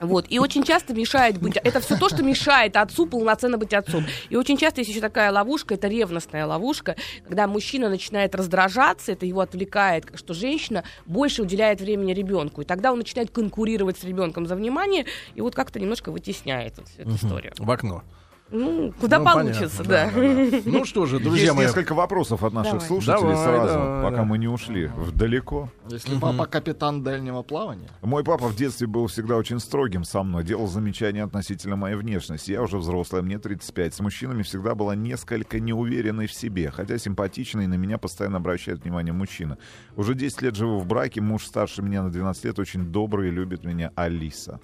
Вот. 0.00 0.26
И 0.28 0.38
очень 0.38 0.62
часто 0.62 0.94
мешает 0.94 1.38
быть... 1.38 1.56
Это 1.56 1.80
все 1.80 1.96
то, 1.96 2.08
что 2.08 2.22
мешает 2.22 2.76
отцу 2.76 3.06
полноценно 3.06 3.58
быть 3.58 3.72
отцом. 3.72 4.04
И 4.28 4.36
очень 4.36 4.56
часто 4.56 4.80
есть 4.80 4.90
еще 4.90 5.00
такая 5.00 5.32
ловушка, 5.32 5.74
это 5.74 5.88
ревностная 5.88 6.46
ловушка, 6.46 6.96
когда 7.24 7.46
мужчина 7.46 7.88
начинает 7.88 8.34
раздражаться, 8.34 9.12
это 9.12 9.26
его 9.26 9.40
отвлекает, 9.40 10.06
что 10.14 10.34
женщина 10.34 10.84
больше 11.06 11.42
уделяет 11.42 11.80
времени 11.80 12.12
ребенку. 12.12 12.62
И 12.62 12.64
тогда 12.64 12.92
он 12.92 12.98
начинает 12.98 13.30
конкурировать 13.30 13.98
с 13.98 14.04
ребенком 14.04 14.46
за 14.46 14.56
внимание, 14.56 15.06
и 15.34 15.40
вот 15.40 15.54
как-то 15.54 15.80
немножко 15.80 16.12
вытесняет 16.12 16.76
вот 16.76 16.88
всю 16.88 17.02
эту 17.02 17.14
историю. 17.14 17.52
В 17.58 17.70
окно. 17.70 18.02
Ну, 18.50 18.92
куда 19.00 19.18
Ну, 19.18 19.24
получится, 19.24 19.82
понятно, 19.84 20.20
да. 20.22 20.60
Ну 20.66 20.84
что 20.84 21.06
же, 21.06 21.18
друзья 21.18 21.46
Есть 21.46 21.56
мои. 21.56 21.66
несколько 21.66 21.94
вопросов 21.94 22.44
от 22.44 22.52
наших 22.52 22.74
Давай. 22.74 22.86
слушателей 22.86 23.32
Давай, 23.32 23.44
сразу, 23.44 23.74
давай, 23.74 24.02
пока 24.04 24.16
да. 24.18 24.24
мы 24.24 24.38
не 24.38 24.46
ушли 24.46 24.86
вдалеко. 24.96 25.68
Если 25.88 26.16
папа 26.18 26.46
капитан 26.46 27.02
дальнего 27.02 27.42
плавания. 27.42 27.88
Мой 28.02 28.22
папа 28.22 28.46
в 28.46 28.54
детстве 28.54 28.86
был 28.86 29.08
всегда 29.08 29.36
очень 29.36 29.58
строгим 29.58 30.04
со 30.04 30.22
мной, 30.22 30.44
делал 30.44 30.68
замечания 30.68 31.24
относительно 31.24 31.74
моей 31.74 31.96
внешности. 31.96 32.52
Я 32.52 32.62
уже 32.62 32.78
взрослая, 32.78 33.22
мне 33.22 33.38
35. 33.40 33.94
С 33.94 34.00
мужчинами 34.00 34.42
всегда 34.42 34.76
была 34.76 34.94
несколько 34.94 35.58
неуверенной 35.58 36.28
в 36.28 36.32
себе, 36.32 36.70
хотя 36.70 36.98
симпатичной, 36.98 37.64
и 37.64 37.66
на 37.68 37.74
меня 37.74 37.98
постоянно 37.98 38.36
обращает 38.36 38.84
внимание 38.84 39.12
мужчина. 39.12 39.58
Уже 39.96 40.14
10 40.14 40.42
лет 40.42 40.54
живу 40.54 40.78
в 40.78 40.86
браке, 40.86 41.20
муж 41.20 41.44
старше 41.46 41.82
меня 41.82 42.04
на 42.04 42.10
12 42.10 42.44
лет, 42.44 42.58
очень 42.60 42.86
добрый 42.86 43.28
и 43.28 43.32
любит 43.32 43.64
меня 43.64 43.90
Алиса. 43.96 44.60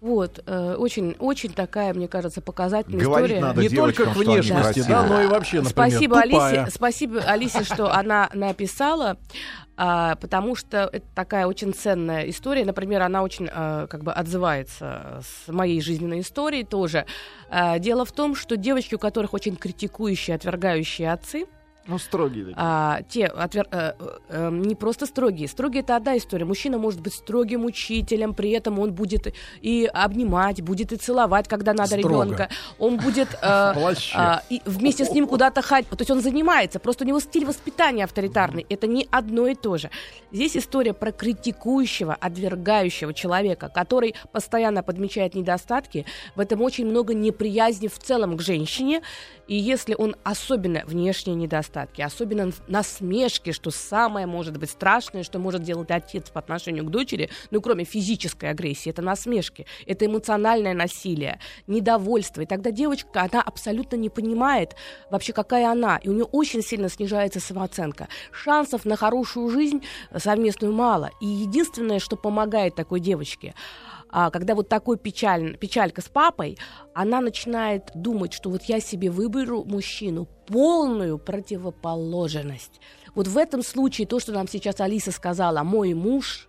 Вот, 0.00 0.40
э, 0.46 0.76
очень, 0.78 1.16
очень 1.18 1.52
такая, 1.52 1.92
мне 1.92 2.06
кажется, 2.06 2.40
показательная 2.40 3.00
Говорить 3.04 3.30
история. 3.30 3.40
надо 3.44 3.60
Не 3.60 3.68
только 3.68 4.04
к 4.04 4.14
внешности, 4.14 4.80
красивые. 4.80 4.88
да, 4.88 5.06
но 5.06 5.22
и 5.22 5.26
вообще, 5.26 5.56
например, 5.60 5.90
Спасибо 5.90 6.22
тупая. 6.22 6.60
Алисе, 6.62 6.76
спасибо 6.76 7.20
Алисе, 7.20 7.64
что 7.64 7.92
она 7.92 8.30
написала, 8.32 9.16
а, 9.76 10.14
потому 10.16 10.54
что 10.54 10.88
это 10.92 11.04
такая 11.16 11.46
очень 11.46 11.74
ценная 11.74 12.30
история. 12.30 12.64
Например, 12.64 13.02
она 13.02 13.24
очень 13.24 13.48
а, 13.52 13.88
как 13.88 14.04
бы 14.04 14.12
отзывается 14.12 15.20
с 15.20 15.52
моей 15.52 15.80
жизненной 15.80 16.20
историей 16.20 16.62
тоже. 16.64 17.04
А, 17.50 17.80
дело 17.80 18.04
в 18.04 18.12
том, 18.12 18.36
что 18.36 18.56
девочки, 18.56 18.94
у 18.94 18.98
которых 18.98 19.34
очень 19.34 19.56
критикующие, 19.56 20.36
отвергающие 20.36 21.12
отцы, 21.12 21.46
Ну, 21.88 21.98
строгий 21.98 22.40
такой. 22.42 22.54
а, 22.56 23.00
те 23.08 23.26
отвер- 23.26 23.66
э, 23.72 23.92
э, 24.28 24.50
не 24.52 24.74
просто 24.74 25.06
строгие. 25.06 25.48
Строгие 25.48 25.80
это 25.82 25.96
одна 25.96 26.16
история. 26.18 26.44
Мужчина 26.44 26.78
может 26.78 27.00
быть 27.00 27.14
строгим 27.14 27.64
учителем, 27.64 28.34
при 28.34 28.50
этом 28.50 28.78
он 28.78 28.92
будет 28.92 29.34
и 29.62 29.88
обнимать, 29.92 30.60
будет 30.62 30.92
и 30.92 30.96
целовать, 30.96 31.48
когда 31.48 31.72
надо 31.72 31.96
Строго. 31.98 32.24
ребенка. 32.24 32.48
Он 32.78 32.98
будет 32.98 33.28
плаще. 33.40 34.14
а, 34.16 34.42
и 34.50 34.60
вместе 34.66 35.04
с 35.04 35.10
ним 35.10 35.26
куда-то 35.26 35.62
ходить. 35.62 35.88
То 35.88 35.96
есть 35.98 36.10
он 36.10 36.20
занимается. 36.20 36.78
Просто 36.78 37.04
у 37.04 37.08
него 37.08 37.20
стиль 37.20 37.46
воспитания 37.46 38.04
авторитарный. 38.04 38.66
Это 38.68 38.86
не 38.86 39.08
одно 39.10 39.46
и 39.46 39.54
то 39.54 39.78
же. 39.78 39.90
Здесь 40.30 40.56
история 40.56 40.92
про 40.92 41.10
критикующего, 41.10 42.14
отвергающего 42.14 43.14
человека, 43.14 43.70
который 43.74 44.14
постоянно 44.30 44.82
подмечает 44.82 45.34
недостатки. 45.34 46.04
В 46.36 46.40
этом 46.40 46.60
очень 46.60 46.86
много 46.86 47.14
неприязни 47.14 47.88
в 47.88 47.98
целом 47.98 48.36
к 48.36 48.42
женщине. 48.42 49.00
И 49.46 49.56
если 49.56 49.94
он 49.94 50.14
особенно 50.24 50.82
внешние 50.84 51.34
недостатки, 51.78 52.02
особенно 52.02 52.50
насмешки, 52.66 53.52
что 53.52 53.70
самое 53.70 54.26
может 54.26 54.56
быть 54.58 54.70
страшное, 54.70 55.22
что 55.22 55.38
может 55.38 55.62
делать 55.62 55.90
отец 55.90 56.30
по 56.30 56.40
отношению 56.40 56.84
к 56.84 56.90
дочери, 56.90 57.30
ну 57.50 57.60
кроме 57.60 57.84
физической 57.84 58.50
агрессии, 58.50 58.90
это 58.90 59.02
насмешки, 59.02 59.66
это 59.86 60.06
эмоциональное 60.06 60.74
насилие, 60.74 61.40
недовольство. 61.66 62.42
И 62.42 62.46
тогда 62.46 62.70
девочка, 62.70 63.22
она 63.22 63.42
абсолютно 63.42 63.96
не 63.96 64.10
понимает 64.10 64.74
вообще, 65.10 65.32
какая 65.32 65.70
она, 65.70 65.98
и 65.98 66.08
у 66.08 66.12
нее 66.12 66.24
очень 66.24 66.62
сильно 66.62 66.88
снижается 66.88 67.40
самооценка. 67.40 68.08
Шансов 68.32 68.84
на 68.84 68.96
хорошую 68.96 69.50
жизнь 69.50 69.82
совместную 70.16 70.72
мало. 70.72 71.10
И 71.20 71.26
единственное, 71.26 71.98
что 71.98 72.16
помогает 72.16 72.74
такой 72.74 73.00
девочке, 73.00 73.54
а, 74.10 74.30
когда 74.30 74.54
вот 74.54 74.68
такой 74.68 74.96
печаль, 74.96 75.56
печалька 75.56 76.00
с 76.00 76.08
папой, 76.08 76.58
она 76.94 77.20
начинает 77.20 77.90
думать, 77.94 78.32
что 78.32 78.50
вот 78.50 78.64
я 78.64 78.80
себе 78.80 79.10
выберу 79.10 79.64
мужчину 79.64 80.26
полную 80.46 81.18
противоположность. 81.18 82.80
Вот 83.14 83.28
в 83.28 83.36
этом 83.36 83.62
случае 83.62 84.06
то, 84.06 84.20
что 84.20 84.32
нам 84.32 84.48
сейчас 84.48 84.80
Алиса 84.80 85.12
сказала, 85.12 85.62
мой 85.62 85.94
муж 85.94 86.47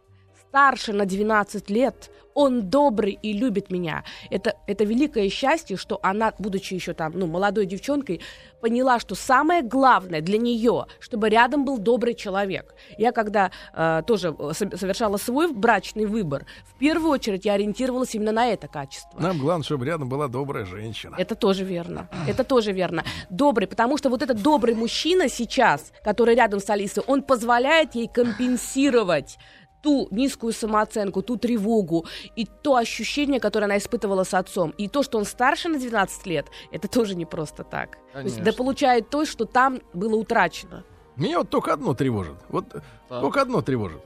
старше 0.49 0.93
на 0.93 1.05
12 1.05 1.69
лет, 1.69 2.09
он 2.33 2.69
добрый 2.69 3.19
и 3.21 3.33
любит 3.33 3.69
меня. 3.69 4.03
Это, 4.31 4.53
это 4.65 4.83
великое 4.83 5.29
счастье, 5.29 5.77
что 5.77 5.99
она, 6.01 6.33
будучи 6.39 6.73
еще 6.73 6.93
там, 6.93 7.11
ну, 7.15 7.27
молодой 7.27 7.65
девчонкой, 7.65 8.21
поняла, 8.61 8.99
что 8.99 9.15
самое 9.15 9.61
главное 9.61 10.21
для 10.21 10.37
нее, 10.37 10.85
чтобы 10.99 11.29
рядом 11.29 11.65
был 11.65 11.77
добрый 11.77 12.13
человек. 12.13 12.73
Я 12.97 13.11
когда 13.11 13.51
э, 13.73 14.03
тоже 14.07 14.35
э, 14.39 14.51
со- 14.53 14.77
совершала 14.77 15.17
свой 15.17 15.51
брачный 15.51 16.05
выбор, 16.05 16.45
в 16.65 16.77
первую 16.79 17.11
очередь 17.11 17.45
я 17.45 17.53
ориентировалась 17.53 18.15
именно 18.15 18.31
на 18.31 18.47
это 18.47 18.67
качество. 18.67 19.19
Нам 19.19 19.37
главное, 19.37 19.63
чтобы 19.63 19.85
рядом 19.85 20.07
была 20.09 20.27
добрая 20.27 20.65
женщина. 20.65 21.15
Это 21.17 21.35
тоже 21.35 21.63
верно. 21.63 22.09
Это 22.27 22.43
тоже 22.43 22.71
верно. 22.71 23.03
Добрый, 23.29 23.67
потому 23.67 23.97
что 23.97 24.09
вот 24.09 24.21
этот 24.21 24.41
добрый 24.41 24.75
мужчина 24.75 25.29
сейчас, 25.29 25.91
который 26.03 26.35
рядом 26.35 26.59
с 26.59 26.69
Алисой, 26.69 27.03
он 27.07 27.21
позволяет 27.21 27.95
ей 27.95 28.07
компенсировать 28.07 29.37
ту 29.81 30.07
низкую 30.11 30.53
самооценку, 30.53 31.21
ту 31.21 31.37
тревогу 31.37 32.05
и 32.35 32.45
то 32.45 32.75
ощущение, 32.75 33.39
которое 33.39 33.65
она 33.65 33.77
испытывала 33.77 34.23
с 34.23 34.33
отцом. 34.33 34.71
И 34.77 34.87
то, 34.87 35.03
что 35.03 35.17
он 35.17 35.25
старше 35.25 35.69
на 35.69 35.79
12 35.79 36.25
лет, 36.27 36.47
это 36.71 36.87
тоже 36.87 37.15
не 37.15 37.25
просто 37.25 37.63
так. 37.63 37.97
То 38.13 38.21
есть 38.21 38.43
да 38.43 38.53
получает 38.53 39.09
то, 39.09 39.25
что 39.25 39.45
там 39.45 39.79
было 39.93 40.15
утрачено. 40.15 40.83
Меня 41.15 41.39
вот 41.39 41.49
только 41.49 41.73
одно 41.73 41.93
тревожит. 41.93 42.37
Вот 42.49 42.65
только 43.09 43.41
одно 43.41 43.61
тревожит. 43.61 44.01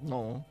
Ну, 0.00 0.44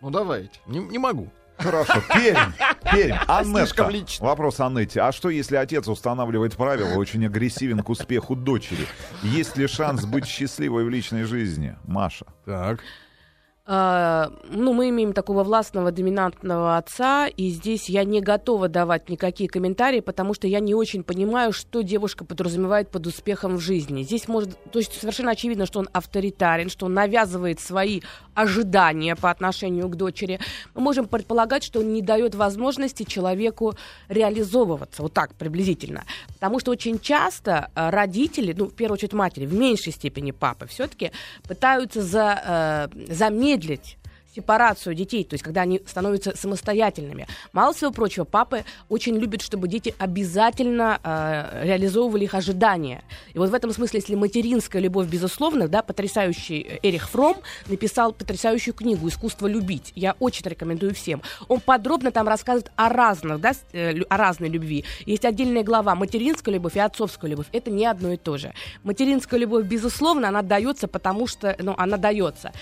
ну 0.00 0.10
давайте. 0.10 0.60
Не, 0.66 0.80
не 0.80 0.98
могу. 0.98 1.28
Хорошо, 1.58 2.00
Пермь. 2.14 2.52
Пермь. 2.90 3.18
Аннетта. 3.26 3.66
Слишком 3.66 3.90
лично. 3.90 4.26
Вопрос 4.26 4.60
Аннете. 4.60 5.00
А 5.00 5.12
что, 5.12 5.28
если 5.28 5.56
отец 5.56 5.88
устанавливает 5.88 6.56
правила, 6.56 6.94
очень 6.94 7.26
агрессивен 7.26 7.80
к 7.80 7.88
успеху 7.88 8.36
дочери? 8.36 8.86
Есть 9.22 9.56
ли 9.56 9.66
шанс 9.66 10.04
быть 10.04 10.26
счастливой 10.26 10.84
в 10.84 10.88
личной 10.88 11.24
жизни? 11.24 11.76
Маша. 11.84 12.26
Так. 12.44 12.80
А, 13.70 14.32
ну, 14.48 14.72
мы 14.72 14.88
имеем 14.88 15.12
такого 15.12 15.44
властного, 15.44 15.92
доминантного 15.92 16.78
отца, 16.78 17.26
и 17.26 17.50
здесь 17.50 17.90
я 17.90 18.02
не 18.04 18.22
готова 18.22 18.66
давать 18.66 19.10
никакие 19.10 19.50
комментарии, 19.50 20.00
потому 20.00 20.32
что 20.32 20.46
я 20.46 20.58
не 20.60 20.74
очень 20.74 21.02
понимаю, 21.02 21.52
что 21.52 21.82
девушка 21.82 22.24
подразумевает 22.24 22.88
под 22.88 23.06
успехом 23.06 23.58
в 23.58 23.60
жизни. 23.60 24.04
Здесь 24.04 24.26
может, 24.26 24.56
то 24.72 24.78
есть 24.78 24.98
совершенно 24.98 25.32
очевидно, 25.32 25.66
что 25.66 25.80
он 25.80 25.90
авторитарен, 25.92 26.70
что 26.70 26.86
он 26.86 26.94
навязывает 26.94 27.60
свои 27.60 28.00
ожидания 28.32 29.14
по 29.16 29.30
отношению 29.30 29.90
к 29.90 29.96
дочери. 29.96 30.40
Мы 30.74 30.80
можем 30.80 31.06
предполагать, 31.06 31.62
что 31.62 31.80
он 31.80 31.92
не 31.92 32.00
дает 32.00 32.34
возможности 32.34 33.02
человеку 33.02 33.74
реализовываться, 34.08 35.02
вот 35.02 35.12
так 35.12 35.34
приблизительно. 35.34 36.04
Потому 36.28 36.58
что 36.58 36.70
очень 36.70 36.98
часто 36.98 37.70
э, 37.74 37.90
родители, 37.90 38.54
ну, 38.56 38.64
в 38.68 38.72
первую 38.72 38.94
очередь 38.94 39.12
матери, 39.12 39.44
в 39.44 39.52
меньшей 39.52 39.92
степени 39.92 40.30
папы, 40.30 40.66
все-таки 40.68 41.12
пытаются 41.46 42.00
за, 42.00 42.88
э, 42.96 43.14
замедлить 43.14 43.57
сепарацию 44.38 44.94
детей, 44.94 45.24
то 45.24 45.34
есть 45.34 45.44
когда 45.44 45.62
они 45.62 45.82
становятся 45.86 46.36
самостоятельными. 46.36 47.26
Мало 47.52 47.72
всего 47.74 47.90
прочего, 47.90 48.24
папы 48.24 48.64
очень 48.88 49.16
любят, 49.16 49.42
чтобы 49.42 49.66
дети 49.68 49.94
обязательно 49.98 51.00
э, 51.02 51.64
реализовывали 51.64 52.24
их 52.24 52.34
ожидания. 52.34 53.02
И 53.34 53.38
вот 53.38 53.50
в 53.50 53.54
этом 53.54 53.72
смысле, 53.72 53.98
если 53.98 54.14
материнская 54.14 54.80
любовь, 54.80 55.08
безусловно, 55.08 55.66
да, 55.66 55.82
потрясающий 55.82 56.78
Эрих 56.82 57.08
Фром 57.10 57.38
написал 57.66 58.12
потрясающую 58.12 58.74
книгу 58.74 59.08
«Искусство 59.08 59.48
любить». 59.48 59.92
Я 59.96 60.14
очень 60.20 60.46
рекомендую 60.48 60.94
всем. 60.94 61.22
Он 61.48 61.60
подробно 61.60 62.12
там 62.12 62.28
рассказывает 62.28 62.70
о 62.76 62.88
разных, 62.90 63.40
да, 63.40 63.52
э, 63.72 64.00
о 64.02 64.16
разной 64.16 64.50
любви. 64.50 64.84
Есть 65.06 65.24
отдельная 65.24 65.64
глава 65.64 65.96
«Материнская 65.96 66.54
любовь» 66.54 66.76
и 66.76 66.80
«Отцовская 66.80 67.30
любовь». 67.30 67.46
Это 67.52 67.70
не 67.70 67.86
одно 67.86 68.12
и 68.12 68.16
то 68.16 68.36
же. 68.36 68.52
Материнская 68.84 69.40
любовь, 69.40 69.66
безусловно, 69.66 70.28
она 70.28 70.42
дается, 70.42 70.86
потому 70.86 71.26
что, 71.26 71.56
ну, 71.58 71.74
она 71.76 71.96
дается. 71.96 72.52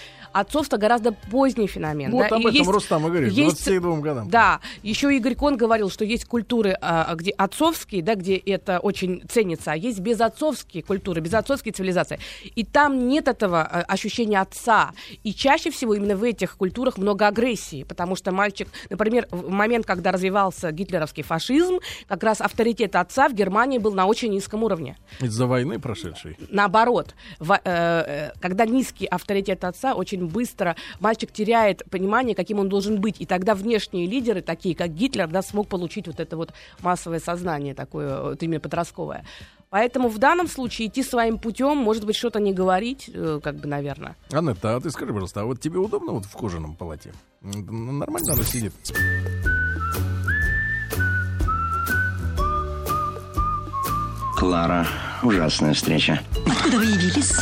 Отцовство 0.40 0.77
гораздо 0.77 1.12
поздний 1.12 1.66
феномен. 1.66 2.11
Вот 2.11 2.29
да, 2.29 2.37
об 2.37 2.42
и 2.42 2.44
этом 2.44 2.53
есть- 2.55 2.70
Рустам 2.70 3.07
и 3.07 3.11
говорит, 3.11 3.33
есть- 3.33 3.64
22 3.64 4.01
годам. 4.01 4.29
Да, 4.29 4.61
еще 4.83 5.14
Игорь 5.16 5.35
Кон 5.35 5.57
говорил, 5.57 5.88
что 5.90 6.05
есть 6.05 6.27
культуры, 6.27 6.76
а, 6.80 7.14
где 7.14 7.30
отцовские, 7.30 8.03
да, 8.03 8.14
где 8.16 8.37
это 8.37 8.78
очень 8.80 9.22
ценится, 9.28 9.72
а 9.72 9.76
есть 9.76 10.01
безотцовские 10.01 10.82
культуры, 10.82 11.20
безотцовские 11.22 11.72
цивилизации. 11.72 12.18
И 12.55 12.64
там 12.64 13.09
нет 13.09 13.28
этого 13.28 13.62
а, 13.62 13.80
ощущения 13.82 14.41
отца. 14.41 14.91
И 15.24 15.32
чаще 15.32 15.70
всего 15.70 15.95
именно 15.95 16.16
в 16.16 16.22
этих 16.22 16.57
культурах 16.59 16.99
много 16.99 17.26
агрессии, 17.28 17.84
потому 17.84 18.14
что 18.14 18.30
мальчик, 18.32 18.68
например, 18.91 19.26
в 19.30 19.49
момент, 19.49 19.87
когда 19.87 20.12
развивался 20.12 20.70
гитлеровский 20.70 21.22
фашизм, 21.22 21.78
как 22.09 22.22
раз 22.22 22.41
авторитет 22.43 22.95
отца 22.97 23.28
в 23.28 23.32
Германии 23.34 23.78
был 23.78 23.95
на 23.95 24.05
очень 24.07 24.30
низком 24.32 24.62
уровне. 24.64 24.97
Из-за 25.20 25.47
войны 25.47 25.78
прошедшей. 25.78 26.37
Наоборот, 26.51 27.14
во- 27.39 27.57
э, 27.57 27.61
э, 27.64 28.30
когда 28.41 28.66
низкий 28.66 29.07
авторитет 29.07 29.64
отца, 29.64 29.95
очень 29.95 30.26
быстро 30.27 30.77
мальчик 31.01 31.33
теряет 31.33 31.83
понимание, 31.91 32.35
каким 32.35 32.59
он 32.59 32.68
должен 32.68 33.01
быть. 33.01 33.16
И 33.20 33.27
тогда 33.27 33.55
внешние 33.55 34.07
лидеры, 34.07 34.43
такие 34.43 34.74
как 34.74 34.91
Гитлер, 34.95 35.29
да, 35.29 35.43
смог 35.43 35.68
получить 35.68 36.07
вот 36.07 36.20
это 36.20 36.37
вот 36.37 36.53
массовое 36.81 37.20
сознание 37.20 37.74
такое, 37.74 38.22
вот 38.22 38.43
именно 38.43 38.61
подростковое. 38.61 39.24
Поэтому 39.70 40.09
в 40.09 40.18
данном 40.18 40.49
случае 40.49 40.89
идти 40.89 41.03
своим 41.03 41.39
путем, 41.39 41.77
может 41.77 42.07
быть, 42.07 42.16
что-то 42.16 42.39
не 42.39 42.53
говорить, 42.53 43.11
э, 43.12 43.41
как 43.43 43.57
бы, 43.57 43.66
наверное. 43.66 44.16
Анетта, 44.31 44.77
а 44.77 44.81
ты 44.81 44.91
скажи, 44.91 45.12
пожалуйста, 45.12 45.41
а 45.41 45.45
вот 45.45 45.61
тебе 45.61 45.79
удобно 45.79 46.12
вот 46.12 46.24
в 46.24 46.33
кожаном 46.33 46.77
палате? 46.77 47.12
Нормально 47.43 48.33
оно 48.33 48.43
сидит? 48.45 48.72
Клара, 54.37 54.87
ужасная 55.22 55.74
встреча. 55.74 56.20
Откуда 56.47 56.77
вы 56.77 56.85
явились? 56.85 57.35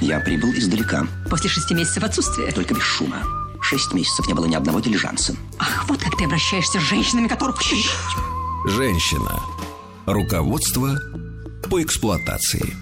Я 0.00 0.20
прибыл 0.20 0.52
издалека, 0.52 1.06
После 1.30 1.50
шести 1.50 1.74
месяцев 1.74 2.02
отсутствия. 2.04 2.52
только 2.52 2.74
без 2.74 2.82
шума. 2.82 3.22
Шесть 3.60 3.92
месяцев 3.92 4.26
не 4.28 4.34
было 4.34 4.46
ни 4.46 4.54
одного 4.54 4.80
дилижанса. 4.80 5.34
Ах, 5.58 5.86
вот 5.88 6.00
как 6.00 6.16
ты 6.16 6.24
обращаешься 6.24 6.78
с 6.78 6.82
женщинами, 6.82 7.26
которых... 7.26 7.60
Женщина. 8.66 9.40
Руководство 10.06 10.98
по 11.70 11.82
эксплуатации. 11.82 12.74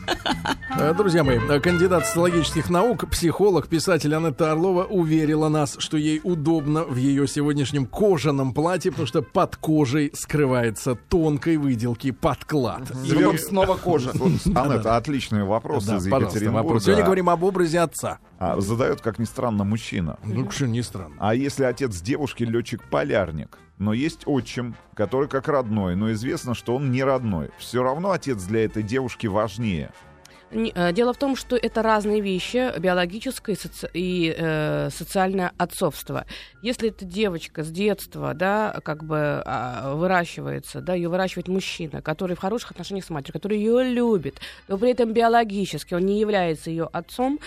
Э, 0.79 0.93
Друзья 0.95 1.25
мои, 1.25 1.39
э, 1.39 1.61
кандидат 1.61 2.07
социологических 2.07 2.69
наук, 2.71 3.09
психолог, 3.11 3.69
писатель 3.69 4.15
Анетта 4.15 4.53
Орлова 4.53 4.85
уверила 4.85 5.49
нас, 5.49 5.77
что 5.79 5.97
ей 5.97 6.21
удобно 6.25 6.85
в 6.85 6.97
ее 6.97 7.27
сегодняшнем 7.29 7.87
кожаном 7.87 8.53
платье, 8.53 8.91
потому 8.91 9.07
что 9.07 9.23
под 9.23 9.57
кожей 9.57 10.11
скрывается 10.15 10.95
тонкой 10.97 11.57
выделки 11.57 12.11
подклад. 12.11 12.91
И- 13.05 13.15
Потом 13.15 13.39
снова 13.39 13.77
кожа. 13.77 14.13
Анетта, 14.55 14.97
отличный 14.97 15.45
вопрос 15.45 15.85
Да, 15.85 15.97
из 15.97 16.07
Екатеринбурга. 16.07 16.63
вопрос. 16.65 16.85
Сегодня 16.85 17.05
говорим 17.05 17.31
об 17.31 17.43
образе 17.45 17.81
отца. 17.81 18.19
А, 18.39 18.61
задает, 18.61 19.01
как 19.01 19.19
ни 19.19 19.25
странно, 19.25 19.65
мужчина. 19.65 20.19
Ну, 20.25 20.51
что 20.51 20.67
не 20.67 20.83
странно. 20.83 21.15
А 21.19 21.35
если 21.35 21.65
отец 21.65 22.01
девушки 22.01 22.43
летчик-полярник, 22.45 23.59
но 23.79 23.93
есть 23.93 24.23
отчим, 24.27 24.75
который 24.95 25.29
как 25.29 25.49
родной, 25.49 25.97
но 25.97 26.13
известно, 26.13 26.55
что 26.55 26.77
он 26.77 26.91
не 26.93 27.03
родной, 27.05 27.51
все 27.59 27.83
равно 27.83 28.11
отец 28.11 28.43
для 28.45 28.65
этой 28.65 28.83
девушки 28.83 29.27
важнее. 29.27 29.91
Не- 30.51 30.71
э, 30.73 30.93
Дело 30.93 31.13
в 31.13 31.17
том, 31.17 31.35
что 31.35 31.57
это 31.57 31.83
разные 31.83 32.21
вещи, 32.21 32.79
биологическое 32.79 33.57
и, 33.57 33.59
соци- 33.59 33.91
и, 33.93 34.35
э, 34.37 34.89
социальное 34.91 35.53
отцовство. 35.59 36.27
Если 36.63 36.91
эта 36.91 37.05
девочка 37.05 37.65
с 37.65 37.71
детства, 37.71 38.35
да, 38.35 38.79
как 38.85 39.03
бы 39.05 39.43
а, 39.45 39.95
выращивается, 39.97 40.81
да, 40.81 40.95
ее 40.95 41.09
выращивает 41.09 41.49
мужчина, 41.49 42.03
который 42.03 42.37
в 42.37 42.39
хороших 42.41 42.71
отношениях 42.73 43.05
с 43.05 43.11
матерью, 43.11 43.33
который 43.33 43.59
ее 43.59 43.83
любит, 43.93 44.41
но 44.69 44.79
при 44.79 44.91
этом 44.93 45.13
биологически 45.13 45.95
он 45.95 46.03
не 46.07 46.21
является 46.21 46.71
ее 46.71 46.85
отцом, 46.93 47.41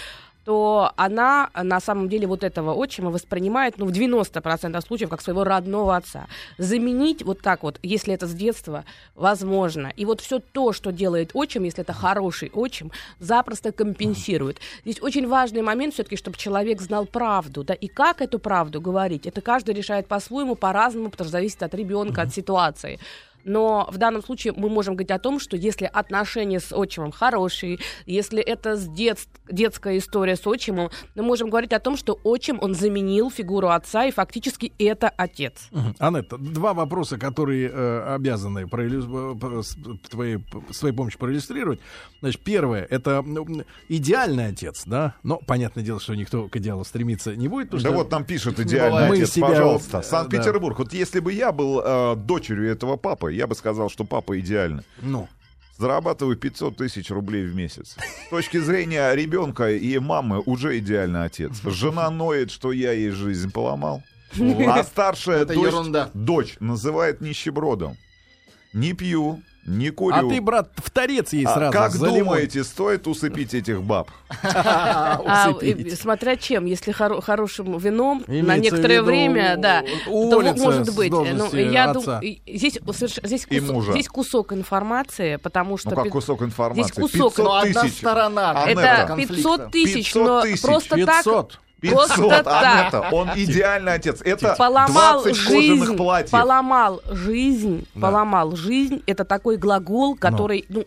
то 0.47 0.93
она 0.95 1.49
на 1.61 1.81
самом 1.81 2.07
деле 2.07 2.25
вот 2.25 2.41
этого 2.41 2.73
отчима 2.73 3.11
воспринимает, 3.11 3.77
ну, 3.77 3.85
в 3.85 3.91
90% 3.91 4.79
случаев 4.81 5.09
как 5.09 5.21
своего 5.21 5.43
родного 5.43 5.97
отца. 5.97 6.27
Заменить 6.57 7.21
вот 7.21 7.41
так 7.41 7.63
вот, 7.63 7.79
если 7.83 8.13
это 8.13 8.27
с 8.27 8.33
детства, 8.33 8.85
возможно. 9.13 9.91
И 9.97 10.05
вот 10.05 10.21
все 10.21 10.39
то, 10.39 10.71
что 10.71 10.93
делает 10.93 11.31
отчим, 11.33 11.65
если 11.65 11.81
это 11.81 11.91
хороший 11.91 12.49
отчим, 12.53 12.93
запросто 13.19 13.73
компенсирует. 13.73 14.61
Здесь 14.85 15.01
очень 15.01 15.27
важный 15.27 15.63
момент 15.63 15.95
все-таки, 15.95 16.15
чтобы 16.15 16.37
человек 16.37 16.79
знал 16.79 17.05
правду, 17.05 17.65
да, 17.65 17.73
и 17.73 17.89
как 17.89 18.21
эту 18.21 18.39
правду 18.39 18.79
говорить, 18.79 19.27
это 19.27 19.41
каждый 19.41 19.75
решает 19.75 20.07
по-своему, 20.07 20.55
по-разному, 20.55 21.09
потому 21.09 21.25
что 21.25 21.31
зависит 21.33 21.61
от 21.61 21.73
ребенка, 21.73 22.21
от 22.21 22.33
ситуации. 22.33 22.99
Но 23.47 23.87
в 23.91 23.97
данном 23.97 24.21
случае 24.23 24.53
мы 24.55 24.69
можем 24.69 24.95
говорить 24.95 25.11
о 25.11 25.19
том, 25.19 25.39
что 25.39 25.55
если 25.55 25.85
отношения 25.91 26.59
с 26.59 26.71
отчимом 26.73 27.11
хорошие, 27.11 27.79
если 28.05 28.41
это 28.41 28.75
с 28.75 28.87
детс- 28.87 29.27
детская 29.49 29.97
история 29.97 30.35
с 30.35 30.45
отчимом, 30.45 30.89
мы 31.15 31.23
можем 31.23 31.49
говорить 31.49 31.71
о 31.73 31.79
том, 31.79 31.95
что 31.97 32.19
отчим, 32.23 32.59
он 32.61 32.75
заменил 32.75 33.31
фигуру 33.31 33.69
отца, 33.69 34.05
и 34.05 34.11
фактически 34.11 34.73
это 34.77 35.09
отец. 35.09 35.69
Анетта, 35.97 36.37
два 36.37 36.73
вопроса, 36.73 37.17
которые 37.17 37.71
э, 37.73 38.15
обязаны 38.15 38.67
проиллю- 38.67 39.37
э, 39.63 40.07
твоей, 40.09 40.43
своей 40.71 40.93
помощью 40.93 41.19
проиллюстрировать. 41.19 41.79
Значит, 42.19 42.41
первое, 42.41 42.85
это 42.89 43.21
ну, 43.25 43.45
идеальный 43.87 44.47
отец, 44.47 44.83
да, 44.85 45.15
но 45.23 45.37
понятное 45.37 45.83
дело, 45.83 45.99
что 46.01 46.15
никто 46.15 46.49
к 46.49 46.55
идеалу 46.57 46.83
стремиться 46.83 47.35
не 47.35 47.47
будет. 47.47 47.69
Да 47.69 47.79
что 47.79 47.91
вот 47.91 48.09
там 48.09 48.25
пишет 48.25 48.59
идеальный 48.59 49.07
Мы 49.07 49.15
отец, 49.15 49.31
себя, 49.33 49.47
пожалуйста. 49.47 49.99
э, 49.99 50.03
Санкт-Петербург. 50.03 50.77
Вот 50.79 50.91
если 50.93 51.19
бы 51.21 51.31
я 51.31 51.51
был 51.53 51.81
э, 51.83 52.15
дочерью 52.17 52.69
этого 52.69 52.97
папы, 52.97 53.36
я 53.37 53.47
бы 53.47 53.55
сказал, 53.55 53.89
что 53.89 54.03
папа 54.03 54.39
идеальный. 54.39 54.83
Ну, 55.01 55.27
Зарабатываю 55.77 56.35
500 56.35 56.75
тысяч 56.75 57.11
рублей 57.11 57.45
в 57.45 57.55
месяц. 57.55 57.97
С 58.25 58.29
точки 58.31 58.57
зрения 58.57 59.13
ребенка 59.13 59.71
и 59.71 59.99
мамы 59.99 60.41
уже 60.45 60.79
идеальный 60.79 61.25
отец. 61.25 61.61
Жена 61.63 62.09
ноет, 62.09 62.49
что 62.49 62.71
я 62.71 62.93
ей 62.93 63.11
жизнь 63.11 63.51
поломал. 63.51 64.01
А 64.39 64.83
старшая 64.83 65.45
дочь, 65.45 65.73
дочь 66.15 66.57
называет 66.59 67.21
нищебродом. 67.21 67.95
Не 68.73 68.93
пью, 68.93 69.41
не 69.67 69.89
курю. 69.91 70.15
а 70.15 70.29
ты, 70.29 70.41
брат, 70.41 70.69
в 70.77 70.89
торец 70.89 71.33
ей 71.33 71.45
А 71.45 71.53
сразу. 71.53 71.73
как 71.73 71.91
заливай. 71.91 72.19
думаете, 72.19 72.63
стоит 72.63 73.05
усыпить 73.05 73.53
этих 73.53 73.83
баб? 73.83 74.09
А, 74.43 75.53
смотря 75.99 76.35
чем, 76.37 76.65
если 76.65 76.93
хоро- 76.93 77.21
хорошим 77.21 77.77
вином 77.77 78.23
на 78.27 78.57
некоторое 78.57 79.01
время, 79.01 79.57
да, 79.57 79.83
может 80.07 80.95
быть. 80.95 81.11
Ну, 81.11 81.25
я 81.55 81.93
думаю, 81.93 82.21
здесь, 82.47 83.45
кусок, 83.45 83.71
мужа. 83.73 83.91
здесь 83.91 84.07
кусок 84.07 84.53
информации, 84.53 85.35
потому 85.35 85.77
что 85.77 85.89
Ну 85.91 85.95
как 85.97 86.09
кусок 86.09 86.41
информации? 86.41 86.83
здесь 86.83 86.95
кусок. 86.95 87.35
500 87.35 87.45
Но 87.45 87.55
одна 87.55 87.81
тысяч. 87.81 87.97
сторона 87.97 88.63
это 88.67 89.05
конфликта. 89.07 89.35
500 89.35 89.71
тысяч, 89.71 90.13
500 90.13 90.25
но 90.27 90.43
просто 90.61 90.95
500. 90.95 91.49
так 91.51 91.59
500, 91.81 92.07
Просто 92.07 92.43
так. 92.43 92.63
Анетта, 92.63 93.09
он 93.11 93.29
идеальный 93.35 93.93
отец. 93.93 94.21
Это 94.23 94.55
поломал 94.57 95.21
20 95.23 95.37
кожаных 95.45 95.77
жизнь, 95.79 95.97
платьев. 95.97 96.31
поломал 96.31 97.01
жизнь, 97.09 97.87
Да. 97.93 98.01
поломал 98.07 98.55
жизнь. 98.55 99.03
Это 99.05 99.25
такой 99.25 99.57
глагол, 99.57 100.15
который, 100.15 100.65
ну, 100.69 100.85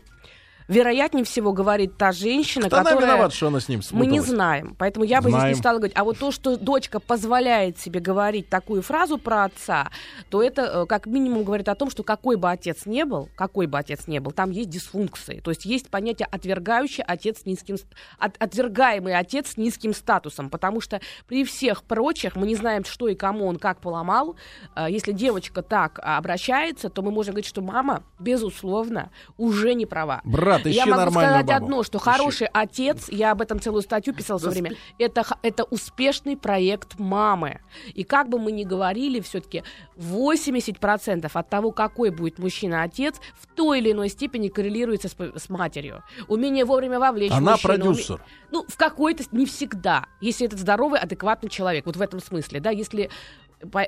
вероятнее 0.70 1.24
всего 1.24 1.52
говорит 1.52 1.96
та 1.98 2.12
женщина, 2.12 2.66
Кто 2.68 2.76
она 2.78 2.90
которая... 2.90 3.10
виновата, 3.10 3.34
что 3.34 3.48
она 3.48 3.60
с 3.60 3.68
ним 3.68 3.80
Мы 3.90 4.06
не 4.06 4.18
спуталась? 4.20 4.28
знаем, 4.30 4.74
поэтому 4.78 5.04
я 5.04 5.20
бы 5.20 5.28
здесь 5.28 5.34
Знаем. 5.40 5.54
не 5.54 5.58
стала 5.60 5.76
говорить. 5.78 5.96
А 5.96 6.04
вот 6.04 6.18
то, 6.18 6.30
что 6.32 6.56
дочка 6.56 7.00
позволяет 7.00 7.78
себе 7.78 8.00
говорить 8.00 8.48
такую 8.48 8.82
фразу 8.82 9.18
про 9.18 9.44
отца, 9.44 9.90
то 10.30 10.42
это 10.42 10.62
э, 10.62 10.86
как 10.86 11.06
минимум 11.06 11.44
говорит 11.44 11.68
о 11.68 11.74
том, 11.74 11.90
что 11.90 12.02
какой 12.02 12.36
бы 12.36 12.50
отец 12.50 12.86
не 12.86 13.04
был, 13.04 13.28
какой 13.36 13.66
бы 13.66 13.78
отец 13.78 14.06
не 14.06 14.20
был, 14.20 14.30
там 14.32 14.50
есть 14.50 14.70
дисфункции. 14.70 15.40
То 15.40 15.50
есть 15.50 15.64
есть 15.64 15.88
понятие 15.90 16.28
отвергающий 16.30 17.02
отец 17.04 17.40
с 17.42 17.46
низким, 17.46 17.76
от- 18.18 18.36
отвергаемый 18.38 19.16
отец 19.16 19.52
с 19.52 19.56
низким 19.56 19.92
статусом, 19.92 20.50
потому 20.50 20.80
что 20.80 21.00
при 21.26 21.44
всех 21.44 21.82
прочих 21.82 22.36
мы 22.36 22.46
не 22.46 22.54
знаем, 22.54 22.84
что 22.84 23.08
и 23.08 23.14
кому 23.14 23.46
он 23.46 23.58
как 23.58 23.80
поломал. 23.80 24.36
Э, 24.76 24.86
Если 24.88 25.12
девочка 25.12 25.62
так 25.62 25.98
а, 26.02 26.16
обращается, 26.18 26.88
то 26.90 27.02
мы 27.02 27.10
можем 27.10 27.32
говорить, 27.32 27.46
что 27.48 27.60
мама, 27.60 28.02
безусловно, 28.18 29.10
уже 29.36 29.74
не 29.74 29.86
права. 29.86 30.20
Брат, 30.24 30.59
ищи 30.68 30.76
Я 30.76 30.86
могу 30.86 31.10
сказать 31.10 31.46
бабу. 31.46 31.64
одно, 31.64 31.82
что 31.82 31.98
Ищи. 31.98 32.04
хороший 32.04 32.46
отец, 32.52 33.08
я 33.08 33.32
об 33.32 33.40
этом 33.40 33.60
целую 33.60 33.82
статью 33.82 34.14
писала 34.14 34.38
в 34.38 34.42
свое 34.42 34.60
время, 34.60 34.76
это, 34.98 35.24
это 35.42 35.64
успешный 35.64 36.36
проект 36.36 36.98
мамы. 36.98 37.60
И 37.94 38.04
как 38.04 38.28
бы 38.28 38.38
мы 38.38 38.52
ни 38.52 38.64
говорили, 38.64 39.20
все-таки 39.20 39.62
80% 39.96 41.30
от 41.32 41.48
того, 41.48 41.70
какой 41.72 42.10
будет 42.10 42.38
мужчина-отец, 42.38 43.16
в 43.40 43.46
той 43.46 43.78
или 43.80 43.92
иной 43.92 44.08
степени 44.08 44.48
коррелируется 44.48 45.08
с, 45.08 45.14
с 45.14 45.48
матерью. 45.48 46.02
Умение 46.28 46.64
вовремя 46.64 46.98
вовлечь 46.98 47.32
Она 47.32 47.52
мужчину, 47.52 47.72
уме- 47.74 47.76
продюсер. 47.76 48.24
Ну, 48.50 48.64
в 48.68 48.76
какой-то... 48.76 49.24
Не 49.32 49.46
всегда. 49.46 50.06
Если 50.20 50.46
это 50.46 50.56
здоровый, 50.56 50.98
адекватный 51.00 51.48
человек. 51.48 51.86
Вот 51.86 51.96
в 51.96 52.02
этом 52.02 52.20
смысле, 52.20 52.60
да, 52.60 52.70
если... 52.70 53.10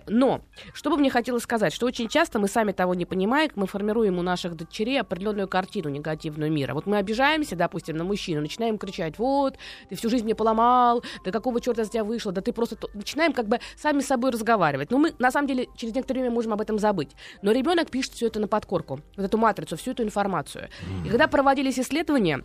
Но, 0.07 0.43
что 0.75 0.91
бы 0.91 0.97
мне 0.97 1.11
хотелось 1.11 1.43
сказать, 1.43 1.73
что 1.73 1.87
очень 1.87 2.09
часто 2.09 2.39
мы 2.39 2.49
сами 2.49 2.73
того 2.73 2.95
не 2.95 3.07
понимая, 3.07 3.51
мы 3.55 3.67
формируем 3.67 4.19
у 4.19 4.23
наших 4.23 4.57
дочерей 4.57 5.01
определенную 5.01 5.49
картину 5.49 5.89
негативную 5.89 6.53
мира. 6.53 6.75
Вот 6.75 6.87
мы 6.87 6.99
обижаемся, 6.99 7.57
допустим, 7.57 7.97
на 7.97 8.05
мужчину, 8.05 8.41
начинаем 8.41 8.79
кричать, 8.79 9.19
вот, 9.19 9.57
ты 9.89 9.97
всю 9.97 10.11
жизнь 10.11 10.25
мне 10.25 10.35
поломал, 10.35 11.03
да 11.25 11.31
какого 11.31 11.61
черта 11.61 11.85
за 11.85 11.91
тебя 11.91 12.05
вышло, 12.05 12.33
да 12.33 12.41
ты 12.41 12.53
просто... 12.53 12.77
то-». 12.77 12.89
Начинаем 12.95 13.33
как 13.33 13.49
бы 13.49 13.61
сами 13.77 14.01
с 14.01 14.07
собой 14.07 14.31
разговаривать. 14.31 14.91
Но 14.91 14.99
мы, 14.99 15.15
на 15.19 15.31
самом 15.31 15.49
деле, 15.49 15.69
через 15.77 15.95
некоторое 15.95 16.21
время 16.21 16.35
можем 16.35 16.53
об 16.53 16.61
этом 16.61 16.79
забыть. 16.79 17.11
Но 17.41 17.53
ребенок 17.53 17.91
пишет 17.91 18.13
все 18.13 18.27
это 18.27 18.41
на 18.41 18.49
подкорку, 18.49 19.01
вот 19.17 19.25
эту 19.25 19.39
матрицу, 19.39 19.77
всю 19.77 19.93
эту 19.93 20.03
информацию. 20.03 20.69
И 21.05 21.09
когда 21.09 21.29
проводились 21.29 21.79
исследования, 21.79 22.45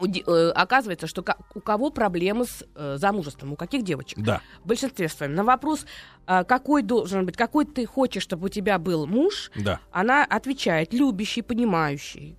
оказывается, 0.00 1.06
что 1.06 1.24
у 1.54 1.60
кого 1.60 1.90
проблемы 1.90 2.44
с 2.46 2.64
э, 2.74 2.96
замужеством, 2.98 3.52
у 3.52 3.56
каких 3.56 3.82
девочек? 3.84 4.18
Да. 4.18 4.40
В 4.64 4.68
большинстве 4.68 5.08
своем. 5.08 5.34
На 5.34 5.44
вопрос, 5.44 5.86
а, 6.26 6.44
какой 6.44 6.82
должен 6.82 7.26
быть, 7.26 7.36
какой 7.36 7.64
ты 7.64 7.86
хочешь, 7.86 8.22
чтобы 8.22 8.46
у 8.46 8.48
тебя 8.48 8.78
был 8.78 9.06
муж, 9.06 9.50
Да. 9.56 9.80
она 9.92 10.24
отвечает, 10.24 10.92
любящий, 10.94 11.42
понимающий, 11.42 12.36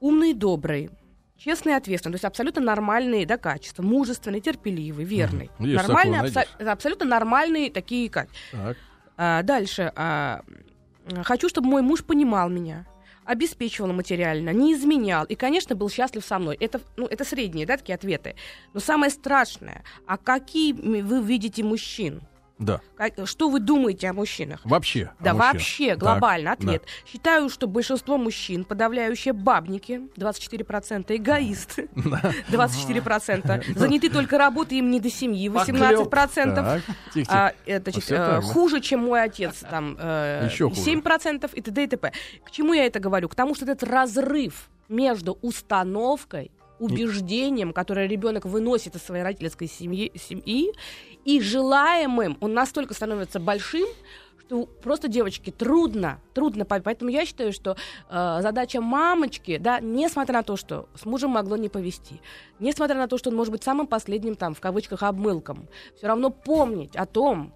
умный, 0.00 0.34
добрый, 0.34 0.90
честный 1.36 1.72
и 1.72 1.76
ответственный. 1.76 2.12
То 2.14 2.16
есть 2.16 2.24
абсолютно 2.24 2.62
нормальные 2.62 3.26
да, 3.26 3.38
качества. 3.38 3.82
Мужественный, 3.82 4.40
терпеливый, 4.40 5.04
верный. 5.04 5.50
Есть 5.58 5.86
Нормальные, 5.86 6.22
такое, 6.24 6.46
абсо- 6.58 6.70
абсолютно 6.70 7.06
нормальные 7.06 7.70
такие 7.70 8.10
качества. 8.10 8.38
Так. 8.52 8.76
А, 9.16 9.42
дальше. 9.42 9.92
а, 9.96 10.42
хочу, 11.24 11.48
чтобы 11.48 11.68
мой 11.68 11.82
муж 11.82 12.04
понимал 12.04 12.48
меня 12.48 12.86
обеспечивал 13.28 13.92
материально, 13.92 14.54
не 14.54 14.72
изменял 14.72 15.26
и, 15.26 15.34
конечно, 15.34 15.76
был 15.76 15.90
счастлив 15.90 16.24
со 16.24 16.38
мной. 16.38 16.56
Это, 16.58 16.80
ну, 16.96 17.06
это 17.06 17.26
средние, 17.26 17.66
да, 17.66 17.76
такие 17.76 17.94
ответы. 17.94 18.36
Но 18.72 18.80
самое 18.80 19.10
страшное, 19.10 19.84
а 20.06 20.16
какие 20.16 20.72
вы 20.72 21.22
видите 21.22 21.62
мужчин? 21.62 22.22
Да. 22.58 22.80
Что 23.24 23.48
вы 23.50 23.60
думаете 23.60 24.08
о 24.08 24.12
мужчинах? 24.12 24.60
Вообще. 24.64 25.12
Да, 25.20 25.30
о 25.30 25.34
мужчинах. 25.34 25.52
вообще, 25.54 25.88
Так, 25.90 25.98
глобально. 25.98 26.44
да. 26.44 26.52
Ответ. 26.66 26.82
Считаю, 27.06 27.48
что 27.50 27.66
большинство 27.68 28.18
мужчин, 28.18 28.64
подавляющие 28.64 29.32
бабники, 29.32 30.00
24%, 30.16 31.16
эгоисты, 31.16 31.88
24%, 32.48 33.64
заняты 33.78 34.10
только 34.10 34.38
работой, 34.38 34.78
им 34.78 34.90
не 34.90 35.00
до 35.00 35.10
семьи, 35.10 35.48
18%. 35.48 36.54
Так, 36.54 36.82
тихо, 37.14 37.30
А, 37.32 37.52
э, 37.66 37.80
значит, 37.80 38.04
э, 38.10 38.16
так, 38.16 38.40
да? 38.42 38.52
хуже, 38.52 38.80
чем 38.80 39.00
мой 39.04 39.22
отец, 39.22 39.64
там, 39.70 39.96
э, 39.98 40.48
Ещё 40.50 40.68
хуже. 40.68 40.80
7% 40.80 41.50
и 41.54 41.60
т.д. 41.60 41.84
и 41.84 41.86
т.п. 41.86 42.12
К 42.44 42.50
чему 42.50 42.72
я 42.74 42.86
это 42.86 42.98
говорю? 43.00 43.28
К 43.28 43.34
тому, 43.34 43.54
что 43.54 43.64
этот 43.64 43.82
разрыв 43.88 44.68
между 44.88 45.38
установкой, 45.42 46.50
убеждением, 46.78 47.72
которое 47.72 48.06
ребенок 48.06 48.44
выносит 48.44 48.96
из 48.96 49.02
своей 49.02 49.22
родительской 49.22 49.68
семьи, 49.68 50.12
семьи 50.16 50.72
и 51.24 51.40
желаемым, 51.40 52.36
он 52.40 52.54
настолько 52.54 52.94
становится 52.94 53.40
большим, 53.40 53.86
что 54.48 54.66
просто 54.66 55.08
девочке 55.08 55.52
трудно, 55.52 56.20
трудно. 56.32 56.64
Поэтому 56.64 57.10
я 57.10 57.26
считаю, 57.26 57.52
что 57.52 57.76
э, 58.08 58.38
задача 58.40 58.80
мамочки, 58.80 59.58
да, 59.58 59.80
несмотря 59.80 60.36
на 60.36 60.42
то, 60.42 60.56
что 60.56 60.88
с 60.94 61.04
мужем 61.04 61.32
могло 61.32 61.56
не 61.56 61.68
повести, 61.68 62.20
несмотря 62.58 62.96
на 62.96 63.08
то, 63.08 63.18
что 63.18 63.30
он 63.30 63.36
может 63.36 63.52
быть 63.52 63.62
самым 63.62 63.86
последним, 63.86 64.36
там, 64.36 64.54
в 64.54 64.60
кавычках, 64.60 65.02
обмылком, 65.02 65.68
все 65.96 66.06
равно 66.06 66.30
помнить 66.30 66.96
о 66.96 67.04
том, 67.04 67.52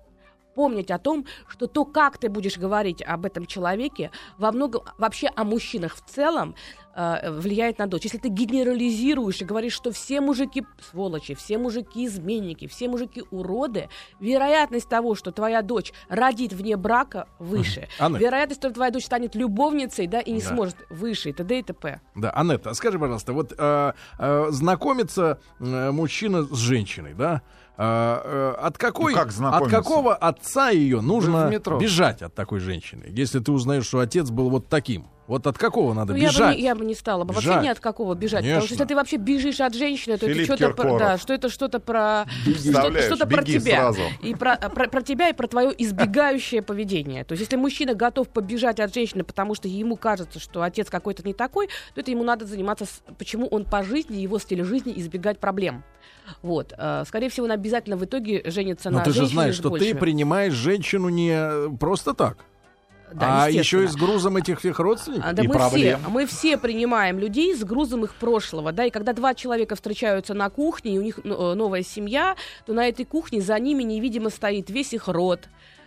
помнить 0.55 0.91
о 0.91 0.99
том, 0.99 1.27
что 1.49 1.67
то, 1.67 1.85
как 1.85 2.19
ты 2.19 2.29
будешь 2.29 2.59
говорить 2.59 3.03
об 3.03 3.27
этом 3.27 3.47
человеке, 3.47 4.11
во 4.39 4.53
многом 4.53 4.83
вообще 4.99 5.29
о 5.35 5.45
мужчинах 5.45 5.97
в 5.97 6.05
целом 6.05 6.55
э, 6.95 7.31
влияет 7.31 7.79
на 7.79 7.87
дочь. 7.87 8.05
Если 8.05 8.19
ты 8.19 8.29
генерализируешь 8.29 9.41
и 9.41 9.45
говоришь, 9.45 9.73
что 9.73 9.91
все 9.93 10.21
мужики 10.21 10.65
сволочи, 10.91 11.35
все 11.35 11.59
мужики 11.59 12.07
изменники, 12.07 12.67
все 12.67 12.89
мужики 12.89 13.23
уроды, 13.31 13.89
вероятность 14.21 14.89
того, 14.89 15.15
что 15.15 15.33
твоя 15.33 15.63
дочь 15.63 15.93
родит 16.09 16.53
вне 16.53 16.77
брака, 16.77 17.29
выше. 17.39 17.89
Анна. 17.99 18.17
Вероятность, 18.19 18.61
что 18.61 18.71
твоя 18.71 18.91
дочь 18.91 19.07
станет 19.07 19.35
любовницей, 19.35 20.07
да, 20.07 20.21
и 20.21 20.33
не 20.33 20.41
Да. 20.41 20.49
сможет 20.49 20.77
выше, 20.91 21.31
и 21.31 21.33
т.д. 21.33 21.59
и 21.59 21.63
т.п. 21.63 22.01
Да, 22.15 22.31
Анетта, 22.31 22.71
а 22.71 22.75
скажи, 22.75 22.99
пожалуйста, 22.99 23.33
вот 23.33 23.53
э, 23.57 23.93
э, 24.19 24.47
знакомится 24.51 25.41
э, 25.61 25.91
мужчина 25.91 26.43
с 26.43 26.57
женщиной, 26.59 27.15
да? 27.15 27.43
Э, 27.85 28.21
э, 28.25 28.55
от 28.61 28.79
какой, 28.79 29.13
Ну, 29.13 29.19
как 29.19 29.33
от 29.41 29.69
какого 29.69 30.15
отца 30.15 30.71
ее 30.71 31.01
нужно 31.01 31.49
метро. 31.51 31.79
бежать 31.79 32.23
от 32.23 32.33
такой 32.33 32.61
женщины, 32.61 33.07
если 33.09 33.41
ты 33.41 33.51
узнаешь, 33.51 33.87
что 33.87 33.99
отец 33.99 34.31
был 34.31 34.51
вот 34.51 34.69
таким? 34.69 35.07
Вот 35.29 35.47
от 35.47 35.57
какого 35.57 35.95
надо 35.95 36.13
Ну, 36.13 36.19
я 36.19 36.29
бы, 36.29 36.33
бежать? 36.35 36.57
не, 36.57 36.63
я 36.65 36.75
бы 36.75 36.85
не 36.85 36.95
стала 36.95 37.23
бы 37.25 37.33
Бежать. 37.33 37.47
вообще 37.47 37.65
ни 37.65 37.71
от 37.71 37.79
какого 37.81 38.15
бежать. 38.15 38.41
Потому 38.41 38.55
Конечно. 38.57 38.67
что 38.67 38.75
если 38.75 38.85
ты 38.89 38.97
вообще 38.97 39.17
бежишь 39.17 39.61
от 39.61 39.75
женщины, 39.75 40.19
то 40.19 40.27
Филипп 40.27 40.51
это 40.51 40.57
что-то 40.57 40.75
про, 40.75 40.99
да, 40.99 41.17
что 41.19 41.33
это 41.33 41.49
что-то 41.49 41.79
про 41.79 42.27
что-то, 42.59 43.27
про 43.27 43.45
тебя. 43.45 43.77
сразу. 43.77 44.01
И 44.21 44.35
про, 44.35 44.57
про, 44.57 44.89
про 44.89 45.03
тебя, 45.03 45.29
и 45.29 45.33
про 45.33 45.47
твое 45.47 45.73
избегающее 45.79 46.61
поведение. 46.63 47.25
То 47.25 47.33
есть, 47.33 47.43
если 47.43 47.57
мужчина 47.57 47.95
готов 47.95 48.29
побежать 48.29 48.81
от 48.81 48.93
женщины, 48.93 49.23
потому 49.25 49.55
что 49.55 49.69
ему 49.69 49.97
кажется, 49.97 50.41
что 50.41 50.63
отец 50.63 50.91
какой-то 50.91 51.23
не 51.23 51.35
такой, 51.35 51.69
то 51.95 52.01
это 52.01 52.11
ему 52.11 52.25
надо 52.25 52.45
заниматься, 52.47 52.85
с- 52.87 53.03
почему 53.17 53.47
он 53.47 53.65
по 53.65 53.83
жизни, 53.85 54.17
его 54.17 54.39
стилю 54.41 54.65
жизни 54.65 54.93
избегать 54.97 55.39
проблем. 55.39 55.85
Вот. 56.43 56.73
Э, 56.77 57.05
Скорее 57.07 57.29
всего, 57.31 57.47
он 57.47 57.53
обязательно 57.53 57.97
в 57.97 58.05
итоге 58.05 58.43
женится 58.47 58.91
Но 58.91 58.99
на 58.99 59.05
ты 59.05 59.13
же 59.13 59.27
знаешь, 59.27 59.55
что 59.55 59.71
ты 59.71 59.95
принимаешь 59.95 60.53
женщину 60.53 61.09
не 61.09 61.77
просто 61.79 62.15
так, 62.15 62.39
Да, 63.15 63.45
а 63.45 63.51
еще 63.51 63.85
и 63.85 63.87
с 63.87 63.95
грузом 63.97 64.37
этих 64.37 64.59
всех 64.61 64.79
родственников. 64.79 65.27
А, 65.27 65.33
Да 65.33 65.43
И 65.43 65.47
мы 65.47 65.55
проблем. 65.55 66.01
все, 66.01 66.11
мы 66.11 66.27
все 66.27 66.59
принимаем 66.59 67.19
людей 67.19 67.55
с 67.55 67.65
грузом 67.65 68.05
их 68.05 68.15
прошлого, 68.15 68.73
да, 68.73 68.85
и 68.85 68.91
когда 68.91 69.13
два 69.13 69.35
человека 69.35 69.75
встречаются 69.75 70.35
на 70.35 70.49
кухне, 70.51 70.97
и 70.97 70.99
у 70.99 71.03
них 71.03 71.21
ну, 71.25 71.53
э, 71.53 71.55
новая 71.55 71.83
семья, 71.83 72.37
то 72.67 72.73
на 72.73 72.89
этой 72.89 73.05
кухне 73.05 73.41
за 73.41 73.59
ними 73.59 73.83
невидимо 73.83 74.31
стоит 74.31 74.71
весь 74.71 74.93
их 74.93 75.09
род, 75.09 75.41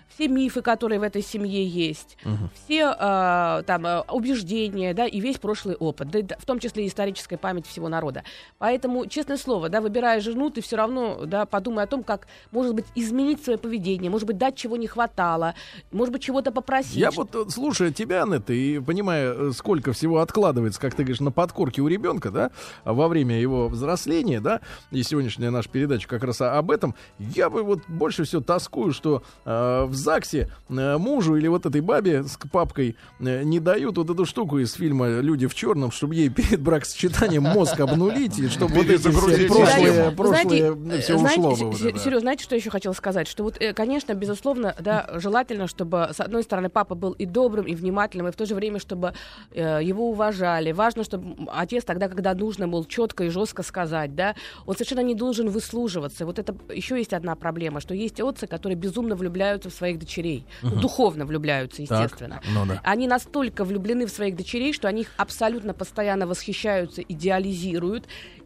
все 0.08 0.28
мифы, 0.28 0.62
которые 0.62 1.00
в 1.00 1.04
этой 1.04 1.22
семье 1.22 1.66
есть, 1.68 2.18
все 2.54 2.96
э, 2.98 3.64
там 3.66 3.86
убеждения, 4.12 4.94
да, 4.94 5.06
и 5.06 5.20
весь 5.20 5.38
прошлый 5.38 5.76
опыт, 5.76 6.10
да, 6.10 6.36
в 6.38 6.46
том 6.46 6.60
числе 6.60 6.86
и 6.86 6.88
историческая 6.88 7.38
память 7.38 7.68
всего 7.68 7.90
народа. 7.90 8.24
Поэтому, 8.58 9.06
честное 9.08 9.38
слово, 9.38 9.70
да, 9.70 9.82
выбирая 9.82 10.20
жену, 10.22 10.50
ты 10.50 10.62
все 10.62 10.76
равно, 10.76 11.26
да, 11.26 11.46
подумай 11.46 11.84
о 11.84 11.88
том, 11.88 12.04
как, 12.04 12.28
может 12.52 12.76
быть, 12.76 12.86
изменить 12.96 13.44
свое 13.44 13.58
поведение, 13.58 14.10
может 14.10 14.28
быть, 14.28 14.38
дать 14.38 14.56
чего 14.56 14.78
не 14.78 14.88
хватало, 14.88 15.56
может 15.92 16.14
быть, 16.14 16.24
чего-то 16.24 16.52
попросить. 16.52 16.96
Я 16.96 17.12
вот, 17.12 17.36
э, 17.36 17.46
слушая 17.50 17.92
тебя, 17.92 18.24
Анетта, 18.24 18.54
и 18.54 18.80
понимая, 18.80 19.34
э, 19.34 19.52
сколько 19.54 19.94
всего 19.94 20.20
откладывается, 20.20 20.80
как 20.80 20.96
ты 20.96 21.04
говоришь, 21.04 21.20
на 21.20 21.32
подкорке 21.32 21.82
у 21.82 21.88
ребенка, 21.88 22.32
да, 22.32 22.52
во 22.84 23.08
время 23.08 23.40
его 23.40 23.68
взросления, 23.68 24.40
да, 24.40 24.62
и 24.92 25.04
сегодняшняя 25.04 25.50
наша 25.50 25.70
передача 25.70 26.08
как 26.08 26.24
раз 26.24 26.42
об 26.42 26.72
этом, 26.72 26.96
я 27.20 27.50
бы 27.50 27.64
вот 27.64 27.80
больше 27.88 28.24
всего 28.24 28.42
тоскую, 28.42 28.94
что 28.94 29.24
э, 29.46 29.86
в 29.96 30.00
ЗАГСе 30.00 30.50
э, 30.70 30.98
мужу 30.98 31.36
или 31.36 31.48
вот 31.48 31.66
этой 31.66 31.82
бабе 31.82 32.24
с 32.24 32.38
папкой 32.52 32.96
э, 33.20 33.44
не 33.44 33.60
дают 33.60 33.98
вот 33.98 34.10
эту 34.10 34.26
штуку 34.26 34.60
из 34.60 34.74
фильма 34.74 35.20
«Люди 35.22 35.48
в 35.48 35.56
черном», 35.56 35.92
чтобы 35.92 36.16
ей 36.16 36.30
перед 36.30 36.62
бракосочетанием 36.62 37.44
мозг 37.44 37.80
обнулить, 37.80 38.38
и 38.40 38.48
чтобы 38.48 38.76
вот 38.76 38.88
эти 38.88 39.00
все 39.00 39.12
прошлые, 39.12 40.12
прошлые 40.12 41.02
все 41.02 41.14
э, 41.14 41.16
ушло 41.16 41.56
бы. 41.56 41.66
вот 41.66 41.78
Се- 41.78 41.90
это. 41.90 42.00
Серёж, 42.00 42.22
знаете, 42.22 42.44
что 42.44 42.56
я 42.56 42.60
еще 42.60 42.70
хотела 42.70 42.94
сказать? 42.94 43.28
Что 43.28 43.44
вот, 43.44 43.58
э, 43.60 43.74
конечно, 43.74 44.14
безусловно, 44.14 44.76
да, 44.80 45.10
желательно, 45.16 45.68
чтобы, 45.68 46.10
с 46.14 46.20
одной 46.20 46.44
стороны, 46.44 46.70
папа 46.70 46.96
был 46.96 47.12
и 47.14 47.26
добрым, 47.26 47.66
и 47.66 47.76
внимательным, 47.76 48.28
и 48.28 48.32
в 48.32 48.36
то 48.36 48.46
же 48.46 48.56
время, 48.56 48.80
чтобы 48.80 49.14
э, 49.52 49.80
его 49.82 50.10
уважали. 50.10 50.72
Важно, 50.72 51.04
чтобы 51.04 51.48
отец 51.52 51.84
тогда, 51.84 52.08
когда 52.08 52.34
нужно, 52.34 52.68
был 52.68 52.86
четко 52.86 53.24
и 53.24 53.30
жестко 53.30 53.64
сказать, 53.64 54.16
да, 54.16 54.36
он 54.66 54.76
совершенно 54.76 55.02
не 55.02 55.16
должен 55.16 55.50
выслуживаться. 55.50 56.26
Вот 56.26 56.40
это 56.40 56.56
еще 56.74 56.98
есть 56.98 57.14
одна 57.14 57.36
проблема, 57.36 57.80
что 57.80 57.94
есть 57.94 58.20
отцы, 58.20 58.48
которые 58.48 58.78
безумно 58.78 59.16
влюбляются 59.16 59.70
в 59.70 59.74
своих 59.86 60.00
дочерей. 60.00 60.46
Ну, 60.64 60.72
духовно 60.82 61.26
влюбляются, 61.28 61.86
Так, 61.86 62.02
естественно. 62.02 62.42
ну 62.54 62.66
да. 62.66 62.82
Они 62.84 63.08
настолько 63.08 63.64
влюблены 63.64 64.08
в 64.08 64.10
своих 64.10 64.36
дочерей, 64.36 64.74
что 64.74 64.88
они 64.88 65.02
их 65.02 65.12
абсолютно 65.18 65.76
постоянно 65.76 66.26
восхищаются, 66.26 67.02
идеализируют 67.04 68.06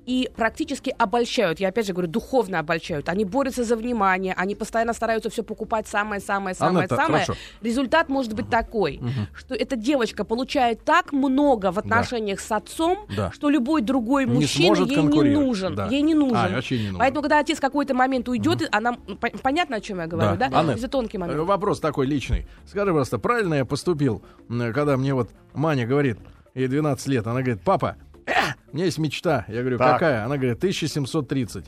и 0.10 0.28
практически 0.36 0.94
обольщают. 0.98 1.60
Я 1.60 1.68
опять 1.68 1.86
же 1.86 1.94
говорю, 1.94 2.10
духовно 2.10 2.58
обольщают. 2.58 3.10
Они 3.10 3.26
борются 3.26 3.64
за 3.64 3.76
внимание, 3.76 4.34
они 4.36 4.56
постоянно 4.56 4.94
стараются 4.94 5.30
все 5.30 5.44
покупать 5.44 5.88
самое-самое-самое-самое. 5.88 6.80
Анетта, 6.86 6.96
хорошо. 6.96 7.34
Результат 7.62 8.10
может 8.10 8.34
быть 8.34 8.50
такой, 8.50 9.00
что 9.36 9.54
эта 9.54 9.76
девочка 9.76 10.24
получает 10.24 10.84
так 10.84 11.14
много 11.14 11.72
в 11.72 11.78
отношениях 11.78 12.40
с 12.40 12.52
отцом, 12.52 13.06
Да. 13.16 13.32
что 13.32 13.50
любой 13.52 13.82
другой 13.84 14.26
Не 14.26 14.34
мужчина 14.34 14.76
ей 14.78 14.96
не 15.04 15.36
нужен. 15.36 15.76
да. 15.76 15.88
Ей 15.88 16.02
не 16.02 16.16
нужен. 16.16 16.36
А, 16.38 16.50
вообще 16.50 16.78
не 16.80 16.84
нужен. 16.86 16.98
Поэтому, 17.00 17.22
когда 17.22 17.38
отец 17.40 17.60
в 17.60 17.62
какой-то 17.62 17.94
момент 17.94 18.28
уйдет, 18.30 18.68
она 18.72 18.98
м, 19.08 19.18
по- 19.18 19.30
понятно, 19.30 19.76
о 19.76 19.80
чем 19.80 20.00
я 20.00 20.08
говорю, 20.08 20.38
да? 20.38 20.48
Анет, 20.52 20.78
Это 20.80 20.88
тонкий 20.88 21.20
момент. 21.20 21.38
э, 21.38 21.44
Вопрос 21.44 21.80
такой 21.80 22.08
личный. 22.08 22.48
Скажи, 22.66 22.92
просто, 22.92 23.20
правильно 23.20 23.54
я 23.54 23.66
поступил, 23.66 24.24
когда 24.50 24.98
мне 24.98 25.14
вот 25.14 25.30
Маня 25.54 25.86
говорит, 25.86 26.18
ей 26.56 26.68
12 26.68 27.08
лет, 27.08 27.28
она 27.28 27.42
говорит, 27.42 27.62
папа, 27.64 27.96
э, 28.30 28.54
у 28.72 28.76
меня 28.76 28.86
есть 28.86 28.98
мечта. 28.98 29.46
Я 29.48 29.62
говорю, 29.62 29.78
Так. 29.78 29.94
какая? 29.94 30.26
Она 30.26 30.38
говорит, 30.38 30.58
1730. 30.58 31.66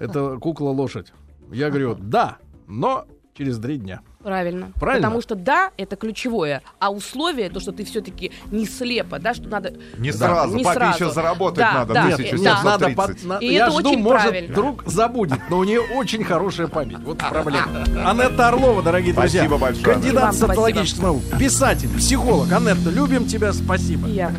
Это 0.00 0.36
кукла-лошадь. 0.38 1.12
Я 1.52 1.68
говорю, 1.70 1.94
да, 1.94 2.38
но 2.66 3.06
через 3.36 3.58
три 3.58 3.76
дня. 3.78 4.00
Правильно. 4.22 4.72
Правильно? 4.80 5.06
Потому 5.08 5.20
что 5.20 5.34
да, 5.34 5.70
это 5.76 5.96
ключевое, 5.96 6.62
а 6.78 6.90
условие, 6.90 7.50
то, 7.50 7.60
что 7.60 7.72
ты 7.72 7.84
все-таки 7.84 8.32
не 8.50 8.64
слепо, 8.64 9.18
да, 9.18 9.34
что 9.34 9.48
надо... 9.48 9.74
Не 9.98 10.12
Да, 10.12 10.16
сразу, 10.18 10.56
не 10.56 10.64
папе 10.64 10.78
сразу. 10.78 11.04
еще 11.04 11.12
заработать 11.12 11.58
Да, 11.58 11.72
надо, 11.74 11.94
да, 11.94 12.00
1730. 12.04 12.40
нет, 12.40 12.64
надо 12.64 12.86
1730. 12.86 13.22
под- 13.22 13.28
на- 13.28 13.38
И 13.46 13.52
я 13.52 13.66
это 13.66 13.78
жду, 13.80 13.90
очень 13.90 14.02
может, 14.02 14.22
правильно. 14.22 14.52
вдруг 14.52 14.84
забудет, 14.86 15.38
но 15.50 15.58
у 15.58 15.64
нее 15.64 15.80
очень 15.80 16.24
хорошая 16.24 16.68
память. 16.68 16.98
Вот 17.00 17.18
проблема. 17.18 17.84
Анетта 18.08 18.48
Орлова, 18.48 18.82
дорогие 18.82 19.12
друзья. 19.12 19.42
Спасибо 19.42 19.58
большое, 19.58 19.84
Кандидат 19.84 20.34
социологических 20.34 21.02
наук, 21.02 21.22
писатель, 21.38 21.88
психолог. 21.94 22.50
Анетта, 22.50 22.88
любим 22.90 23.26
тебя, 23.26 23.52
спасибо. 23.52 24.08
Я 24.08 24.28
вас 24.28 24.38